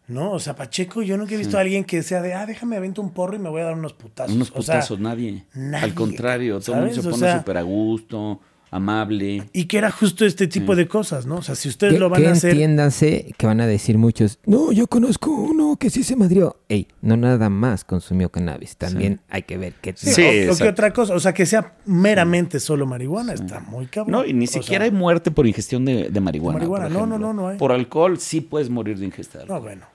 ¿no? 0.07 0.31
O 0.31 0.39
sea, 0.39 0.55
Pacheco, 0.55 1.01
yo 1.01 1.17
nunca 1.17 1.35
he 1.35 1.37
visto 1.37 1.57
a 1.57 1.61
alguien 1.61 1.83
que 1.83 2.01
sea 2.01 2.21
de, 2.21 2.33
ah, 2.33 2.45
déjame 2.45 2.77
avento 2.77 3.01
un 3.01 3.11
porro 3.11 3.35
y 3.35 3.39
me 3.39 3.49
voy 3.49 3.61
a 3.61 3.65
dar 3.65 3.75
unos 3.75 3.93
putazos. 3.93 4.35
Unos 4.35 4.51
putazos, 4.51 4.99
nadie. 4.99 5.45
Al 5.73 5.93
contrario, 5.93 6.59
todo 6.59 6.77
el 6.77 6.85
mundo 6.85 7.01
se 7.01 7.09
pone 7.09 7.37
súper 7.37 7.57
a 7.57 7.61
gusto 7.61 8.39
amable. 8.71 9.43
Y 9.53 9.65
que 9.65 9.77
era 9.77 9.91
justo 9.91 10.25
este 10.25 10.47
tipo 10.47 10.75
de 10.75 10.87
cosas, 10.87 11.25
¿no? 11.25 11.37
O 11.37 11.41
sea, 11.41 11.55
si 11.55 11.69
ustedes 11.69 11.99
lo 11.99 12.09
van 12.09 12.25
a 12.25 12.31
hacer. 12.31 12.51
Entiéndanse 12.51 13.33
que 13.37 13.45
van 13.45 13.61
a 13.61 13.67
decir 13.67 13.97
muchos, 13.97 14.39
no, 14.45 14.71
yo 14.71 14.87
conozco 14.87 15.31
uno 15.31 15.77
que 15.77 15.89
sí 15.89 16.03
se 16.03 16.15
madrió. 16.15 16.57
Ey, 16.69 16.87
no 17.01 17.17
nada 17.17 17.49
más 17.49 17.83
consumió 17.83 18.29
cannabis. 18.29 18.77
También 18.77 19.21
hay 19.29 19.43
que 19.43 19.57
ver 19.57 19.73
qué 19.81 19.93
sí, 19.95 20.47
o, 20.47 20.55
que 20.55 20.67
otra 20.67 20.91
cosa. 20.91 21.15
O 21.15 21.19
sea, 21.19 21.33
que 21.33 21.45
sea 21.45 21.75
meramente 21.85 22.59
solo 22.59 22.85
marihuana, 22.85 23.33
está 23.33 23.59
muy 23.59 23.87
cabrón. 23.87 24.11
No, 24.11 24.25
y 24.25 24.33
ni 24.33 24.47
siquiera 24.47 24.85
hay 24.85 24.91
muerte 24.91 25.31
por 25.31 25.47
ingestión 25.47 25.85
de, 25.85 26.09
marihuana. 26.19 26.59
marihuana. 26.59 26.89
no, 26.89 27.05
no, 27.05 27.17
no, 27.17 27.33
no 27.33 27.47
hay. 27.47 27.57
Por 27.57 27.71
alcohol 27.71 28.19
sí 28.19 28.41
puedes 28.41 28.69
morir 28.69 28.97
de 28.99 29.05
ingesta. 29.05 29.45
No, 29.45 29.61
bueno. 29.61 29.85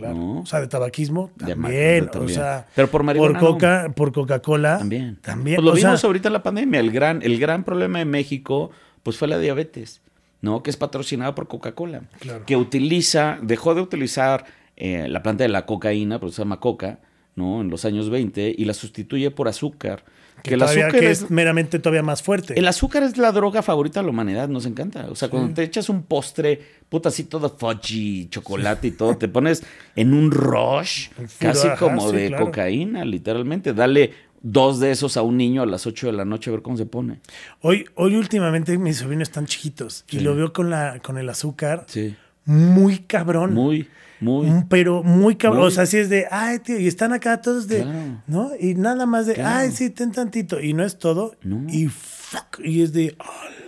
Claro. 0.00 0.40
O 0.40 0.46
sea, 0.46 0.60
de 0.60 0.66
tabaquismo 0.66 1.30
también. 1.36 2.10
O 2.14 2.28
sea, 2.28 2.66
pero 2.74 2.88
por 2.88 3.02
marihuana. 3.02 3.38
Por 3.38 3.48
Coca, 3.52 3.92
por 3.94 4.12
Coca-Cola. 4.12 4.78
También. 4.78 5.18
También. 5.20 5.56
Pues 5.56 5.64
lo 5.64 5.72
vimos 5.72 6.04
ahorita 6.04 6.28
en 6.28 6.32
la 6.32 6.42
pandemia. 6.42 6.80
El 6.80 6.90
gran, 6.90 7.22
el 7.22 7.38
gran 7.38 7.64
problema 7.64 7.98
de 7.98 8.04
México, 8.04 8.70
pues 9.02 9.16
fue 9.16 9.28
la 9.28 9.38
diabetes, 9.38 10.00
¿no? 10.40 10.62
Que 10.62 10.70
es 10.70 10.76
patrocinada 10.76 11.34
por 11.34 11.48
Coca-Cola. 11.48 12.02
Claro. 12.18 12.44
Que 12.46 12.56
utiliza, 12.56 13.38
dejó 13.42 13.74
de 13.74 13.82
utilizar 13.82 14.44
eh, 14.76 15.06
la 15.08 15.22
planta 15.22 15.44
de 15.44 15.48
la 15.50 15.66
cocaína, 15.66 16.18
porque 16.18 16.34
se 16.34 16.42
llama 16.42 16.58
coca, 16.58 17.00
¿no? 17.36 17.60
En 17.60 17.68
los 17.68 17.84
años 17.84 18.08
20, 18.08 18.54
y 18.56 18.64
la 18.64 18.74
sustituye 18.74 19.30
por 19.30 19.46
azúcar. 19.46 20.04
Que, 20.42 20.54
el 20.54 20.62
azúcar 20.62 20.96
es, 20.96 21.30
meramente 21.30 21.78
todavía 21.78 22.02
más 22.02 22.22
fuerte. 22.22 22.58
El 22.58 22.66
azúcar 22.66 23.02
es 23.02 23.16
la 23.16 23.32
droga 23.32 23.62
favorita 23.62 24.00
de 24.00 24.04
la 24.06 24.10
humanidad, 24.10 24.48
nos 24.48 24.66
encanta. 24.66 25.06
O 25.10 25.14
sea, 25.14 25.28
cuando 25.28 25.54
te 25.54 25.62
echas 25.62 25.88
un 25.88 26.02
postre, 26.02 26.60
puta, 26.88 27.08
así 27.08 27.24
todo 27.24 27.56
fudgy, 27.56 28.28
chocolate 28.28 28.88
y 28.88 28.90
todo, 28.92 29.16
te 29.16 29.28
pones 29.28 29.62
en 29.96 30.14
un 30.14 30.30
rush, 30.30 31.08
casi 31.38 31.68
como 31.78 32.10
de 32.12 32.34
cocaína, 32.36 33.04
literalmente. 33.04 33.72
Dale 33.72 34.12
dos 34.42 34.80
de 34.80 34.90
esos 34.90 35.16
a 35.16 35.22
un 35.22 35.36
niño 35.36 35.62
a 35.62 35.66
las 35.66 35.86
8 35.86 36.06
de 36.06 36.12
la 36.12 36.24
noche 36.24 36.50
a 36.50 36.52
ver 36.52 36.62
cómo 36.62 36.76
se 36.76 36.86
pone. 36.86 37.20
Hoy, 37.60 37.86
hoy 37.94 38.16
últimamente 38.16 38.76
mis 38.78 38.98
sobrinos 38.98 39.28
están 39.28 39.46
chiquitos 39.46 40.04
y 40.10 40.20
lo 40.20 40.34
veo 40.34 40.52
con, 40.52 40.70
la, 40.70 41.00
con 41.00 41.18
el 41.18 41.28
azúcar. 41.28 41.84
Sí. 41.88 42.16
Muy 42.44 43.00
cabrón. 43.00 43.54
Muy. 43.54 43.88
Muy. 44.20 44.46
Mm, 44.46 44.68
pero 44.68 45.02
muy 45.02 45.36
cabrón. 45.36 45.64
O 45.64 45.70
sea, 45.70 45.84
así 45.84 45.96
es 45.96 46.08
de, 46.08 46.26
ay, 46.30 46.58
tío, 46.58 46.78
y 46.78 46.86
están 46.86 47.12
acá 47.12 47.40
todos 47.40 47.68
de, 47.68 47.86
¿no? 48.26 48.50
Y 48.58 48.74
nada 48.74 49.06
más 49.06 49.26
de, 49.26 49.42
ay, 49.42 49.70
sí, 49.72 49.90
ten 49.90 50.12
tantito. 50.12 50.60
Y 50.60 50.74
no 50.74 50.84
es 50.84 50.98
todo. 50.98 51.34
Y 51.68 51.86
fuck. 51.88 52.60
Y 52.62 52.82
es 52.82 52.92
de, 52.92 53.16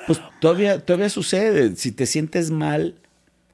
Pues 0.07 0.21
todavía, 0.41 0.85
todavía 0.85 1.09
sucede. 1.09 1.75
Si 1.77 1.93
te 1.93 2.07
sientes 2.07 2.51
mal, 2.51 2.97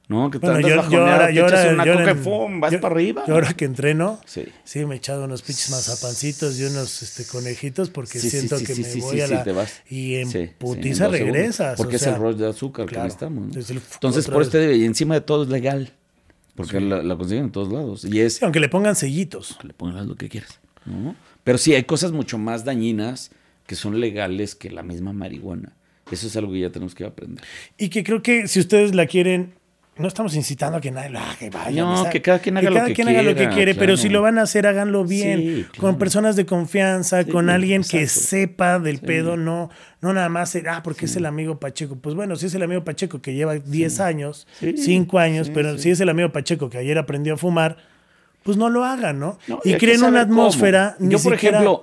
¿no? 0.09 0.29
Que 0.29 0.39
te 0.39 0.47
bueno, 0.47 0.67
yo, 0.67 0.89
yo 0.89 1.05
ahora, 1.05 1.31
yo 1.31 1.45
ahora, 1.45 1.73
una 1.73 1.85
coca 1.85 2.13
vas 2.59 2.75
para 2.77 2.95
arriba. 2.95 3.23
Yo 3.27 3.35
ahora 3.35 3.53
que 3.53 3.65
entreno, 3.65 4.19
sí, 4.25 4.45
sí 4.63 4.85
me 4.85 4.95
he 4.95 4.97
echado 4.97 5.23
unos 5.23 5.43
pinches 5.43 5.69
mazapancitos 5.69 6.59
y 6.59 6.65
unos 6.65 7.01
este, 7.03 7.25
conejitos 7.25 7.89
porque 7.91 8.19
siento 8.19 8.57
que 8.57 8.75
me 8.75 9.01
voy 9.01 9.21
a 9.21 9.27
la... 9.27 9.67
Y 9.87 10.15
en 10.15 10.55
putiza 10.57 11.07
regresas. 11.07 11.77
Porque 11.77 11.95
es 11.95 12.07
el 12.07 12.15
rollo 12.15 12.37
de 12.37 12.49
azúcar 12.49 12.87
que 12.87 13.05
estamos. 13.05 13.55
Entonces, 13.55 14.27
por 14.27 14.41
este, 14.41 14.75
y 14.75 14.83
encima 14.83 15.13
de 15.13 15.21
todo 15.21 15.43
es 15.43 15.49
legal. 15.49 15.93
Porque 16.59 16.81
la, 16.81 17.15
consiguen 17.15 17.45
en 17.45 17.51
todos 17.51 17.71
lados. 17.71 18.03
Y 18.03 18.19
es, 18.19 18.43
aunque 18.43 18.59
le 18.59 18.67
pongan 18.67 18.93
sellitos. 18.93 19.57
Le 19.63 19.73
pongan 19.73 20.09
lo 20.09 20.15
que 20.15 20.27
quieras. 20.27 20.59
Pero 21.45 21.57
sí, 21.57 21.73
hay 21.73 21.83
cosas 21.83 22.11
mucho 22.11 22.37
más 22.37 22.65
dañinas 22.65 23.31
que 23.65 23.75
son 23.75 24.01
legales 24.01 24.55
que 24.55 24.69
la 24.69 24.83
misma 24.83 25.13
marihuana. 25.13 25.71
Eso 26.11 26.27
es 26.27 26.35
algo 26.35 26.51
que 26.51 26.59
ya 26.59 26.69
tenemos 26.69 26.95
que 26.95 27.05
aprender. 27.05 27.45
Y 27.77 27.87
que 27.87 28.03
creo 28.03 28.21
que 28.21 28.49
si 28.49 28.59
ustedes 28.59 28.93
la 28.93 29.05
quieren 29.05 29.53
no 29.99 30.07
estamos 30.07 30.33
incitando 30.35 30.77
a 30.77 30.81
que 30.81 30.91
nadie 30.91 31.09
lo 31.09 31.19
haga, 31.19 31.35
que 31.35 31.49
vaya. 31.49 31.83
No, 31.83 32.09
que 32.09 32.21
cada 32.21 32.39
quien 32.39 32.57
haga, 32.57 32.69
lo, 32.69 32.85
que 32.85 32.93
quien 32.93 33.09
haga 33.09 33.21
lo 33.21 33.35
que 33.35 33.49
quiere, 33.49 33.75
pero 33.75 33.97
si 33.97 34.07
lo 34.07 34.21
van 34.21 34.39
a 34.39 34.43
hacer, 34.43 34.65
háganlo 34.65 35.03
bien, 35.03 35.67
con 35.77 35.97
personas 35.97 36.37
de 36.37 36.45
confianza, 36.45 37.25
con 37.25 37.49
alguien 37.49 37.83
que 37.83 38.07
sepa 38.07 38.79
del 38.79 38.99
pedo, 38.99 39.35
no, 39.35 39.69
no 39.99 40.13
nada 40.13 40.29
más, 40.29 40.55
ah, 40.67 40.81
porque 40.83 41.05
es 41.05 41.15
el 41.17 41.25
amigo 41.25 41.59
Pacheco. 41.59 41.97
Pues 41.97 42.15
bueno, 42.15 42.37
si 42.37 42.45
es 42.45 42.55
el 42.55 42.63
amigo 42.63 42.83
Pacheco 42.85 43.21
que 43.21 43.33
lleva 43.33 43.55
10 43.55 43.99
años, 43.99 44.47
5 44.59 45.19
años, 45.19 45.51
pero 45.53 45.77
si 45.77 45.91
es 45.91 45.99
el 45.99 46.07
amigo 46.07 46.31
Pacheco 46.31 46.69
que 46.69 46.77
ayer 46.77 46.97
aprendió 46.97 47.33
a 47.33 47.37
fumar, 47.37 47.75
pues 48.43 48.55
no 48.55 48.69
lo 48.69 48.85
hagan, 48.85 49.19
¿no? 49.19 49.37
y 49.65 49.73
creen 49.75 50.03
una 50.03 50.21
atmósfera. 50.21 50.95
Yo, 50.99 51.19
por 51.19 51.33
ejemplo, 51.33 51.81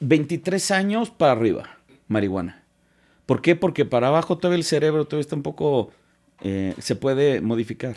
23 0.00 0.70
años 0.72 1.10
para 1.10 1.32
arriba, 1.32 1.78
marihuana. 2.06 2.62
¿Por 3.24 3.40
qué? 3.40 3.56
Porque 3.56 3.86
para 3.86 4.08
abajo 4.08 4.36
todo 4.36 4.52
el 4.52 4.62
cerebro 4.62 5.06
todavía 5.06 5.22
está 5.22 5.36
un 5.36 5.42
poco 5.42 5.90
eh, 6.40 6.74
se 6.78 6.96
puede 6.96 7.40
modificar. 7.40 7.96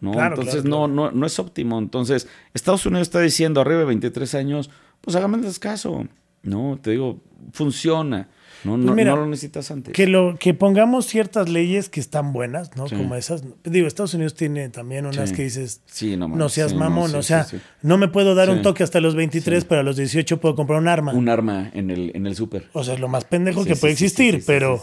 ¿no? 0.00 0.12
Entonces 0.12 0.64
No, 0.64 0.88
no, 0.88 1.10
no 1.10 1.26
es 1.26 1.38
óptimo. 1.38 1.78
Entonces, 1.78 2.28
Estados 2.54 2.84
Unidos 2.86 3.08
está 3.08 3.20
diciendo 3.20 3.60
arriba 3.60 3.80
de 3.80 3.86
23 3.86 4.34
años, 4.34 4.70
pues 5.00 5.16
hágame 5.16 5.38
caso. 5.58 6.06
No, 6.42 6.78
te 6.80 6.92
digo, 6.92 7.20
funciona. 7.52 8.28
No, 8.66 8.94
pues 8.94 9.06
no, 9.06 9.16
lo 9.16 9.26
necesitas 9.26 9.70
antes. 9.70 9.94
Que, 9.94 10.06
lo, 10.06 10.36
que 10.38 10.54
pongamos 10.54 11.06
ciertas 11.06 11.48
leyes 11.48 11.88
que 11.88 12.00
están 12.00 12.32
buenas, 12.32 12.76
¿no? 12.76 12.86
Como 12.88 13.14
esas. 13.14 13.44
Digo, 13.64 13.86
Estados 13.86 14.14
Unidos 14.14 14.34
tiene 14.34 14.68
también 14.68 15.06
unas 15.06 15.32
que 15.32 15.44
dices, 15.44 15.80
no, 16.16 16.48
seas 16.48 16.74
mamón. 16.74 17.14
o 17.14 17.22
sea, 17.22 17.46
no 17.82 17.98
me 17.98 18.08
puedo 18.08 18.34
dar 18.34 18.50
un 18.50 18.62
toque 18.62 18.82
hasta 18.82 19.00
los 19.00 19.14
23, 19.14 19.64
pero 19.64 19.80
a 19.80 19.84
los 19.84 19.96
18 19.96 20.40
puedo 20.40 20.54
comprar 20.54 20.80
un 20.80 20.88
arma. 20.88 21.12
Un 21.12 21.28
arma 21.28 21.70
en 21.72 21.90
el, 21.90 22.12
en 22.14 22.26
el 22.26 22.34
súper. 22.34 22.68
O 22.72 22.82
sea, 22.82 22.94
es 22.94 23.00
lo 23.00 23.08
más 23.08 23.24
pendejo 23.24 23.64
que 23.64 23.76
puede 23.76 23.92
existir, 23.92 24.42
pero 24.46 24.80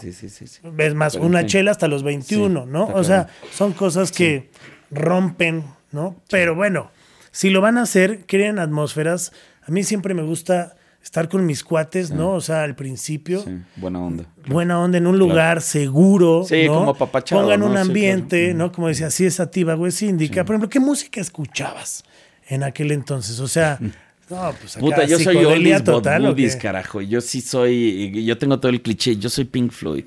ves 0.72 0.94
más, 0.94 1.16
una 1.16 1.46
chela 1.46 1.70
hasta 1.70 1.88
los 1.88 2.02
21, 2.02 2.66
¿no? 2.66 2.86
O 2.86 3.04
sea, 3.04 3.28
son 3.52 3.72
cosas 3.72 4.10
que 4.10 4.50
rompen, 4.90 5.64
¿no? 5.92 6.16
Pero 6.30 6.54
bueno, 6.54 6.90
si 7.30 7.50
lo 7.50 7.60
van 7.60 7.78
a 7.78 7.82
hacer, 7.82 8.24
creen 8.26 8.58
atmósferas. 8.58 9.32
A 9.66 9.70
mí 9.70 9.82
siempre 9.82 10.14
me 10.14 10.22
gusta 10.22 10.76
estar 11.04 11.28
con 11.28 11.44
mis 11.44 11.62
cuates, 11.62 12.10
¿no? 12.10 12.32
O 12.32 12.40
sea, 12.40 12.62
al 12.62 12.74
principio. 12.74 13.42
Sí, 13.42 13.50
buena 13.76 14.00
onda. 14.00 14.24
Buena 14.46 14.80
onda 14.80 14.98
en 14.98 15.06
un 15.06 15.18
lugar 15.18 15.60
seguro. 15.60 16.44
Sí, 16.48 16.66
como 16.66 16.94
papachado. 16.94 17.42
Pongan 17.42 17.62
un 17.62 17.76
ambiente, 17.76 18.54
¿no? 18.54 18.72
Como 18.72 18.88
decía, 18.88 19.10
sí 19.10 19.26
es 19.26 19.34
sativa, 19.34 19.74
güey, 19.74 19.92
síndica. 19.92 20.44
Por 20.44 20.54
ejemplo, 20.54 20.70
¿qué 20.70 20.80
música 20.80 21.20
escuchabas 21.20 22.04
en 22.48 22.62
aquel 22.64 22.90
entonces? 22.90 23.38
O 23.38 23.48
sea. 23.48 23.78
No, 24.30 24.54
pues 24.58 24.74
acá, 24.74 24.80
Puta, 24.80 25.04
yo 25.04 25.18
soy 25.18 25.36
Olis 25.36 25.84
total, 25.84 26.34
carajo. 26.58 27.02
Yo 27.02 27.20
sí 27.20 27.42
soy, 27.42 28.24
yo 28.24 28.38
tengo 28.38 28.58
todo 28.58 28.72
el 28.72 28.80
cliché, 28.80 29.16
yo 29.16 29.28
soy 29.28 29.44
Pink 29.44 29.70
Floyd. 29.70 30.04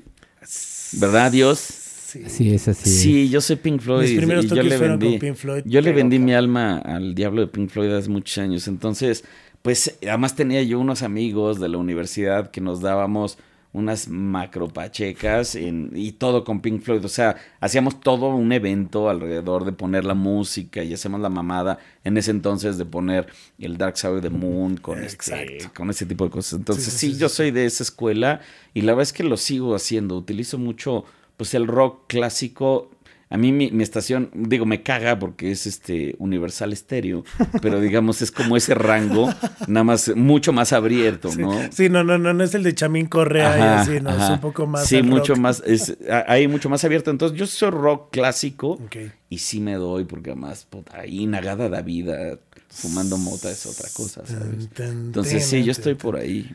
¿Verdad, 0.94 1.30
Dios? 1.30 1.58
Sí. 1.60 2.24
sí, 2.26 2.52
es 2.52 2.66
así. 2.66 2.90
Sí, 2.90 3.28
yo 3.28 3.40
soy 3.40 3.54
Pink 3.54 3.80
Floyd. 3.80 4.08
Mis 4.08 4.16
primeros 4.16 4.46
y 4.46 4.48
yo 4.48 4.62
le 4.62 4.76
vendí, 4.76 5.10
con 5.10 5.18
Pink 5.20 5.34
Floyd. 5.36 5.62
Yo 5.66 5.80
le 5.80 5.92
vendí 5.92 6.18
mi 6.18 6.34
alma 6.34 6.78
al 6.78 7.14
diablo 7.14 7.42
de 7.42 7.46
Pink 7.46 7.70
Floyd 7.70 7.92
hace 7.92 8.08
muchos 8.08 8.38
años. 8.38 8.66
Entonces, 8.66 9.22
pues 9.62 9.98
además 10.02 10.34
tenía 10.34 10.62
yo 10.62 10.78
unos 10.78 11.02
amigos 11.02 11.60
de 11.60 11.68
la 11.68 11.78
universidad 11.78 12.50
que 12.50 12.60
nos 12.60 12.80
dábamos 12.80 13.38
unas 13.72 14.08
macropachecas 14.08 15.54
en, 15.54 15.92
y 15.94 16.12
todo 16.12 16.44
con 16.44 16.60
Pink 16.60 16.82
Floyd. 16.82 17.04
O 17.04 17.08
sea, 17.08 17.36
hacíamos 17.60 18.00
todo 18.00 18.28
un 18.28 18.52
evento 18.52 19.10
alrededor 19.10 19.64
de 19.64 19.72
poner 19.72 20.04
la 20.04 20.14
música 20.14 20.82
y 20.82 20.94
hacemos 20.94 21.20
la 21.20 21.28
mamada 21.28 21.78
en 22.02 22.16
ese 22.16 22.30
entonces 22.30 22.78
de 22.78 22.86
poner 22.86 23.26
el 23.58 23.76
Dark 23.76 23.98
Side 23.98 24.16
of 24.16 24.22
the 24.22 24.30
Moon 24.30 24.76
con, 24.78 25.02
este, 25.02 25.58
con 25.74 25.90
ese 25.90 26.06
tipo 26.06 26.24
de 26.24 26.30
cosas. 26.30 26.54
Entonces, 26.54 26.92
sí, 26.92 27.16
yo 27.16 27.28
soy 27.28 27.50
de 27.50 27.66
esa 27.66 27.82
escuela 27.82 28.40
y 28.72 28.82
la 28.82 28.92
verdad 28.92 29.02
es 29.02 29.12
que 29.12 29.24
lo 29.24 29.36
sigo 29.36 29.74
haciendo. 29.74 30.16
Utilizo 30.16 30.58
mucho 30.58 31.04
pues 31.36 31.54
el 31.54 31.68
rock 31.68 32.06
clásico 32.08 32.90
a 33.30 33.36
mí 33.36 33.52
mi, 33.52 33.82
estación, 33.82 34.30
digo, 34.32 34.64
me 34.64 34.82
caga 34.82 35.18
porque 35.18 35.50
es 35.50 35.66
este 35.66 36.16
Universal 36.18 36.72
Estéreo, 36.72 37.24
pero 37.60 37.78
digamos 37.80 38.22
es 38.22 38.30
como 38.30 38.56
ese 38.56 38.74
rango, 38.74 39.28
nada 39.66 39.84
más 39.84 40.10
mucho 40.16 40.52
más 40.54 40.72
abierto, 40.72 41.30
¿no? 41.36 41.52
Sí, 41.70 41.90
no, 41.90 42.02
no, 42.04 42.16
no, 42.16 42.32
no 42.32 42.42
es 42.42 42.54
el 42.54 42.62
de 42.62 42.74
Chamín 42.74 43.06
Correa 43.06 43.58
y 43.58 43.62
así, 43.62 44.00
no, 44.00 44.10
es 44.10 44.30
un 44.30 44.40
poco 44.40 44.66
más. 44.66 44.86
Sí, 44.86 45.02
mucho 45.02 45.36
más, 45.36 45.62
es, 45.66 45.98
hay 46.26 46.48
mucho 46.48 46.70
más 46.70 46.84
abierto. 46.84 47.10
Entonces 47.10 47.38
yo 47.38 47.46
soy 47.46 47.70
rock 47.70 48.10
clásico 48.12 48.80
y 49.28 49.38
sí 49.38 49.60
me 49.60 49.74
doy 49.74 50.04
porque 50.04 50.30
además, 50.30 50.66
puta, 50.68 51.00
ahí 51.00 51.26
nagada 51.26 51.68
da 51.68 51.82
vida, 51.82 52.38
fumando 52.70 53.18
mota 53.18 53.50
es 53.50 53.66
otra 53.66 53.88
cosa, 53.92 54.24
¿sabes? 54.24 54.70
Entonces 54.78 55.44
sí, 55.44 55.64
yo 55.64 55.72
estoy 55.72 55.94
por 55.94 56.16
ahí. 56.16 56.50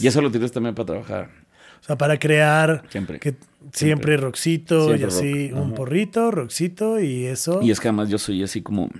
Y 0.00 0.06
eso 0.06 0.22
lo 0.22 0.30
tienes 0.30 0.52
también 0.52 0.74
para 0.74 0.86
trabajar. 0.86 1.47
Sea, 1.88 1.96
para 1.96 2.18
crear. 2.18 2.84
Siempre. 2.90 3.18
Que 3.18 3.34
siempre, 3.72 4.16
roxito 4.18 4.94
y 4.94 5.02
así, 5.02 5.50
un 5.52 5.74
porrito, 5.74 6.30
roxito 6.30 7.00
y 7.00 7.24
eso. 7.24 7.60
Y 7.62 7.70
es 7.70 7.80
que 7.80 7.88
además 7.88 8.10
yo 8.10 8.18
soy 8.18 8.42
así 8.42 8.62
como. 8.62 8.90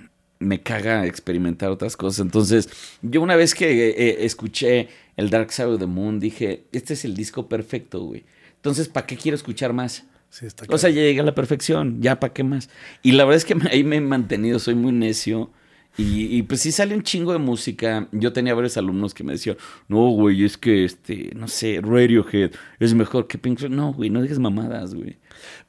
Me 0.41 0.61
caga 0.61 1.05
experimentar 1.05 1.69
otras 1.69 1.97
cosas. 1.97 2.21
Entonces, 2.21 2.69
yo 3.01 3.21
una 3.21 3.35
vez 3.35 3.53
que 3.53 3.89
eh, 3.89 4.25
escuché 4.25 4.87
el 5.17 5.29
Dark 5.29 5.51
Side 5.51 5.67
of 5.67 5.79
the 5.79 5.85
Moon, 5.85 6.19
dije: 6.19 6.63
Este 6.71 6.93
es 6.93 7.05
el 7.05 7.13
disco 7.13 7.47
perfecto, 7.47 8.01
güey. 8.03 8.23
Entonces, 8.55 8.87
¿para 8.87 9.05
qué 9.05 9.17
quiero 9.17 9.35
escuchar 9.35 9.73
más? 9.73 10.05
Sí, 10.29 10.45
está 10.45 10.65
o 10.69 10.77
sea, 10.77 10.89
ya 10.89 11.01
llegué 11.01 11.19
a 11.19 11.23
la 11.23 11.35
perfección, 11.35 12.01
ya 12.01 12.19
para 12.19 12.33
qué 12.33 12.43
más. 12.43 12.69
Y 13.03 13.11
la 13.11 13.25
verdad 13.25 13.37
es 13.37 13.45
que 13.45 13.55
ahí 13.71 13.83
me 13.83 13.97
he 13.97 14.01
mantenido, 14.01 14.59
soy 14.59 14.75
muy 14.75 14.93
necio 14.93 15.51
y, 15.97 16.43
pues 16.43 16.61
sí 16.61 16.71
sale 16.71 16.95
un 16.95 17.03
chingo 17.03 17.33
de 17.33 17.39
música. 17.39 18.07
Yo 18.13 18.31
tenía 18.31 18.53
varios 18.53 18.77
alumnos 18.77 19.13
que 19.13 19.25
me 19.25 19.33
decían, 19.33 19.57
no, 19.89 20.09
güey, 20.11 20.45
es 20.45 20.57
que, 20.57 20.85
este, 20.85 21.31
no 21.35 21.49
sé, 21.49 21.81
Radiohead 21.81 22.51
es 22.79 22.93
mejor 22.93 23.27
que 23.27 23.37
Pink 23.37 23.59
Floyd. 23.59 23.73
No, 23.73 23.91
güey, 23.91 24.09
no 24.09 24.21
digas 24.21 24.39
mamadas, 24.39 24.95
güey. 24.95 25.17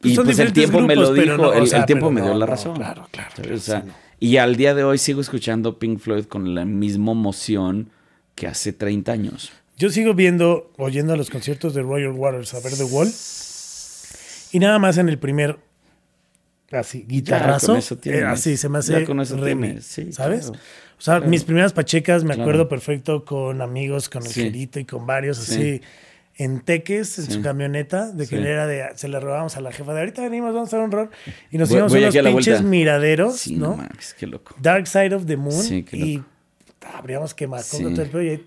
Pues 0.00 0.14
y 0.14 0.16
pues 0.16 0.38
el 0.38 0.52
tiempo 0.52 0.80
me 0.82 0.94
lo 0.94 1.12
dijo, 1.12 1.52
el, 1.52 1.84
tiempo 1.84 2.12
me 2.12 2.20
dio 2.20 2.34
la 2.34 2.46
razón. 2.46 2.76
Claro, 2.76 3.08
claro. 3.10 3.54
o 3.54 3.58
sea, 3.58 3.84
Y 4.20 4.36
al 4.36 4.54
día 4.54 4.74
de 4.74 4.84
hoy 4.84 4.98
sigo 4.98 5.20
escuchando 5.20 5.80
Pink 5.80 5.98
Floyd 5.98 6.26
con 6.26 6.54
la 6.54 6.64
misma 6.64 7.10
emoción 7.10 7.90
que 8.36 8.46
hace 8.46 8.72
30 8.72 9.10
años. 9.10 9.52
Yo 9.76 9.90
sigo 9.90 10.14
viendo, 10.14 10.70
oyendo 10.76 11.16
los 11.16 11.30
conciertos 11.30 11.74
de 11.74 11.82
Roger 11.82 12.10
Waters 12.10 12.54
a 12.54 12.60
ver 12.60 12.74
The 12.74 12.84
Wall. 12.84 13.08
Y 14.52 14.58
nada 14.58 14.78
más 14.78 14.98
en 14.98 15.08
el 15.08 15.18
primer, 15.18 15.58
así, 16.72 17.04
guitarrazo. 17.06 17.78
Eh, 18.04 18.24
así, 18.24 18.56
se 18.56 18.68
me 18.68 18.78
hace 18.78 19.04
con 19.04 19.20
eso 19.20 19.36
¿sabes? 20.10 20.50
o 20.50 21.02
sea, 21.02 21.20
mis 21.20 21.44
primeras 21.44 21.72
pachecas 21.72 22.24
me 22.24 22.34
acuerdo 22.34 22.68
perfecto 22.68 23.24
con 23.24 23.62
amigos, 23.62 24.08
con 24.08 24.24
el 24.24 24.32
Gerito 24.32 24.78
y 24.80 24.84
con 24.84 25.06
varios 25.06 25.38
así 25.38 25.80
en 26.40 26.60
Teques, 26.60 27.18
en 27.18 27.30
su 27.30 27.42
camioneta, 27.42 28.10
de 28.12 28.26
que 28.26 28.36
era 28.36 28.66
de, 28.66 28.86
se 28.94 29.08
le 29.08 29.20
robamos 29.20 29.58
a 29.58 29.60
la 29.60 29.72
jefa 29.72 29.92
de 29.92 30.00
ahorita 30.00 30.22
venimos, 30.22 30.54
vamos 30.54 30.68
a 30.68 30.76
hacer 30.76 30.80
un 30.80 30.90
rol. 30.90 31.10
Y 31.50 31.58
nos 31.58 31.70
íbamos 31.70 31.92
a 31.92 31.98
unos 31.98 32.16
pinches 32.16 32.62
miraderos, 32.62 33.46
¿no? 33.48 33.76
No 33.76 33.88
qué 34.18 34.26
loco. 34.26 34.54
Dark 34.58 34.86
Side 34.86 35.14
of 35.14 35.26
the 35.26 35.36
Moon. 35.36 35.84
y 35.92 36.22
habríamos 36.94 37.34
quemado 37.34 37.62
con 37.70 37.94
todo 37.94 38.20
el 38.20 38.32
y 38.32 38.38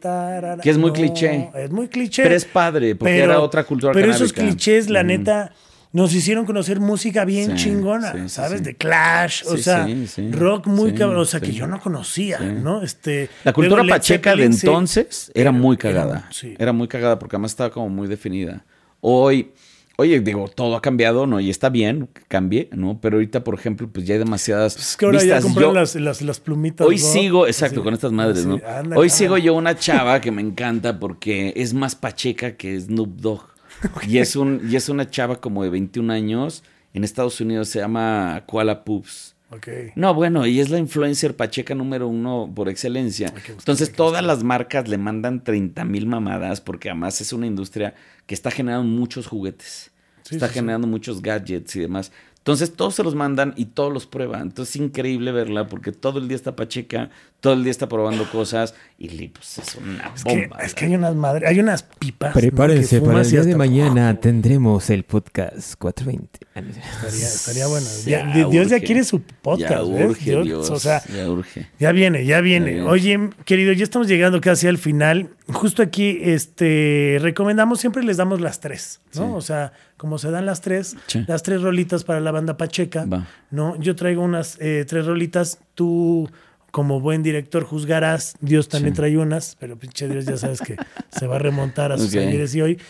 Que 0.62 0.70
es 0.72 0.78
muy 0.80 0.92
cliché. 0.92 1.52
Es 1.54 1.70
muy 1.70 1.88
cliché. 1.88 2.24
Pero 2.24 2.36
es 2.36 2.46
padre, 2.46 2.96
porque 2.96 3.20
era 3.20 3.40
otra 3.40 3.64
cultura 3.64 3.94
Pero 3.94 4.10
esos 4.10 4.34
clichés, 4.34 4.90
la 4.90 5.04
neta 5.04 5.54
nos 5.94 6.12
hicieron 6.16 6.46
conocer 6.46 6.80
música 6.80 7.24
bien 7.24 7.56
chingona, 7.56 8.28
¿sabes? 8.28 8.64
De 8.64 8.76
Clash, 8.76 9.44
o 9.46 9.58
sea, 9.58 9.88
rock 10.32 10.66
muy 10.66 10.94
cabrón, 10.94 11.22
o 11.22 11.26
sea, 11.26 11.39
que 11.39 11.54
yo 11.54 11.68
no 11.68 11.80
conocía, 11.80 12.39
¿no? 12.39 12.82
Este, 12.82 13.30
la 13.44 13.54
cultura 13.54 13.84
pacheca 13.88 14.36
de 14.36 14.46
entonces 14.46 15.32
era 15.36 15.52
muy 15.52 15.78
cagada. 15.78 16.30
Era, 16.58 16.74
muy 16.74 16.88
cagada 16.88 17.20
porque 17.20 17.36
además 17.36 17.52
estaba 17.52 17.70
como 17.70 17.89
muy 17.89 18.08
definida. 18.08 18.66
Hoy, 19.02 19.52
oye, 19.98 20.20
digo, 20.20 20.48
todo 20.48 20.76
ha 20.76 20.82
cambiado, 20.82 21.28
¿no? 21.28 21.39
Y 21.39 21.52
está 21.52 21.70
bien, 21.70 22.10
cambie, 22.28 22.70
¿no? 22.72 23.00
Pero 23.00 23.18
ahorita, 23.18 23.44
por 23.44 23.54
ejemplo, 23.54 23.88
pues 23.88 24.08
ya 24.08 24.16
hay 24.16 24.20
demasiadas. 24.20 24.74
Pues 24.74 24.89
es 24.89 24.98
que 24.98 25.06
ahora 25.06 25.24
ya 25.24 25.41
compraron 25.41 25.76
las, 25.76 26.22
las, 26.22 26.39
plumitas. 26.39 26.88
Hoy 26.88 26.98
sigo, 26.98 27.46
exacto, 27.46 27.84
con 27.84 27.94
estas 27.94 28.12
madres, 28.12 28.48
¿no? 28.48 28.60
hoy 28.96 29.12
sigo 29.12 29.38
yo 29.38 29.54
una 29.54 29.76
chava 29.76 30.20
que 30.22 30.32
me 30.32 30.41
encanta 30.41 31.00
porque 31.00 31.54
es 31.56 31.76
más 31.76 31.94
pacheca 31.94 32.58
que 32.58 32.80
Snoop 32.80 33.10
Dogg. 33.18 33.53
Y, 34.08 34.18
es 34.18 34.36
un, 34.36 34.62
y 34.70 34.76
es 34.76 34.90
una 34.90 35.10
chava 35.10 35.40
como 35.40 35.64
de 35.64 35.70
21 35.70 36.12
años. 36.12 36.64
En 36.94 37.04
Estados 37.04 37.42
Unidos 37.42 37.70
se 37.70 37.80
llama 37.80 38.44
Koala 38.46 38.84
Poops. 38.84 39.36
Okay. 39.50 39.92
No, 39.96 40.14
bueno, 40.16 40.48
y 40.48 40.60
es 40.60 40.70
la 40.70 40.80
influencer 40.80 41.36
pacheca 41.36 41.76
número 41.76 42.08
uno 42.08 42.52
por 42.56 42.70
excelencia. 42.70 43.32
Entonces, 43.48 43.92
todas 43.92 44.24
las 44.24 44.44
marcas 44.44 44.88
le 44.88 44.98
mandan 44.98 45.44
30 45.44 45.86
mil 45.86 46.08
mamadas 46.08 46.60
porque 46.60 46.90
además 46.90 47.22
es 47.22 47.34
una 47.34 47.46
industria 47.46 47.94
que 48.26 48.34
está 48.34 48.50
generando 48.50 48.88
muchos 48.88 49.28
juguetes. 49.28 49.92
está 50.30 50.50
generando 50.50 50.88
muchos 50.88 51.22
gadgets 51.22 51.76
y 51.76 51.82
demás. 51.82 52.12
Entonces 52.44 52.74
todos 52.74 52.94
se 52.96 53.04
los 53.06 53.16
mandan 53.16 53.54
y 53.56 53.68
todos 53.68 53.94
los 53.94 54.06
prueban. 54.06 54.41
Entonces 54.41 54.76
es 54.76 54.82
increíble 54.82 55.32
verla 55.32 55.70
porque 55.70 55.94
todo 55.94 56.20
el 56.20 56.28
día 56.28 56.36
está 56.36 56.58
Pacheca, 56.58 57.10
todo 57.39 57.54
el 57.54 57.64
día 57.64 57.72
está 57.72 57.88
probando 57.88 58.30
cosas 58.30 58.76
y 58.98 59.30
pues 59.30 59.60
es 59.60 59.76
una 59.76 60.12
bomba. 60.26 60.58
Es 60.58 60.74
que, 60.74 60.84
hay 60.84 60.96
unas 60.96 61.16
madres, 61.16 61.50
hay 61.50 61.62
unas 61.62 61.84
pipas. 61.84 62.34
Prepárense 62.34 63.00
para 63.00 63.22
el 63.22 63.32
día 63.32 63.44
de 63.44 63.56
mañana 63.56 64.20
tendremos 64.20 64.89
el 64.89 65.06
podcast 65.06 65.76
420. 65.76 66.39
Estaría, 66.54 67.28
estaría 67.28 67.68
bueno. 67.68 68.50
Dios 68.52 68.68
ya 68.68 68.82
quiere 68.82 69.06
su 69.06 69.22
podcast. 69.22 69.72
Ya 69.72 69.84
urge, 69.86 70.41
Dios, 70.41 70.70
o 70.70 70.80
sea, 70.80 71.02
ya 71.06 71.30
urge. 71.30 71.70
Ya 71.80 71.94
viene, 71.94 72.26
ya 72.26 72.41
viene. 72.41 72.82
Oye, 72.82 73.30
querido, 73.46 73.72
ya 73.72 73.86
estamos 73.86 74.10
llegando 74.10 74.41
casi 74.41 74.68
al 74.68 74.78
final. 74.78 75.30
Justo 75.48 75.82
aquí, 75.82 76.20
este, 76.22 77.20
recomendamos, 77.22 77.80
siempre 77.80 78.04
les 78.04 78.18
damos 78.18 78.41
las 78.41 78.60
tres, 78.60 79.00
¿no? 79.16 79.34
O 79.34 79.41
sea, 79.41 79.72
como 80.04 80.18
se 80.18 80.32
dan 80.32 80.46
las 80.46 80.60
tres, 80.60 80.98
las 81.28 81.44
tres 81.44 81.62
rolitas 81.62 82.04
para 82.04 82.20
la 82.20 82.33
banda 82.34 82.58
Pacheca, 82.58 83.08
¿no? 83.50 83.78
Yo 83.78 83.96
traigo 83.96 84.22
unas 84.22 84.58
eh, 84.60 84.86
tres 84.86 85.06
rolitas, 85.06 85.60
tú 85.74 86.30
como 86.74 87.00
buen 87.00 87.22
director 87.22 87.64
juzgarás, 87.64 88.36
Dios 88.42 88.68
también 88.68 88.96
trae 88.96 89.16
unas, 89.16 89.56
pero 89.60 89.78
pinche 89.78 90.08
Dios 90.10 90.26
ya 90.26 90.38
sabes 90.38 90.60
que 90.60 90.76
se 91.10 91.28
va 91.28 91.36
a 91.36 91.40
remontar 91.40 91.92
a 91.92 91.98
sus 91.98 92.10
okay. 92.10 92.48
y 92.54 92.62
hoy. 92.62 92.82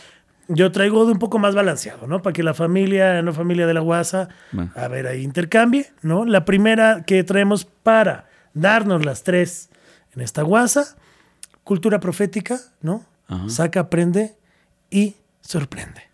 Yo 0.48 0.72
traigo 0.72 1.06
de 1.06 1.12
un 1.12 1.20
poco 1.20 1.38
más 1.38 1.54
balanceado, 1.54 2.08
¿no? 2.08 2.22
Para 2.22 2.34
que 2.34 2.44
la 2.44 2.54
familia, 2.54 3.22
no 3.22 3.34
familia 3.34 3.68
de 3.68 3.74
la 3.74 3.82
guasa, 3.82 4.30
a 4.76 4.88
ver, 4.88 5.08
ahí 5.08 5.22
intercambie, 5.22 5.88
¿no? 6.02 6.26
La 6.26 6.46
primera 6.46 7.04
que 7.06 7.24
traemos 7.24 7.66
para 7.66 8.30
darnos 8.54 9.06
las 9.06 9.24
tres 9.24 9.70
en 10.16 10.22
esta 10.22 10.44
guasa, 10.44 10.96
cultura 11.64 12.00
profética, 12.00 12.60
¿no? 12.82 13.06
Saca, 13.48 13.82
aprende 13.82 14.36
y 14.90 15.16
sorprende. 15.42 16.13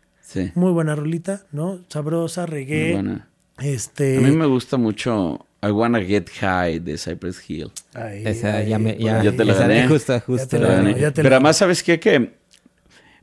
Muy 0.55 0.71
buena 0.71 0.95
rolita, 0.95 1.45
¿no? 1.51 1.79
Sabrosa, 1.87 2.45
reggae. 2.45 3.21
Este... 3.59 4.17
A 4.17 4.21
mí 4.21 4.31
me 4.31 4.45
gusta 4.45 4.77
mucho 4.77 5.45
I 5.61 5.71
Wanna 5.71 6.01
Get 6.01 6.29
High 6.29 6.79
de 6.79 6.97
Cypress 6.97 7.49
Hill. 7.49 7.71
esa 7.93 8.63
ya 8.63 8.79
me... 8.79 8.97
Ya, 8.97 9.31
te 9.31 9.43
la 9.43 9.53
gané. 9.53 9.87
Justo, 9.87 10.19
justo. 10.21 10.57
Pero 10.57 11.27
además, 11.29 11.57
¿sabes 11.57 11.83
qué? 11.83 11.99
Que 11.99 12.38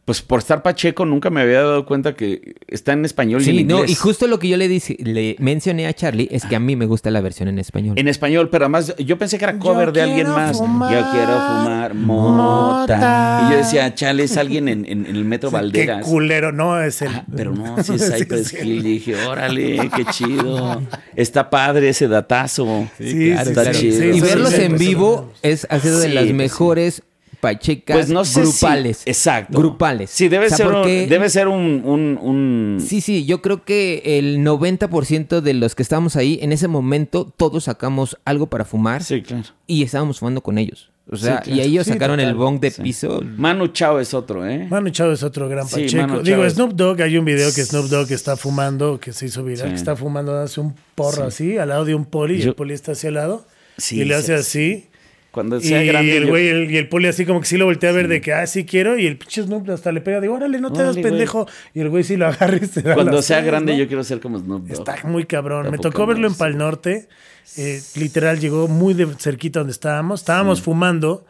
pues 0.06 0.22
por 0.22 0.38
estar 0.38 0.62
Pacheco 0.62 1.04
nunca 1.04 1.30
me 1.30 1.40
había 1.40 1.62
dado 1.62 1.84
cuenta 1.84 2.14
que 2.14 2.54
está 2.68 2.92
en 2.92 3.04
español 3.04 3.42
y 3.42 3.50
en 3.50 3.54
inglés. 3.56 3.78
No, 3.80 3.84
y 3.84 3.96
justo 3.96 4.28
lo 4.28 4.38
que 4.38 4.46
yo 4.46 4.56
le, 4.56 4.68
le 4.68 5.34
mencioné 5.40 5.88
a 5.88 5.92
Charlie 5.94 6.28
es 6.30 6.44
que 6.44 6.54
a 6.54 6.60
mí 6.60 6.76
me 6.76 6.86
gusta 6.86 7.10
la 7.10 7.20
versión 7.20 7.48
en 7.48 7.58
español. 7.58 7.98
En 7.98 8.06
español, 8.06 8.48
pero 8.48 8.66
además 8.66 8.94
yo 8.98 9.18
pensé 9.18 9.36
que 9.36 9.46
era 9.46 9.58
cover 9.58 9.92
de 9.92 10.02
alguien 10.02 10.28
más. 10.28 10.60
yo 10.60 11.10
quiero 11.10 11.32
fumar 11.32 11.94
mota. 11.94 13.46
Y 13.48 13.50
yo 13.50 13.56
decía, 13.58 13.92
Charlie 13.96 14.22
es 14.22 14.36
alguien 14.36 14.68
en, 14.68 14.86
en, 14.86 15.06
el 15.06 15.24
Metro 15.24 15.50
Valderas. 15.50 16.04
Qué 16.04 16.08
culero, 16.08 16.52
no 16.52 16.80
es 16.80 17.02
el... 17.02 17.10
pero 17.34 17.52
no, 17.52 17.82
si 17.82 17.94
es 17.96 18.12
Cypress 18.16 18.52
Hill. 18.52 18.84
dije, 18.84 19.16
órale, 19.26 19.90
qué 19.96 20.04
chido. 20.12 20.82
Está 21.16 21.50
padre 21.50 21.88
ese 21.88 22.06
datazo. 22.06 22.88
Sí, 22.96 23.32
claro, 23.32 23.50
está 23.50 23.72
chido. 23.72 24.04
y 24.04 24.20
verlos 24.20 24.54
en 24.54 24.78
vivo 24.78 25.32
es, 25.42 25.66
ha 25.68 25.80
sido 25.80 25.98
de 25.98 26.10
las 26.10 26.24
pues 26.26 26.34
mejores 26.34 27.02
pachecas 27.40 27.96
pues 27.96 28.08
no 28.08 28.22
grupales. 28.24 29.02
exacto. 29.06 29.58
Grupales. 29.58 30.10
Sí, 30.10 30.28
debe 30.28 30.50
ser, 30.50 30.66
un, 30.68 30.84
debe 30.84 31.28
ser 31.30 31.48
un, 31.48 32.78
Sí, 32.86 33.00
sí, 33.00 33.24
yo 33.24 33.42
creo 33.42 33.64
que 33.64 34.02
el 34.18 34.38
90% 34.38 35.40
de 35.40 35.54
los 35.54 35.74
que 35.74 35.82
estábamos 35.82 36.16
ahí, 36.16 36.38
en 36.42 36.52
ese 36.52 36.68
momento, 36.68 37.32
todos 37.36 37.64
sacamos 37.64 38.18
algo 38.24 38.48
para 38.48 38.64
fumar. 38.64 39.02
Sí, 39.02 39.22
claro. 39.22 39.44
Y 39.66 39.82
estábamos 39.82 40.18
fumando 40.18 40.42
con 40.42 40.58
ellos. 40.58 40.90
O 41.08 41.16
sea, 41.16 41.40
y 41.46 41.60
ellos 41.60 41.86
sacaron 41.86 42.18
el 42.18 42.34
bong 42.34 42.58
de 42.58 42.72
piso. 42.72 43.22
Manu 43.36 43.68
Chao 43.68 44.00
es 44.00 44.12
otro, 44.12 44.44
¿eh? 44.44 44.66
Manu 44.68 44.90
Chao 44.90 45.12
es 45.12 45.22
otro 45.22 45.48
gran 45.48 45.68
pacheco. 45.68 46.20
Digo, 46.20 46.48
Snoop 46.50 46.72
Dogg, 46.72 47.00
hay 47.00 47.16
un 47.16 47.24
video 47.24 47.52
que 47.54 47.64
Snoop 47.64 47.86
Dogg 47.86 48.10
está 48.10 48.36
fumando, 48.36 48.98
que 48.98 49.12
se 49.12 49.26
hizo 49.26 49.44
viral, 49.44 49.68
que 49.68 49.76
está 49.76 49.94
fumando, 49.94 50.36
hace 50.36 50.60
un 50.60 50.74
porro 50.96 51.24
así, 51.24 51.58
al 51.58 51.68
lado 51.68 51.84
de 51.84 51.94
un 51.94 52.06
poli, 52.06 52.38
y 52.38 52.42
el 52.42 52.54
poli 52.54 52.74
está 52.74 52.92
hacia 52.92 53.08
el 53.08 53.14
lado. 53.14 53.46
y 53.90 54.04
le 54.04 54.14
hace 54.16 54.34
así. 54.34 54.88
Cuando 55.36 55.60
sea 55.60 55.84
y 55.84 55.86
grande. 55.86 56.16
El 56.16 56.28
güey, 56.28 56.72
y 56.72 56.78
el 56.78 56.88
poli 56.88 57.08
así 57.08 57.26
como 57.26 57.42
que 57.42 57.46
sí 57.46 57.58
lo 57.58 57.66
voltea 57.66 57.90
a 57.90 57.92
ver 57.92 58.08
de 58.08 58.22
que, 58.22 58.32
ah, 58.32 58.46
sí 58.46 58.64
quiero. 58.64 58.96
Y 58.96 59.06
el 59.06 59.18
pinche 59.18 59.42
Snoop 59.42 59.68
hasta 59.68 59.92
le 59.92 60.00
pega, 60.00 60.18
digo, 60.18 60.32
órale, 60.32 60.58
no 60.62 60.72
te 60.72 60.82
das 60.82 60.96
pendejo. 60.96 61.46
Y 61.74 61.80
el 61.80 61.90
güey 61.90 62.04
sí 62.04 62.16
lo 62.16 62.26
agarra 62.26 62.56
y 62.56 62.64
se 62.64 62.80
da 62.80 62.94
Cuando 62.94 63.20
sea 63.20 63.42
grande, 63.42 63.76
yo 63.76 63.86
quiero 63.86 64.02
ser 64.02 64.18
como 64.20 64.38
Snoop 64.38 64.66
Dogg. 64.66 64.72
Está 64.72 65.06
muy 65.06 65.26
cabrón. 65.26 65.70
Me 65.70 65.76
tocó 65.76 66.06
verlo 66.06 66.26
en 66.26 66.34
Pal 66.34 66.56
Norte. 66.56 67.10
Eh, 67.58 67.82
literal, 67.96 68.40
llegó 68.40 68.66
muy 68.66 68.94
de 68.94 69.08
cerquita 69.18 69.60
donde 69.60 69.72
estábamos. 69.72 70.20
Estábamos 70.20 70.62
fumando. 70.62 71.26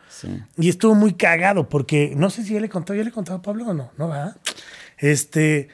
Y 0.56 0.68
estuvo 0.68 0.94
muy 0.94 1.14
cagado 1.14 1.68
porque 1.68 2.12
no 2.16 2.30
sé 2.30 2.44
si 2.44 2.54
ya 2.54 2.60
le 2.60 2.68
contó, 2.68 2.94
¿ya 2.94 3.02
le 3.02 3.10
contó 3.10 3.34
a 3.34 3.42
Pablo 3.42 3.66
o 3.66 3.74
no? 3.74 3.90
No 3.98 4.06
va. 4.06 4.36
Este 4.98 5.66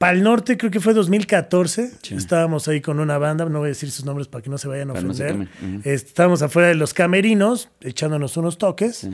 al 0.00 0.22
norte, 0.22 0.56
creo 0.56 0.70
que 0.70 0.80
fue 0.80 0.92
2014. 0.92 1.90
Estábamos 2.10 2.68
ahí 2.68 2.80
con 2.80 3.00
una 3.00 3.18
banda, 3.18 3.44
no 3.46 3.60
voy 3.60 3.66
a 3.66 3.68
decir 3.68 3.90
sus 3.90 4.04
nombres 4.04 4.28
para 4.28 4.42
que 4.42 4.50
no 4.50 4.58
se 4.58 4.68
vayan 4.68 4.90
a 4.90 4.92
ofender. 4.94 5.48
Estábamos 5.84 6.42
afuera 6.42 6.68
de 6.68 6.74
los 6.74 6.92
camerinos, 6.92 7.70
echándonos 7.80 8.36
unos 8.36 8.58
toques. 8.58 9.08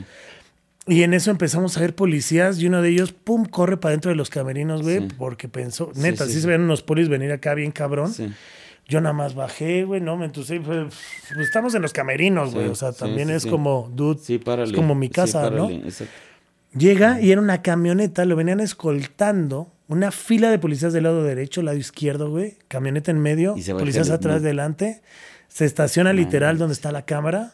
Y 0.87 1.03
en 1.03 1.13
eso 1.13 1.29
empezamos 1.29 1.77
a 1.77 1.81
ver 1.81 1.95
policías 1.95 2.59
y 2.59 2.67
uno 2.67 2.81
de 2.81 2.89
ellos, 2.89 3.13
pum, 3.13 3.45
corre 3.45 3.77
para 3.77 3.91
dentro 3.91 4.09
de 4.09 4.15
los 4.15 4.29
camerinos, 4.29 4.81
güey, 4.81 5.07
porque 5.07 5.47
pensó, 5.47 5.91
neta, 5.95 6.25
sí, 6.25 6.41
se 6.41 6.47
ven 6.47 6.61
unos 6.61 6.81
polis 6.81 7.07
venir 7.07 7.31
acá 7.31 7.53
bien 7.53 7.71
cabrón. 7.71 8.11
Yo 8.87 8.99
nada 8.99 9.13
más 9.13 9.35
bajé, 9.35 9.85
güey, 9.85 10.01
no 10.01 10.17
me 10.17 10.27
pues, 10.29 10.51
pues, 10.65 10.93
estamos 11.37 11.73
en 11.75 11.81
los 11.81 11.93
camerinos, 11.93 12.53
güey, 12.53 12.67
o 12.67 12.75
sea, 12.75 12.91
también 12.91 13.29
es 13.29 13.45
como, 13.45 13.89
dude, 13.93 14.19
es 14.63 14.73
como 14.73 14.95
mi 14.95 15.09
casa, 15.09 15.49
¿no? 15.49 15.69
Llega 16.75 17.21
y 17.21 17.31
era 17.31 17.41
una 17.41 17.61
camioneta, 17.61 18.25
lo 18.25 18.35
venían 18.35 18.59
escoltando 18.59 19.71
una 19.91 20.11
fila 20.11 20.49
de 20.49 20.57
policías 20.57 20.93
del 20.93 21.03
lado 21.03 21.21
derecho, 21.21 21.61
lado 21.61 21.77
izquierdo, 21.77 22.29
güey. 22.29 22.55
Camioneta 22.69 23.11
en 23.11 23.19
medio, 23.19 23.55
policías 23.77 24.09
atrás, 24.09 24.41
delante. 24.41 25.01
Se 25.49 25.65
estaciona 25.65 26.13
literal 26.13 26.57
donde 26.57 26.73
está 26.73 26.93
la 26.93 27.03
cámara. 27.03 27.51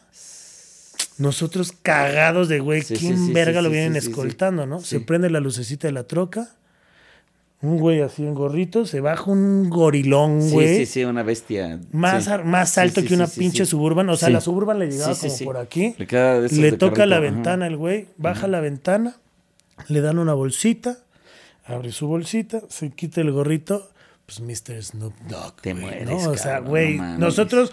Nosotros 1.18 1.72
cagados 1.82 2.48
de, 2.48 2.60
güey, 2.60 2.82
¿quién 2.82 3.32
verga 3.32 3.60
lo 3.60 3.70
vienen 3.70 3.96
escoltando, 3.96 4.66
no? 4.66 4.78
Se 4.78 5.00
prende 5.00 5.30
la 5.30 5.40
lucecita 5.40 5.88
de 5.88 5.92
la 5.92 6.04
troca. 6.04 6.54
Un 7.60 7.76
güey 7.76 8.02
así 8.02 8.22
en 8.22 8.34
gorrito, 8.34 8.86
se 8.86 9.00
baja 9.00 9.28
un 9.32 9.68
gorilón, 9.68 10.48
güey. 10.50 10.76
Sí, 10.76 10.86
sí, 10.86 10.92
sí, 10.92 11.04
una 11.04 11.24
bestia. 11.24 11.80
Más, 11.90 12.30
más 12.44 12.78
alto 12.78 13.02
que 13.02 13.14
una 13.14 13.26
pinche 13.26 13.66
suburban. 13.66 14.08
O 14.10 14.16
sea, 14.16 14.30
la 14.30 14.40
suburban 14.40 14.78
le 14.78 14.88
llegaba 14.88 15.16
como 15.16 15.38
por 15.38 15.56
aquí. 15.56 15.96
Le, 15.98 16.72
toca 16.74 17.04
la 17.04 17.18
ventana 17.18 17.66
el 17.66 17.76
güey, 17.76 18.06
baja 18.16 18.46
la 18.46 18.60
ventana, 18.60 19.16
le 19.88 20.00
dan 20.00 20.20
una 20.20 20.34
bolsita 20.34 20.98
abre 21.68 21.92
su 21.92 22.08
bolsita, 22.08 22.62
se 22.68 22.90
quita 22.90 23.20
el 23.20 23.30
gorrito, 23.30 23.90
pues 24.26 24.40
Mr. 24.40 24.82
Snoop 24.82 25.14
Dogg. 25.28 25.60
Te 25.60 25.74
mueres, 25.74 26.08
¿no? 26.08 26.30
O 26.30 26.36
sea, 26.36 26.58
güey, 26.60 26.98
nosotros 26.98 27.72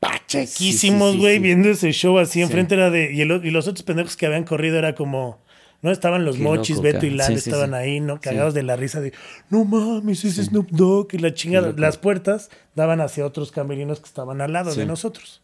pachequísimos, 0.00 1.16
güey, 1.16 1.38
viendo 1.38 1.68
ese 1.70 1.92
show 1.92 2.18
así 2.18 2.42
enfrente 2.42 2.74
era 2.74 2.90
de... 2.90 3.12
Y, 3.12 3.22
y 3.22 3.50
los 3.50 3.66
otros 3.66 3.82
pendejos 3.82 4.16
que 4.16 4.26
habían 4.26 4.44
corrido 4.44 4.76
era 4.78 4.94
como 4.94 5.40
¿no? 5.82 5.90
Estaban 5.90 6.24
los 6.24 6.38
mochis, 6.38 6.80
Beto 6.80 7.06
y 7.06 7.10
Lalo 7.10 7.36
estaban 7.36 7.74
ahí, 7.74 8.00
¿no? 8.00 8.20
Cagados 8.20 8.54
de 8.54 8.62
la 8.62 8.76
risa 8.76 9.00
de, 9.00 9.12
no 9.50 9.64
mames, 9.64 10.24
ese 10.24 10.42
Snoop 10.42 10.70
Dogg 10.70 11.08
y 11.12 11.18
la 11.18 11.34
chingada. 11.34 11.72
Las 11.76 11.98
puertas 11.98 12.50
daban 12.74 13.00
hacia 13.00 13.26
otros 13.26 13.52
camerinos 13.52 14.00
que 14.00 14.06
estaban 14.06 14.40
al 14.40 14.52
lado 14.52 14.74
de 14.74 14.86
nosotros. 14.86 15.42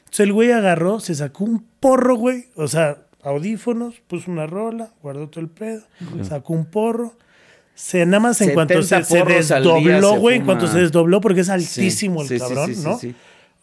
Entonces 0.00 0.20
el 0.20 0.32
güey 0.32 0.52
agarró, 0.52 1.00
se 1.00 1.14
sacó 1.14 1.44
un 1.44 1.66
porro, 1.80 2.16
güey, 2.16 2.46
o 2.54 2.68
sea, 2.68 2.98
audífonos, 3.28 4.00
puso 4.06 4.30
una 4.30 4.46
rola, 4.46 4.90
guardó 5.02 5.28
todo 5.28 5.40
el 5.40 5.50
pedo, 5.50 5.82
sacó 6.22 6.52
un 6.54 6.66
porro. 6.66 7.14
Se, 7.74 8.04
nada 8.06 8.20
más 8.20 8.40
en 8.40 8.54
cuanto 8.54 8.82
se, 8.82 8.96
desdobló, 8.96 10.14
güey, 10.18 10.36
en 10.36 10.44
cuanto 10.44 10.66
se 10.66 10.78
desdobló, 10.78 11.20
porque 11.20 11.42
es 11.42 11.48
altísimo 11.48 12.22
el 12.22 12.38
cabrón, 12.38 12.72
¿no? 12.82 12.98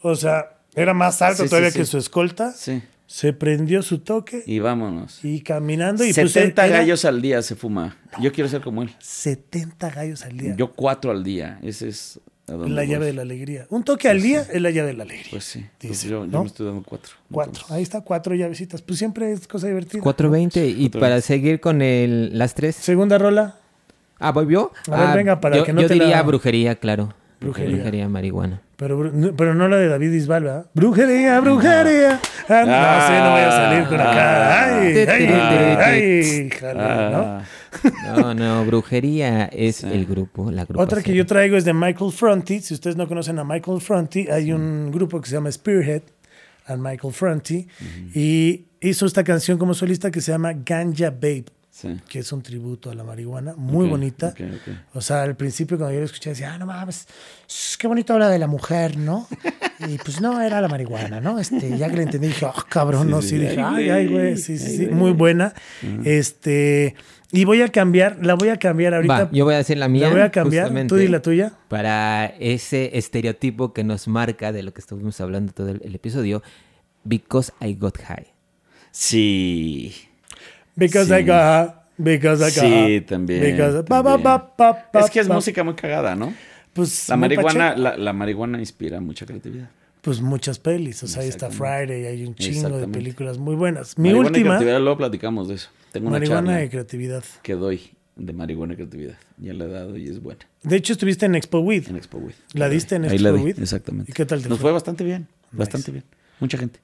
O 0.02 0.16
sea, 0.16 0.58
era 0.76 0.94
más 0.94 1.22
alto 1.22 1.46
todavía 1.46 1.72
que 1.72 1.86
su 1.86 1.98
escolta. 1.98 2.52
Sí. 2.52 2.82
Se 3.08 3.34
prendió 3.34 3.82
su 3.84 4.00
toque. 4.00 4.44
Y 4.46 4.60
vámonos. 4.60 5.24
Y 5.24 5.42
caminando. 5.42 6.04
Y 6.04 6.12
70 6.12 6.62
pues, 6.62 6.72
gallos 6.72 7.06
al 7.06 7.22
día 7.22 7.42
se 7.42 7.56
fuma. 7.56 7.98
Yo 8.20 8.32
quiero 8.32 8.50
ser 8.50 8.62
como 8.62 8.82
él. 8.82 8.96
70 9.00 9.90
gallos 9.92 10.24
al 10.24 10.38
día. 10.38 10.56
Yo 10.56 10.74
cuatro 10.74 11.12
al 11.12 11.24
día. 11.24 11.60
Ese 11.62 11.90
es. 11.90 12.20
La 12.48 12.84
llave 12.86 13.08
de 13.08 13.14
la 13.14 13.24
alegría. 13.24 13.68
Un 13.70 13.84
toque 13.84 14.08
al 14.08 14.18
pues 14.18 14.24
día 14.24 14.42
es 14.42 14.62
la 14.62 14.70
llave 14.70 14.90
de 14.90 14.94
la 14.94 15.04
alegría. 15.04 15.28
Pues 15.32 15.44
sí. 15.44 15.66
Pues 15.80 16.04
yo, 16.04 16.26
me 16.26 16.46
estoy 16.46 16.68
dando 16.68 16.84
cuatro. 16.84 17.14
Cuatro. 17.32 17.66
Ahí 17.70 17.84
está, 17.84 18.02
cuatro 18.02 18.36
llavecitas. 18.36 18.82
Pues 18.82 19.00
siempre 19.00 19.32
es 19.32 19.48
cosa 19.48 19.68
divertida. 19.68 20.04
4.20. 20.04 20.76
Y 20.78 20.90
para 20.90 21.22
seguir 21.22 21.60
con 21.60 21.82
el, 21.82 22.38
las 22.38 22.54
tres. 22.54 22.76
Segunda 22.76 23.18
rola. 23.18 23.58
Ah, 24.20 24.32
¿voy 24.32 24.52
yo? 24.52 24.72
A 24.88 24.98
ver, 24.98 25.08
ah, 25.08 25.16
venga, 25.16 25.42
para 25.42 25.64
que 25.64 25.74
no 25.74 25.82
yo 25.82 25.90
diría 25.90 26.22
brujería, 26.22 26.76
claro. 26.76 27.14
Brujería. 27.40 27.76
Brujería 27.76 28.10
marihuana. 28.10 28.62
Pero, 28.78 29.12
pero 29.38 29.56
no 29.56 29.68
la 29.70 29.78
de 29.78 29.88
David 29.88 30.12
Isbal, 30.12 30.44
¿verdad? 30.44 30.66
Brujería, 30.74 31.40
brujería. 31.40 32.20
Ah, 32.50 32.64
no 32.66 33.08
sé, 33.08 33.20
no 33.20 33.32
voy 33.32 33.42
a 33.42 33.52
salir 33.52 33.88
con 33.88 34.02
acá. 34.02 34.66
Ah. 34.66 34.80
Ay, 34.80 34.98
ay, 34.98 35.30
ay, 35.80 36.50
¿no? 36.76 37.42
No, 38.16 38.34
no, 38.34 38.66
brujería 38.66 39.46
es 39.46 39.84
el 39.84 40.06
grupo, 40.06 40.52
la 40.52 40.66
Otra 40.76 41.02
que 41.02 41.14
yo 41.14 41.26
traigo 41.26 41.56
es 41.58 41.66
de 41.66 41.74
Michael 41.74 42.12
Fronty. 42.12 42.60
Si 42.60 42.74
ustedes 42.74 42.96
no 42.96 43.08
conocen 43.08 43.40
a 43.40 43.44
Michael 43.44 43.80
Fronty, 43.80 44.28
hay 44.30 44.52
un 44.52 44.92
grupo 44.92 45.22
que 45.22 45.30
se 45.30 45.36
llama 45.36 45.52
Spearhead, 45.52 46.04
a 46.68 46.76
Michael 46.76 47.14
Fronty, 47.14 47.68
y 48.14 48.66
hizo 48.82 49.06
esta 49.06 49.24
canción 49.24 49.58
como 49.58 49.74
solista 49.74 50.12
que 50.12 50.22
se 50.22 50.32
llama 50.32 50.54
Ganja 50.54 51.12
Babe 51.12 51.46
que 52.08 52.20
es 52.20 52.32
un 52.32 52.42
tributo 52.42 52.90
a 52.90 52.96
la 52.96 53.04
marihuana, 53.04 53.54
muy 53.58 53.88
bonita. 53.88 54.34
O 54.94 55.02
sea, 55.02 55.24
al 55.24 55.36
principio 55.36 55.78
cuando 55.78 55.94
yo 55.94 56.00
lo 56.00 56.06
escuché 56.06 56.30
decía, 56.30 56.54
ah, 56.54 56.58
no 56.58 56.66
mames, 56.66 57.08
qué 57.78 57.88
bonito 57.88 58.14
habla 58.14 58.30
de 58.30 58.40
la 58.40 58.48
mujer, 58.48 58.98
¿no? 58.98 59.28
y 59.88 59.98
pues 59.98 60.22
no, 60.22 60.42
era 60.42 60.62
la 60.62 60.68
marihuana, 60.68 61.20
¿no? 61.20 61.38
Este, 61.38 61.78
ya 61.78 61.90
que 61.90 61.98
le 61.98 62.04
entendí, 62.04 62.28
dije, 62.28 62.46
oh, 62.46 62.64
cabrón, 62.70 63.10
no, 63.10 63.22
sí, 63.22 63.38
dije, 63.38 63.62
ay, 63.62 63.90
ay, 63.90 64.08
güey, 64.08 64.38
sí, 64.38 64.58
sí, 64.58 64.78
sí, 64.78 64.88
muy 64.88 65.12
buena. 65.12 65.54
Este, 66.06 66.96
y 67.32 67.44
voy 67.44 67.62
a 67.62 67.68
cambiar, 67.68 68.26
la 68.26 68.36
voy 68.36 68.50
a 68.50 68.58
cambiar 68.58 68.94
ahorita. 68.94 69.30
yo 69.32 69.44
voy 69.44 69.56
a 69.56 69.58
decir 69.58 69.78
la 69.78 69.90
mía. 69.90 70.08
La 70.08 70.14
voy 70.14 70.22
a 70.22 70.32
cambiar, 70.32 70.72
tú 70.88 70.98
y 70.98 71.10
la 71.10 71.22
tuya. 71.22 71.54
Para 71.68 72.28
ese 72.40 72.98
estereotipo 72.98 73.74
que 73.74 73.84
nos 73.84 74.08
marca 74.08 74.54
de 74.54 74.64
lo 74.64 74.74
que 74.74 74.80
estuvimos 74.80 75.20
hablando 75.20 75.52
todo 75.52 75.70
el, 75.70 75.82
el 75.84 75.96
episodio, 75.96 76.42
Because 77.04 77.52
I 77.60 77.76
Got 77.76 77.98
High. 78.00 78.28
Sí. 78.92 79.94
Because 80.76 81.18
I 81.18 81.24
got 81.24 81.86
Because 81.98 82.44
I 82.44 82.52
got 82.54 82.88
Sí, 82.88 83.02
también. 83.02 83.44
es 83.44 85.10
que 85.10 85.20
es 85.22 85.30
música 85.30 85.64
muy 85.64 85.76
cagada, 85.76 86.16
¿no? 86.16 86.34
Pues 86.74 87.08
la 87.08 87.16
marihuana, 87.16 87.76
la, 87.76 88.14
marihuana 88.14 88.60
inspira 88.60 89.00
mucha 89.00 89.26
creatividad. 89.26 89.70
Pues 90.02 90.22
muchas 90.22 90.60
pelis, 90.60 91.02
o 91.04 91.08
sea, 91.08 91.24
ahí 91.24 91.30
está 91.30 91.50
Friday, 91.50 92.06
hay 92.06 92.26
un 92.26 92.36
chingo 92.36 92.78
de 92.78 92.88
películas 92.88 93.38
muy 93.38 93.56
buenas. 93.56 93.98
Mi 93.98 94.10
marihuana 94.10 94.28
última. 94.28 94.46
Y 94.46 94.50
creatividad, 94.50 94.80
luego 94.82 94.98
platicamos 94.98 95.48
de 95.48 95.56
eso. 95.56 95.70
Tengo 95.94 96.10
una 96.10 96.20
marihuana 96.20 96.64
y 96.64 96.70
creatividad. 96.70 97.24
Que 97.42 97.56
doy 97.56 97.92
de 98.18 98.34
marihuana 98.34 98.74
y 98.74 98.76
creatividad. 98.76 99.18
Ya 99.38 99.54
la 99.54 99.66
he 99.66 99.70
dado 99.70 99.98
y 99.98 100.10
es 100.10 100.22
buena. 100.22 100.42
De 100.64 100.76
hecho, 100.76 100.94
estuviste 100.94 101.26
en 101.26 101.36
Expo 101.36 101.60
With. 101.60 101.88
En 101.88 101.96
Expo 101.96 102.18
With. 102.18 102.36
¿La 102.54 102.68
diste 102.68 102.96
en 102.96 103.06
Expo 103.06 103.22
la 103.22 103.34
With? 103.34 103.58
Exactamente. 103.60 104.12
¿Y 104.12 104.14
qué 104.14 104.26
tal 104.26 104.44
te 104.44 104.50
Nos 104.50 104.60
fue? 104.60 104.74
bastante 104.74 105.06
bien, 105.06 105.28
bastante 105.52 105.92
bien. 105.92 106.04
Mucha 106.42 106.58
gente. 106.58 106.82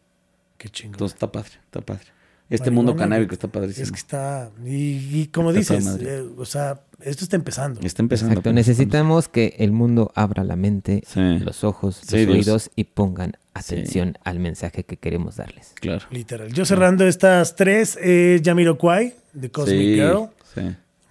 Qué 0.58 0.70
chingo. 0.70 0.94
Entonces 0.94 1.16
está 1.16 1.32
padre, 1.32 1.52
está 1.66 1.82
padre. 1.82 2.06
Este 2.52 2.70
mundo 2.70 2.96
canábico 2.96 3.34
está 3.34 3.48
padrísimo. 3.48 3.86
Es 3.86 3.92
que 3.92 3.98
está. 3.98 4.52
Y, 4.66 5.28
como 5.28 5.54
dices, 5.54 5.98
eh, 6.02 6.24
o 6.38 6.46
sea, 6.46 6.82
esto 7.00 7.24
está 7.24 7.38
empezando. 7.38 7.80
Está 7.82 8.02
empezando. 8.02 8.34
Exacto. 8.34 8.54
Necesitamos 8.54 9.28
que 9.30 9.56
el 9.60 9.72
mundo 9.72 10.12
abra 10.16 10.44
la 10.44 10.56
mente, 10.56 11.02
los 11.16 11.64
ojos, 11.64 12.02
los 12.12 12.28
oídos 12.28 12.70
y 12.76 12.84
pongan 12.84 13.34
atención 13.54 14.18
al 14.24 14.40
mensaje 14.40 14.84
que 14.84 14.98
queremos 14.98 15.38
darles. 15.38 15.74
Claro. 15.80 16.06
Literal. 16.12 16.52
Yo 16.52 16.66
cerrando 16.66 17.08
estas 17.08 17.56
tres, 17.56 17.98
eh, 18.02 18.42
Kwai, 18.78 19.16
de 19.34 19.50
Cosmic 19.50 19.96
Girl. 19.96 20.30
Sí. 20.54 20.62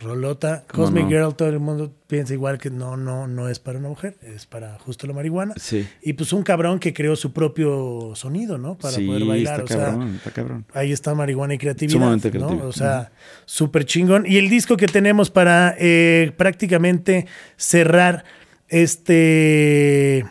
Rolota, 0.01 0.65
Cosmic 0.67 1.09
Girl, 1.09 1.35
todo 1.35 1.51
el 1.51 1.61
mundo 1.61 1.93
piensa 2.07 2.33
igual 2.33 2.57
que 2.57 2.71
no, 2.71 2.97
no, 2.97 3.29
no 3.29 3.51
es 3.51 3.59
para 3.59 3.79
una 3.79 3.91
mujer, 3.91 4.17
es 4.23 4.47
para 4.47 4.79
justo 4.79 5.07
la 5.07 5.13
marihuana. 5.13 5.53
Sí. 5.59 5.87
Y 6.03 6.15
pues 6.15 6.33
un 6.33 6.43
cabrón 6.43 6.79
que 6.79 6.95
creó 6.95 7.17
su 7.17 7.35
propio 7.35 8.13
sonido, 8.15 8.57
¿no? 8.57 8.79
Para 8.79 8.95
poder 8.95 9.25
bailar. 9.27 9.61
Está 9.61 9.77
cabrón, 9.77 10.15
está 10.17 10.31
cabrón. 10.31 10.65
Ahí 10.73 10.93
está 10.93 11.15
marihuana 11.15 11.55
y 11.55 11.59
creatividad. 11.59 12.19
¿no? 12.33 12.67
O 12.67 12.73
sea, 12.73 13.13
súper 13.45 13.85
chingón. 13.85 14.25
Y 14.27 14.39
el 14.39 14.49
disco 14.49 14.79
que 14.79 14.87
tenemos 14.87 15.31
para 15.31 15.77
eh, 15.79 16.33
prácticamente 16.35 17.27
cerrar 17.57 18.25
este, 18.69 20.25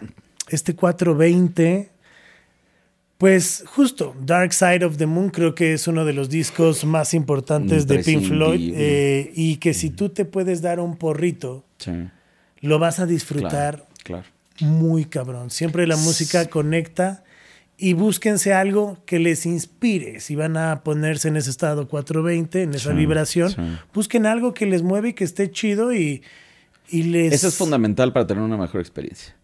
este 0.50 0.76
420 0.76 1.92
pues 3.20 3.66
justo, 3.68 4.16
Dark 4.26 4.54
Side 4.54 4.86
of 4.86 4.96
the 4.96 5.06
Moon 5.06 5.30
creo 5.30 5.54
que 5.54 5.74
es 5.74 5.90
uno 5.90 6.06
de 6.06 6.14
los 6.14 6.30
discos 6.30 6.86
más 6.86 7.14
importantes 7.14 7.86
de 7.86 8.00
Pink 8.00 8.24
Floyd 8.24 8.72
eh, 8.74 9.34
y 9.36 9.58
que 9.58 9.74
si 9.74 9.90
tú 9.90 10.08
te 10.08 10.24
puedes 10.24 10.62
dar 10.62 10.80
un 10.80 10.96
porrito, 10.96 11.66
lo 12.62 12.80
vas 12.80 13.02
a 13.02 13.06
disfrutar 13.06 13.86
muy 14.62 15.04
cabrón. 15.04 15.50
Siempre 15.50 15.86
la 15.86 15.98
música 15.98 16.50
conecta 16.50 17.26
y 17.78 17.92
búsquense 17.92 18.54
algo 18.54 18.98
que 19.06 19.20
les 19.20 19.46
inspire. 19.46 20.22
Si 20.22 20.36
van 20.36 20.56
a 20.56 20.82
ponerse 20.86 21.28
en 21.28 21.36
ese 21.36 21.50
estado 21.50 21.90
420, 21.90 22.64
en 22.64 22.74
esa 22.74 22.94
vibración, 22.94 23.82
busquen 23.94 24.28
algo 24.28 24.54
que 24.54 24.66
les 24.66 24.82
mueve 24.82 25.10
y 25.10 25.14
que 25.14 25.26
esté 25.26 25.52
chido 25.52 25.94
y, 25.94 26.24
y 26.88 27.04
les... 27.04 27.34
Eso 27.34 27.50
es 27.50 27.56
fundamental 27.56 28.14
para 28.14 28.26
tener 28.26 28.44
una 28.44 28.56
mejor 28.56 28.80
experiencia. 28.80 29.36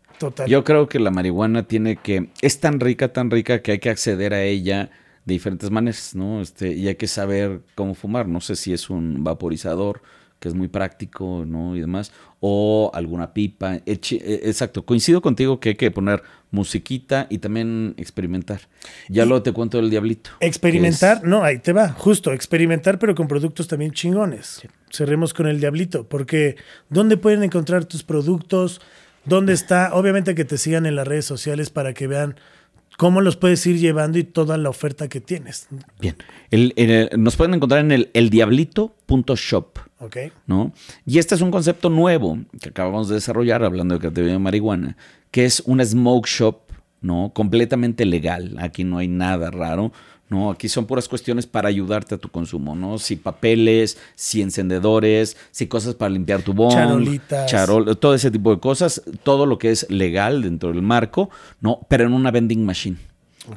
Yo 0.48 0.64
creo 0.64 0.88
que 0.88 1.00
la 1.00 1.12
marihuana 1.12 1.64
tiene 1.64 1.98
que. 1.98 2.30
Es 2.42 2.60
tan 2.60 2.80
rica, 2.80 3.14
tan 3.14 3.32
rica 3.32 3.62
que 3.62 3.74
hay 3.74 3.80
que 3.80 3.90
acceder 3.90 4.34
a 4.34 4.44
ella 4.44 4.90
de 5.26 5.34
diferentes 5.34 5.72
maneras, 5.72 6.16
¿no? 6.16 6.42
Este, 6.42 6.74
y 6.74 6.88
hay 6.88 6.96
que 6.96 7.08
saber 7.08 7.62
cómo 7.76 7.96
fumar. 7.96 8.28
No 8.28 8.42
sé 8.42 8.56
si 8.56 8.74
es 8.74 8.90
un 8.90 9.24
vaporizador, 9.24 10.02
que 10.40 10.48
es 10.50 10.54
muy 10.54 10.68
práctico, 10.68 11.44
¿no? 11.48 11.76
Y 11.76 11.82
demás. 11.82 12.12
O 12.40 12.92
alguna 12.94 13.34
pipa. 13.34 13.78
E, 13.86 14.00
exacto. 14.44 14.86
Coincido 14.86 15.22
contigo 15.22 15.60
que 15.60 15.70
hay 15.70 15.76
que 15.76 15.90
poner 15.90 16.22
musiquita 16.52 17.26
y 17.30 17.40
también 17.40 17.96
experimentar. 17.98 18.62
Ya 19.10 19.26
luego 19.26 19.42
te 19.42 19.52
cuento 19.52 19.78
del 19.78 19.90
diablito. 19.90 20.30
Experimentar, 20.40 21.24
no, 21.24 21.44
ahí 21.44 21.60
te 21.60 21.74
va. 21.74 21.90
Justo, 21.90 22.32
experimentar, 22.32 23.00
pero 23.00 23.16
con 23.16 23.28
productos 23.28 23.68
también 23.68 23.92
chingones. 23.92 24.62
Cerremos 24.92 25.34
con 25.34 25.48
el 25.48 25.60
diablito. 25.60 26.08
Porque, 26.08 26.56
¿dónde 26.90 27.18
pueden 27.18 27.44
encontrar 27.44 27.86
tus 27.86 28.04
productos? 28.04 28.80
¿Dónde 29.26 29.54
está? 29.54 29.94
Obviamente 29.94 30.36
que 30.36 30.46
te 30.46 30.58
sigan 30.58 30.86
en 30.86 30.96
las 30.96 31.08
redes 31.08 31.26
sociales 31.26 31.70
para 31.70 31.94
que 31.94 32.08
vean 32.08 32.36
cómo 32.98 33.22
los 33.22 33.36
puedes 33.36 33.66
ir 33.66 33.80
llevando 33.80 34.18
y 34.18 34.24
toda 34.24 34.58
la 34.58 34.70
oferta 34.70 35.08
que 35.08 35.22
tienes. 35.22 35.68
Bien. 36.00 36.16
nos 37.18 37.36
pueden 37.36 37.54
encontrar 37.56 37.82
en 37.82 37.92
el 37.92 38.10
eldiablito.shop. 38.14 39.80
Ok. 40.00 40.18
¿no? 40.46 40.74
Y 41.06 41.20
este 41.20 41.36
es 41.36 41.42
un 41.42 41.52
concepto 41.52 41.90
nuevo 41.90 42.38
que 42.62 42.70
acabamos 42.70 43.10
de 43.10 43.16
desarrollar 43.16 43.64
hablando 43.64 43.96
de 43.96 44.00
creatividad 44.00 44.34
de 44.34 44.40
marihuana, 44.40 44.98
que 45.32 45.46
es 45.46 45.62
una 45.66 45.86
smoke 45.86 46.28
shop, 46.28 46.65
¿no? 47.06 47.32
Completamente 47.34 48.04
legal. 48.06 48.56
Aquí 48.60 48.84
no 48.84 48.98
hay 48.98 49.08
nada 49.08 49.52
raro. 49.52 49.92
¿no? 50.28 50.50
Aquí 50.50 50.70
son 50.70 50.88
puras 50.88 51.08
cuestiones 51.08 51.46
para 51.46 51.70
ayudarte 51.70 52.16
a 52.16 52.18
tu 52.18 52.30
consumo, 52.30 52.76
¿no? 52.76 52.98
Si 52.98 53.16
papeles, 53.16 54.00
si 54.16 54.42
encendedores, 54.42 55.38
si 55.52 55.68
cosas 55.68 55.94
para 55.94 56.10
limpiar 56.10 56.42
tu 56.42 56.54
bong, 56.54 56.74
charolitas, 56.74 57.46
charol, 57.46 57.96
todo 57.98 58.16
ese 58.16 58.32
tipo 58.32 58.50
de 58.50 58.60
cosas, 58.60 59.04
todo 59.22 59.46
lo 59.46 59.60
que 59.60 59.70
es 59.70 59.88
legal 59.92 60.42
dentro 60.42 60.70
del 60.72 60.82
marco, 60.82 61.30
¿no? 61.62 61.82
Pero 61.90 62.06
en 62.06 62.14
una 62.14 62.32
vending 62.32 62.66
machine. 62.66 62.98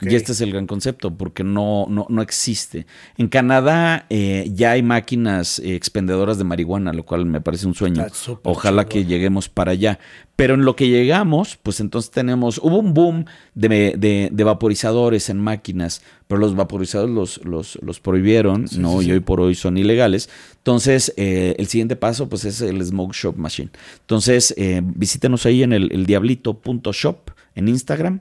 Y 0.01 0.15
este 0.15 0.33
es 0.33 0.41
el 0.41 0.53
gran 0.53 0.67
concepto, 0.67 1.15
porque 1.15 1.45
no, 1.45 1.87
no, 1.89 2.07
no 2.09 2.23
existe. 2.23 2.87
En 3.17 3.29
Canadá 3.29 4.07
eh, 4.11 4.51
ya 4.55 4.73
hay 4.73 4.83
máquinas 4.83 5.59
eh, 5.59 5.75
expendedoras 5.75 6.39
de 6.39 6.45
marihuana, 6.45 6.93
lo 6.93 7.05
cual 7.05 7.27
me 7.27 7.41
parece 7.41 7.67
un 7.67 7.75
sueño. 7.75 8.07
Ojalá 8.43 8.87
que 8.87 9.05
lleguemos 9.05 9.49
para 9.49 9.73
allá. 9.73 9.99
Pero 10.37 10.55
en 10.55 10.65
lo 10.65 10.77
que 10.77 10.89
llegamos, 10.89 11.59
pues 11.61 11.81
entonces 11.81 12.13
tenemos, 12.13 12.59
hubo 12.59 12.79
un 12.79 12.95
boom 12.95 13.25
de, 13.55 14.31
vaporizadores 14.33 15.31
en 15.31 15.39
máquinas, 15.39 16.03
pero 16.29 16.41
los 16.41 16.55
vaporizadores 16.55 17.13
los, 17.13 17.45
los, 17.45 17.77
los 17.83 17.99
prohibieron, 17.99 18.67
¿no? 18.77 19.03
y 19.03 19.11
hoy 19.11 19.19
por 19.19 19.41
hoy 19.41 19.57
son 19.57 19.77
ilegales. 19.77 20.31
Entonces, 20.59 21.13
eh, 21.17 21.57
el 21.59 21.67
siguiente 21.67 21.97
paso, 21.97 22.29
pues 22.29 22.45
es 22.45 22.61
el 22.61 22.85
Smoke 22.85 23.15
Shop 23.15 23.37
Machine. 23.37 23.71
Entonces, 24.01 24.55
visítenos 24.81 25.45
ahí 25.45 25.65
en 25.65 25.73
el, 25.73 25.91
el 25.93 26.07
diablito.shop 26.07 27.31
en 27.57 27.69
Instagram 27.69 28.21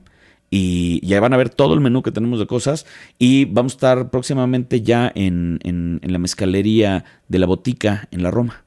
Y 0.50 1.06
ya 1.06 1.20
van 1.20 1.34
a 1.34 1.36
ver 1.36 1.50
todo 1.50 1.74
el 1.74 1.80
menú 1.80 2.02
que 2.02 2.12
tenemos 2.12 2.38
de 2.38 2.46
cosas. 2.46 2.86
Y 3.18 3.44
vamos 3.46 3.72
a 3.72 3.76
estar 3.76 4.10
próximamente 4.10 4.82
ya 4.82 5.12
en, 5.14 5.58
en, 5.62 6.00
en 6.02 6.12
la 6.12 6.18
mezcalería 6.18 7.04
de 7.28 7.38
la 7.38 7.46
botica 7.46 8.08
en 8.10 8.22
la 8.22 8.30
Roma. 8.30 8.64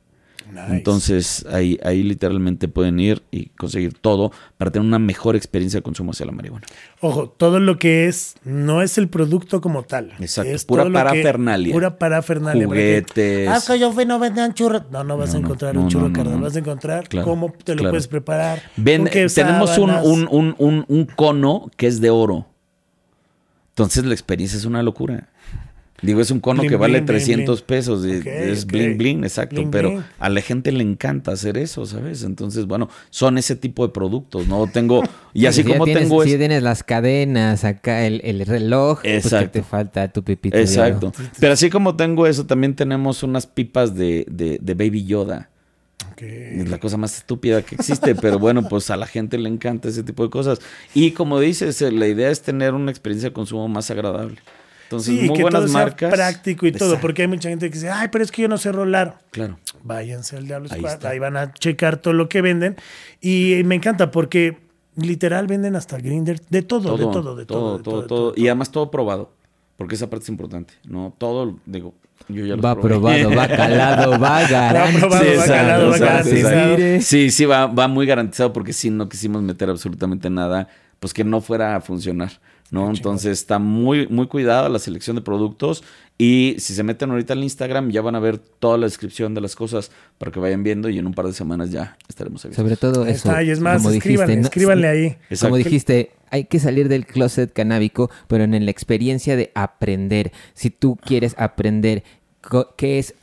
Entonces 0.70 1.46
ahí, 1.52 1.80
ahí 1.84 2.04
literalmente 2.04 2.68
pueden 2.68 3.00
ir 3.00 3.24
y 3.32 3.48
conseguir 3.50 3.94
todo 3.94 4.32
para 4.58 4.72
tener 4.72 4.88
una 4.88 5.00
mejor 5.00 5.36
experiencia 5.36 5.80
de 5.80 5.84
consumo 5.84 6.12
hacia 6.12 6.26
la 6.26 6.32
marihuana. 6.32 6.66
Ojo, 7.00 7.30
todo 7.30 7.60
lo 7.60 7.78
que 7.80 8.08
es, 8.08 8.36
no 8.44 8.82
es 8.82 8.98
el 8.98 9.08
producto 9.08 9.62
como 9.62 9.84
tal. 9.84 10.14
Exacto, 10.20 10.52
es 10.52 10.66
pura 10.66 10.92
parafernalia. 10.92 11.74
pura 11.74 11.98
parafernalia. 11.98 12.66
Juguetes. 12.66 13.48
ah, 13.48 13.60
que 13.66 13.80
yo 13.80 13.92
fui, 13.92 14.06
no 14.06 14.20
venden 14.20 14.54
churros. 14.54 14.84
No, 14.92 15.04
no 15.04 15.18
vas 15.18 15.34
a 15.34 15.38
encontrar 15.38 15.78
un 15.78 15.88
churro 15.88 16.12
carnal, 16.12 16.42
vas 16.42 16.56
a 16.56 16.60
encontrar 16.60 17.08
cómo 17.24 17.54
te 17.64 17.76
lo 17.76 17.90
puedes 17.90 18.08
preparar. 18.08 18.62
tenemos 18.76 19.78
un, 19.78 19.92
un, 19.92 20.56
un, 20.58 20.86
un 20.88 21.06
cono 21.06 21.72
que 21.78 21.88
es 21.88 22.02
de 22.02 22.10
oro. 22.10 22.48
Entonces 23.70 24.06
la 24.06 24.14
experiencia 24.14 24.58
es 24.58 24.66
una 24.66 24.84
locura. 24.84 25.30
Digo, 26.02 26.20
es 26.20 26.32
un 26.32 26.40
cono 26.40 26.64
que 26.64 26.76
vale 26.76 27.02
300 27.02 27.62
pesos. 27.62 28.04
es 28.06 28.66
bling 28.66 28.98
bling, 28.98 29.24
exacto. 29.24 29.70
pero 29.72 30.04
a 30.20 30.30
la 30.30 30.42
gente 30.42 30.72
le 30.72 30.84
encanta 30.84 31.32
hacer 31.32 31.58
eso, 31.58 31.86
¿sabes? 31.86 32.24
Entonces, 32.24 32.66
bueno, 32.66 32.90
son 33.10 33.38
ese 33.38 33.56
tipo 33.56 33.86
de 33.86 33.94
productos, 33.94 34.48
¿no? 34.48 34.68
Tengo. 34.68 35.04
Y 35.34 35.46
así 35.46 35.64
como 35.64 35.86
tengo. 35.86 36.24
Si 36.26 36.38
tienes 36.38 36.62
las 36.62 36.84
cadenas, 36.84 37.64
acá 37.64 38.06
el, 38.06 38.20
el 38.26 38.46
reloj, 38.46 39.00
pues 39.02 39.30
que 39.30 39.48
te 39.48 39.64
falta 39.64 40.12
tu 40.12 40.24
pipito. 40.24 40.58
Exacto. 40.58 41.14
Pero 41.40 41.54
así 41.54 41.70
como 41.70 41.96
tengo 41.96 42.28
eso, 42.28 42.46
también 42.46 42.76
tenemos 42.76 43.24
unas 43.24 43.48
pipas 43.48 43.96
de, 43.96 44.26
de, 44.30 44.60
de 44.62 44.74
Baby 44.74 45.06
Yoda. 45.06 45.50
Es 46.18 46.70
la 46.70 46.80
cosa 46.80 46.98
más 46.98 47.18
estúpida 47.18 47.62
que 47.64 47.76
existe, 47.76 48.14
pero 48.16 48.38
bueno, 48.38 48.68
pues 48.68 48.90
a 48.92 48.98
la 48.98 49.08
gente 49.08 49.38
le 49.38 49.50
encanta 49.50 49.90
ese 49.90 50.04
tipo 50.04 50.24
de 50.24 50.30
cosas. 50.30 50.60
Y 50.94 51.12
como 51.12 51.40
dices, 51.40 51.82
la 51.82 52.08
idea 52.08 52.30
es 52.30 52.42
tener 52.42 52.74
una 52.74 52.92
experiencia 52.92 53.30
de 53.30 53.34
consumo 53.34 53.68
más 53.68 53.90
agradable. 53.90 54.38
Entonces, 54.92 55.22
sí, 55.22 55.26
muy 55.26 55.38
que 55.38 55.44
buenas 55.44 55.64
todo 55.64 55.72
marcas. 55.74 56.10
Sea 56.10 56.10
práctico 56.10 56.68
y 56.68 56.74
todo, 56.74 57.00
porque 57.00 57.22
hay 57.22 57.30
mucha 57.30 57.48
gente 57.48 57.70
que 57.70 57.76
dice, 57.76 57.90
ay, 57.90 58.10
pero 58.12 58.26
es 58.26 58.32
que 58.32 58.42
yo 58.42 58.50
no 58.50 58.58
sé 58.58 58.74
rolar. 58.74 59.20
Claro. 59.32 59.58
Váyanse 59.84 60.36
al 60.36 60.48
Diablo 60.48 60.68
ahí, 60.70 60.84
ahí 61.04 61.18
van 61.18 61.38
a 61.38 61.54
checar 61.54 61.96
todo 61.96 62.14
lo 62.14 62.28
que 62.28 62.42
venden. 62.42 62.76
Y 63.22 63.62
me 63.64 63.76
encanta 63.76 64.12
porque 64.12 64.58
literal 64.98 65.48
venden 65.48 65.78
hasta 65.78 65.98
grinder, 65.98 66.42
de 66.50 66.62
todo, 66.62 66.98
de 66.98 67.06
todo, 67.06 67.36
de 67.38 67.46
todo. 67.46 67.80
Todo, 67.80 68.06
todo, 68.06 68.34
Y 68.36 68.48
además 68.48 68.70
todo 68.70 68.92
probado, 68.92 69.32
porque 69.78 69.96
esa 69.96 70.10
parte 70.10 70.24
es 70.24 70.30
importante. 70.30 70.74
No, 70.84 71.16
todo, 71.18 71.58
digo, 71.66 71.94
yo 72.28 72.46
ya 72.46 72.58
lo 72.58 72.62
Va 72.62 72.76
probado, 72.76 73.34
va 73.34 73.48
calado, 73.48 74.20
va 74.20 74.46
garantizado. 74.46 75.10
Va 75.10 75.20
va 75.38 75.46
calado, 75.46 75.90
va 75.92 75.98
garantizado. 75.98 76.78
Sí, 77.00 77.32
sí, 77.32 77.46
va, 77.46 77.68
va 77.68 77.88
muy 77.88 78.06
garantizado 78.06 78.52
porque 78.52 78.74
si 78.74 78.90
no 78.90 79.08
quisimos 79.08 79.42
meter 79.42 79.70
absolutamente 79.70 80.30
nada, 80.30 80.68
pues 81.00 81.14
que 81.14 81.24
no 81.24 81.40
fuera 81.40 81.78
a 81.78 81.80
funcionar. 81.80 82.32
¿No? 82.72 82.90
Entonces 82.90 83.34
está 83.34 83.60
muy, 83.60 84.08
muy 84.08 84.28
cuidada 84.28 84.70
la 84.70 84.80
selección 84.80 85.18
de 85.18 85.22
productos 85.22 85.84
y 86.18 86.56
si 86.58 86.74
se 86.74 86.84
meten 86.84 87.12
ahorita 87.12 87.34
al 87.34 87.44
Instagram 87.44 87.92
ya 87.92 88.02
van 88.02 88.16
a 88.16 88.20
ver 88.20 88.38
toda 88.38 88.78
la 88.78 88.86
descripción 88.86 89.34
de 89.34 89.42
las 89.42 89.56
cosas 89.56 89.92
para 90.18 90.32
que 90.32 90.40
vayan 90.40 90.64
viendo 90.64 90.90
y 90.90 90.98
en 90.98 91.06
un 91.06 91.14
par 91.14 91.28
de 91.28 91.34
semanas 91.34 91.72
ya 91.72 91.98
estaremos 92.08 92.44
avisando. 92.46 92.70
Sobre 92.70 92.78
todo 92.78 93.06
eso. 93.06 93.30
Está, 93.30 93.44
y 93.44 93.50
es 93.50 93.60
más, 93.60 93.86
escríbanle, 93.86 94.40
escríbanle 94.40 94.88
ahí. 94.88 95.18
Como 95.40 95.58
dijiste, 95.58 96.12
hay 96.30 96.46
que 96.46 96.60
salir 96.60 96.88
del 96.88 97.06
closet 97.06 97.52
canábico, 97.52 98.10
pero 98.28 98.46
en 98.46 98.66
la 98.66 98.72
experiencia 98.72 99.36
de 99.36 99.52
aprender. 99.54 100.32
Si 100.54 100.70
tú 100.70 100.96
quieres 100.96 101.36
aprender 101.38 102.04
qué 102.78 103.00
es 103.00 103.14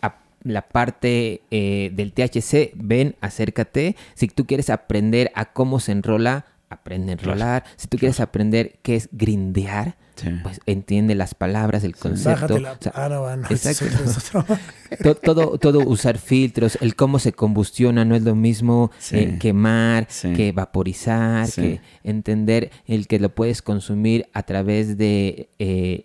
la 0.43 0.63
parte 0.69 1.43
eh, 1.51 1.91
del 1.95 2.13
THC, 2.13 2.73
ven, 2.75 3.17
acércate. 3.21 3.97
Si 4.15 4.29
tú 4.29 4.47
quieres 4.47 4.71
aprender 4.71 5.33
a 5.35 5.53
cómo 5.53 5.81
se 5.81 5.93
enrola, 5.93 6.47
aprende 6.71 7.11
a 7.11 7.13
enrolar. 7.15 7.65
Si 7.77 7.89
tú 7.89 7.99
quieres 7.99 8.21
aprender 8.21 8.79
qué 8.83 8.97
es 8.97 9.09
grindear, 9.13 9.97
pues 10.43 10.61
entiende 10.67 11.15
las 11.15 11.35
palabras, 11.35 11.85
el 11.85 11.97
concepto. 11.97 12.59
todo, 15.23 15.59
todo 15.59 15.81
usar 15.81 16.19
filtros, 16.19 16.79
el 16.81 16.97
cómo 16.97 17.19
se 17.19 17.33
combustiona 17.33 18.05
no 18.05 18.17
es 18.17 18.23
lo 18.23 18.35
mismo 18.35 18.91
eh, 19.13 19.39
quemar 19.39 20.09
que 20.35 20.53
vaporizar, 20.53 21.51
que 21.51 21.81
entender 22.03 22.71
el 22.87 23.07
que 23.07 23.19
lo 23.19 23.35
puedes 23.35 23.63
consumir 23.63 24.27
a 24.33 24.43
través 24.43 24.99
de 24.99 25.51
eh, 25.59 26.03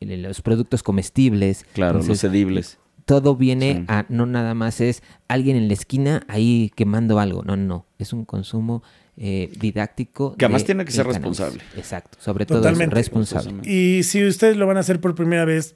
los 0.00 0.40
productos 0.40 0.82
comestibles. 0.82 1.66
Claro, 1.72 2.02
los 2.02 2.24
edibles. 2.24 2.78
todo 3.04 3.36
viene 3.36 3.84
a 3.88 4.06
no 4.08 4.26
nada 4.26 4.54
más 4.54 4.80
es 4.80 5.02
alguien 5.28 5.56
en 5.56 5.68
la 5.68 5.74
esquina 5.74 6.22
ahí 6.28 6.72
quemando 6.74 7.18
algo. 7.18 7.42
No, 7.42 7.56
no, 7.56 7.86
es 7.98 8.12
un 8.12 8.24
consumo 8.24 8.82
eh, 9.20 9.50
didáctico. 9.58 10.36
Que 10.36 10.44
además 10.44 10.64
tiene 10.64 10.84
que 10.84 10.92
ser 10.92 11.06
responsable. 11.06 11.60
Exacto, 11.76 12.18
sobre 12.20 12.46
todo 12.46 12.62
responsable. 12.70 13.68
Y 13.68 14.04
si 14.04 14.24
ustedes 14.24 14.56
lo 14.56 14.66
van 14.66 14.76
a 14.76 14.80
hacer 14.80 15.00
por 15.00 15.14
primera 15.14 15.44
vez, 15.44 15.74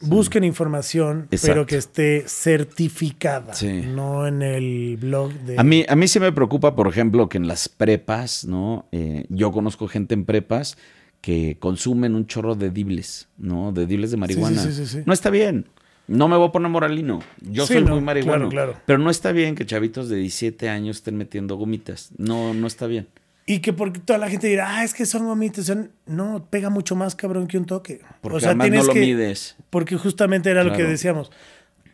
busquen 0.00 0.44
información, 0.44 1.28
pero 1.42 1.66
que 1.66 1.76
esté 1.76 2.24
certificada, 2.26 3.52
no 3.94 4.26
en 4.26 4.42
el 4.42 4.96
blog 4.96 5.32
de... 5.32 5.58
A 5.58 5.64
mí, 5.64 5.84
a 5.88 5.96
mí 5.96 6.08
sí 6.08 6.18
me 6.20 6.32
preocupa, 6.32 6.74
por 6.74 6.88
ejemplo, 6.88 7.28
que 7.28 7.38
en 7.38 7.46
las 7.46 7.68
prepas, 7.68 8.44
¿no? 8.44 8.86
Eh, 8.92 9.26
yo 9.28 9.52
conozco 9.52 9.88
gente 9.88 10.14
en 10.14 10.24
prepas 10.24 10.78
que 11.20 11.56
consumen 11.58 12.14
un 12.14 12.26
chorro 12.26 12.54
de 12.54 12.70
dibles, 12.70 13.28
¿no? 13.36 13.72
De 13.72 13.86
dibles 13.86 14.10
de 14.10 14.16
marihuana. 14.16 14.64
no 15.04 15.12
está 15.12 15.30
bien. 15.30 15.66
No 16.08 16.26
me 16.26 16.36
voy 16.36 16.48
a 16.48 16.52
poner 16.52 16.70
moralino. 16.70 17.20
Yo 17.42 17.66
soy 17.66 17.84
muy 17.84 18.00
marihuano. 18.00 18.48
Pero 18.86 18.98
no 18.98 19.10
está 19.10 19.30
bien 19.30 19.54
que 19.54 19.66
chavitos 19.66 20.08
de 20.08 20.16
17 20.16 20.68
años 20.68 20.96
estén 20.96 21.16
metiendo 21.16 21.56
gomitas. 21.56 22.10
No, 22.16 22.54
no 22.54 22.66
está 22.66 22.86
bien. 22.86 23.06
Y 23.44 23.60
que 23.60 23.72
porque 23.72 24.00
toda 24.00 24.18
la 24.18 24.28
gente 24.28 24.46
dirá, 24.46 24.78
ah, 24.78 24.84
es 24.84 24.94
que 24.94 25.06
son 25.06 25.26
gomitas. 25.26 25.70
No, 26.06 26.46
pega 26.50 26.70
mucho 26.70 26.96
más 26.96 27.14
cabrón 27.14 27.46
que 27.46 27.58
un 27.58 27.66
toque. 27.66 28.00
Porque 28.22 28.38
o 28.38 28.40
sea, 28.40 28.58
tienes 28.58 28.86
no 28.86 28.94
lo 28.94 29.00
mides. 29.00 29.56
Porque 29.70 29.96
justamente 29.96 30.50
era 30.50 30.64
lo 30.64 30.72
que 30.72 30.84
decíamos. 30.84 31.30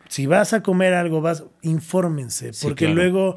Si 0.07 0.27
vas 0.27 0.53
a 0.53 0.63
comer 0.63 0.93
algo, 0.93 1.19
vas, 1.19 1.43
infórmense. 1.61 2.51
porque 2.61 2.87
luego 2.87 3.35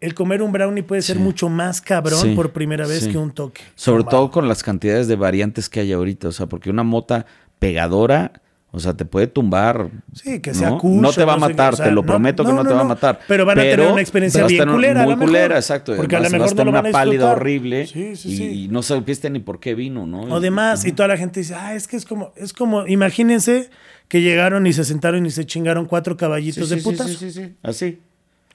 el 0.00 0.14
comer 0.14 0.42
un 0.42 0.52
brownie 0.52 0.82
puede 0.82 1.02
ser 1.02 1.18
mucho 1.18 1.48
más 1.48 1.80
cabrón 1.80 2.34
por 2.34 2.52
primera 2.52 2.86
vez 2.86 3.08
que 3.08 3.18
un 3.18 3.32
toque. 3.32 3.62
Sobre 3.74 4.04
todo 4.04 4.30
con 4.30 4.48
las 4.48 4.62
cantidades 4.62 5.06
de 5.06 5.16
variantes 5.16 5.68
que 5.68 5.80
hay 5.80 5.92
ahorita. 5.92 6.28
O 6.28 6.32
sea, 6.32 6.46
porque 6.46 6.70
una 6.70 6.82
mota 6.82 7.26
pegadora 7.58 8.40
o 8.78 8.80
sea, 8.80 8.96
te 8.96 9.04
puede 9.04 9.26
tumbar. 9.26 9.90
Sí, 10.12 10.38
que 10.38 10.54
sea 10.54 10.70
¿no? 10.70 10.80
no 10.82 11.12
te 11.12 11.24
va 11.24 11.34
a 11.34 11.36
matar, 11.36 11.76
te 11.76 11.90
lo 11.90 12.04
prometo 12.04 12.44
que 12.44 12.52
no, 12.52 12.64
te 12.64 12.72
va 12.72 12.82
a 12.82 12.84
matar. 12.84 13.18
Pero 13.26 13.44
van 13.44 13.58
a 13.58 13.62
tener 13.62 13.90
una 13.90 14.00
experiencia 14.00 14.46
bien 14.46 14.70
culera. 14.70 15.02
Muy 15.02 15.16
culera, 15.16 15.56
exacto. 15.56 15.96
Porque 15.96 16.14
a 16.14 16.20
lo 16.20 16.30
mejor 16.30 16.40
vas 16.40 16.52
a 16.52 16.54
tener 16.54 16.68
una 16.68 16.90
pálida 16.90 17.32
horrible 17.32 17.88
sí, 17.88 18.14
sí, 18.14 18.64
y, 18.64 18.68
no 18.68 18.82
supiste 18.82 19.30
ni 19.30 19.40
por 19.40 19.58
qué 19.58 19.74
vino, 19.74 20.06
¿no? 20.06 20.22
O 20.22 20.38
demás, 20.38 20.84
y 20.84 20.92
toda 20.92 21.08
la 21.08 21.16
gente 21.16 21.40
dice, 21.40 21.56
ah, 21.56 21.74
es 21.74 21.88
que 21.88 21.96
es 21.96 22.04
como, 22.04 22.32
es 22.36 22.52
como, 22.52 22.86
imagínense 22.86 23.68
que 24.06 24.22
llegaron 24.22 24.66
y 24.68 24.72
se 24.72 24.84
sentaron 24.84 25.26
y 25.26 25.32
se 25.32 25.44
chingaron 25.44 25.86
cuatro 25.86 26.16
caballitos 26.16 26.70
de 26.70 26.76
putas. 26.76 27.08
Sí, 27.08 27.16
sí, 27.16 27.32
sí, 27.32 27.54
así. 27.62 27.98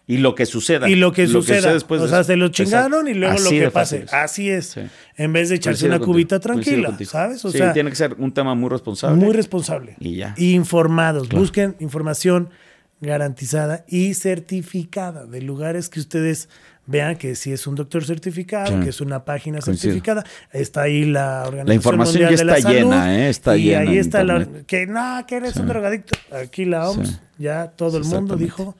Y 0.06 0.18
lo 0.18 0.36
que 0.36 0.46
suceda. 0.46 0.90
Y 0.90 0.96
lo 0.96 1.14
que 1.14 1.28
suceda. 1.28 1.74
después 1.74 2.02
o 2.02 2.08
sea, 2.08 2.24
se 2.24 2.36
lo 2.36 2.50
chingaron 2.50 3.08
y 3.08 3.14
luego 3.14 3.40
lo 3.40 3.50
que 3.50 3.72
pase. 3.72 4.06
Así 4.12 4.50
es. 4.50 4.76
En 5.16 5.32
vez 5.32 5.50
de 5.50 5.56
echarse 5.56 5.86
una 5.86 6.00
cubita 6.00 6.40
tranquila, 6.40 6.98
¿sabes? 7.06 7.44
O 7.46 7.52
sí, 7.52 7.60
tiene 7.74 7.90
que 7.90 7.96
ser 7.96 8.16
un 8.18 8.34
tema 8.34 8.56
muy 8.56 8.70
responsable. 8.70 9.24
Muy 9.24 9.34
responsable. 9.34 9.96
Y 10.00 10.18
ya. 10.18 10.36
informados. 10.38 11.30
Busquen 11.30 11.76
información 11.80 12.50
garantizada 13.00 13.84
y 13.88 14.14
certificada 14.14 15.26
de 15.26 15.42
lugares 15.42 15.90
que 15.90 16.00
ustedes 16.00 16.48
vean 16.86 17.18
que 17.18 17.36
si 17.36 17.52
es 17.52 17.68
un 17.68 17.76
doctor 17.76 18.06
certificado, 18.06 18.80
que 18.82 18.90
es 18.90 19.02
una 19.02 19.24
página 19.26 19.62
certificada, 19.62 20.24
está 20.52 20.84
ahí 20.84 21.06
la 21.06 21.44
organización 21.46 21.68
La 21.68 21.74
información 21.76 22.22
ya 22.24 22.30
está 22.30 22.70
llena, 22.70 23.16
¿eh? 23.18 23.30
Está 23.30 23.58
y 23.58 23.64
llena. 23.64 23.80
ahí 23.80 23.98
está 23.98 24.24
la, 24.24 24.48
que 24.66 24.88
no, 24.88 25.26
que 25.28 25.36
eres 25.36 25.56
un 25.58 25.68
drogadicto. 25.68 26.18
Aquí 26.32 26.66
la 26.66 26.90
OMS, 26.90 27.20
ya 27.38 27.68
todo 27.68 27.98
el 27.98 28.06
mundo 28.06 28.36
dijo 28.36 28.76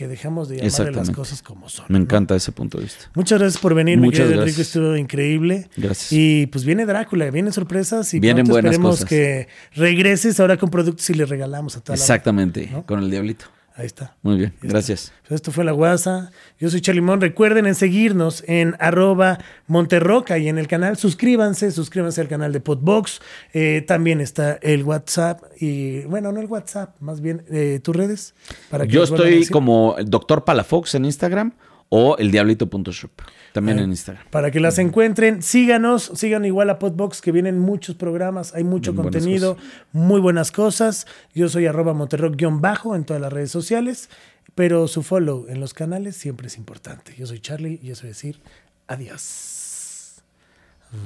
que 0.00 0.08
dejamos 0.08 0.48
de 0.48 0.56
llamar 0.56 0.96
las 0.96 1.10
cosas 1.10 1.42
como 1.42 1.68
son. 1.68 1.84
Me 1.90 1.98
encanta 1.98 2.34
ese 2.34 2.52
punto 2.52 2.78
de 2.78 2.84
vista. 2.84 3.10
Muchas 3.14 3.38
gracias 3.38 3.60
por 3.60 3.74
venir, 3.74 3.98
Muchas 3.98 4.30
mi 4.30 4.34
Enrique, 4.34 4.62
estuvo 4.62 4.96
increíble. 4.96 5.68
Gracias. 5.76 6.10
Y 6.10 6.46
pues 6.46 6.64
viene 6.64 6.86
Drácula, 6.86 7.30
vienen 7.30 7.52
sorpresas 7.52 8.14
y 8.14 8.18
vienen 8.18 8.46
buenas 8.46 8.72
esperemos 8.72 9.04
que 9.04 9.48
regreses 9.74 10.40
ahora 10.40 10.56
con 10.56 10.70
productos 10.70 11.10
y 11.10 11.12
le 11.12 11.26
regalamos 11.26 11.76
a 11.76 11.82
toda 11.82 11.96
Exactamente, 11.96 12.72
con 12.86 13.00
el 13.00 13.10
diablito. 13.10 13.44
Ahí 13.80 13.86
está. 13.86 14.14
Muy 14.20 14.36
bien, 14.36 14.52
gracias. 14.60 15.10
Pues 15.26 15.36
esto 15.36 15.52
fue 15.52 15.64
La 15.64 15.72
Guasa. 15.72 16.32
Yo 16.58 16.68
soy 16.68 16.82
Chalimón. 16.82 17.22
Recuerden 17.22 17.64
en 17.64 17.74
seguirnos 17.74 18.44
en 18.46 18.76
arroba 18.78 19.38
Monterroca 19.68 20.36
y 20.36 20.50
en 20.50 20.58
el 20.58 20.68
canal. 20.68 20.98
Suscríbanse, 20.98 21.70
suscríbanse 21.70 22.20
al 22.20 22.28
canal 22.28 22.52
de 22.52 22.60
Podbox. 22.60 23.22
Eh, 23.54 23.82
también 23.88 24.20
está 24.20 24.58
el 24.60 24.84
WhatsApp 24.84 25.44
y, 25.58 26.02
bueno, 26.02 26.30
no 26.30 26.40
el 26.40 26.46
WhatsApp, 26.46 26.94
más 27.00 27.22
bien 27.22 27.42
eh, 27.50 27.80
tus 27.82 27.96
redes. 27.96 28.34
Para 28.70 28.84
Yo 28.84 29.02
estoy 29.02 29.46
como 29.46 29.96
Doctor 30.04 30.44
Palafox 30.44 30.94
en 30.96 31.06
Instagram 31.06 31.54
o 31.90 32.16
el 32.16 32.30
diablito.shop. 32.30 33.10
También 33.52 33.80
en 33.80 33.90
Instagram. 33.90 34.24
Para 34.30 34.50
que 34.50 34.60
las 34.60 34.78
encuentren, 34.78 35.42
síganos, 35.42 36.10
sigan 36.14 36.44
igual 36.44 36.70
a 36.70 36.78
Podbox, 36.78 37.20
que 37.20 37.32
vienen 37.32 37.58
muchos 37.58 37.96
programas, 37.96 38.54
hay 38.54 38.64
mucho 38.64 38.94
contenido, 38.94 39.58
muy 39.92 40.20
buenas 40.20 40.52
cosas. 40.52 41.06
Yo 41.34 41.48
soy 41.48 41.66
arroba 41.66 41.92
monterrock-bajo 41.92 42.94
en 42.94 43.04
todas 43.04 43.20
las 43.20 43.32
redes 43.32 43.50
sociales, 43.50 44.08
pero 44.54 44.88
su 44.88 45.02
follow 45.02 45.46
en 45.48 45.60
los 45.60 45.74
canales 45.74 46.16
siempre 46.16 46.46
es 46.46 46.56
importante. 46.56 47.14
Yo 47.18 47.26
soy 47.26 47.40
Charlie 47.40 47.80
y 47.82 47.90
eso 47.90 48.06
es 48.06 48.14
decir 48.14 48.40
adiós. 48.86 50.22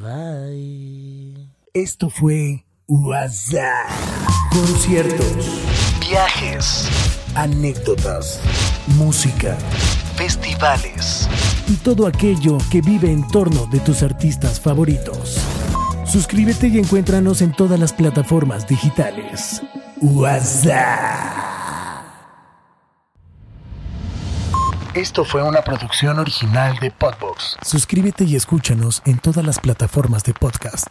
Bye. 0.03 1.49
Esto 1.72 2.11
fue 2.11 2.64
WhatsApp. 2.87 3.89
Conciertos, 4.51 5.62
viajes, 6.01 6.89
anécdotas, 7.35 8.41
música, 8.97 9.59
festivales 10.17 11.29
y 11.69 11.77
todo 11.77 12.07
aquello 12.07 12.59
que 12.71 12.81
vive 12.81 13.11
en 13.11 13.27
torno 13.29 13.67
de 13.67 13.81
tus 13.81 14.03
artistas 14.03 14.61
favoritos. 14.61 15.39
Suscríbete 16.05 16.69
y 16.69 16.79
encuéntranos 16.79 17.43
en 17.43 17.53
todas 17.53 17.79
las 17.79 17.93
plataformas 17.93 18.67
digitales. 18.69 19.62
WhatsApp. 20.01 21.45
Esto 24.95 25.25
fue 25.25 25.43
una 25.43 25.62
producción 25.62 26.21
original 26.21 26.79
de 26.81 26.93
Podbox. 26.93 27.57
Suscríbete 27.62 28.23
y 28.25 28.37
escúchanos 28.37 29.03
en 29.07 29.19
todas 29.19 29.45
las 29.45 29.59
plataformas 29.59 30.23
de 30.23 30.35
podcast. 30.35 30.87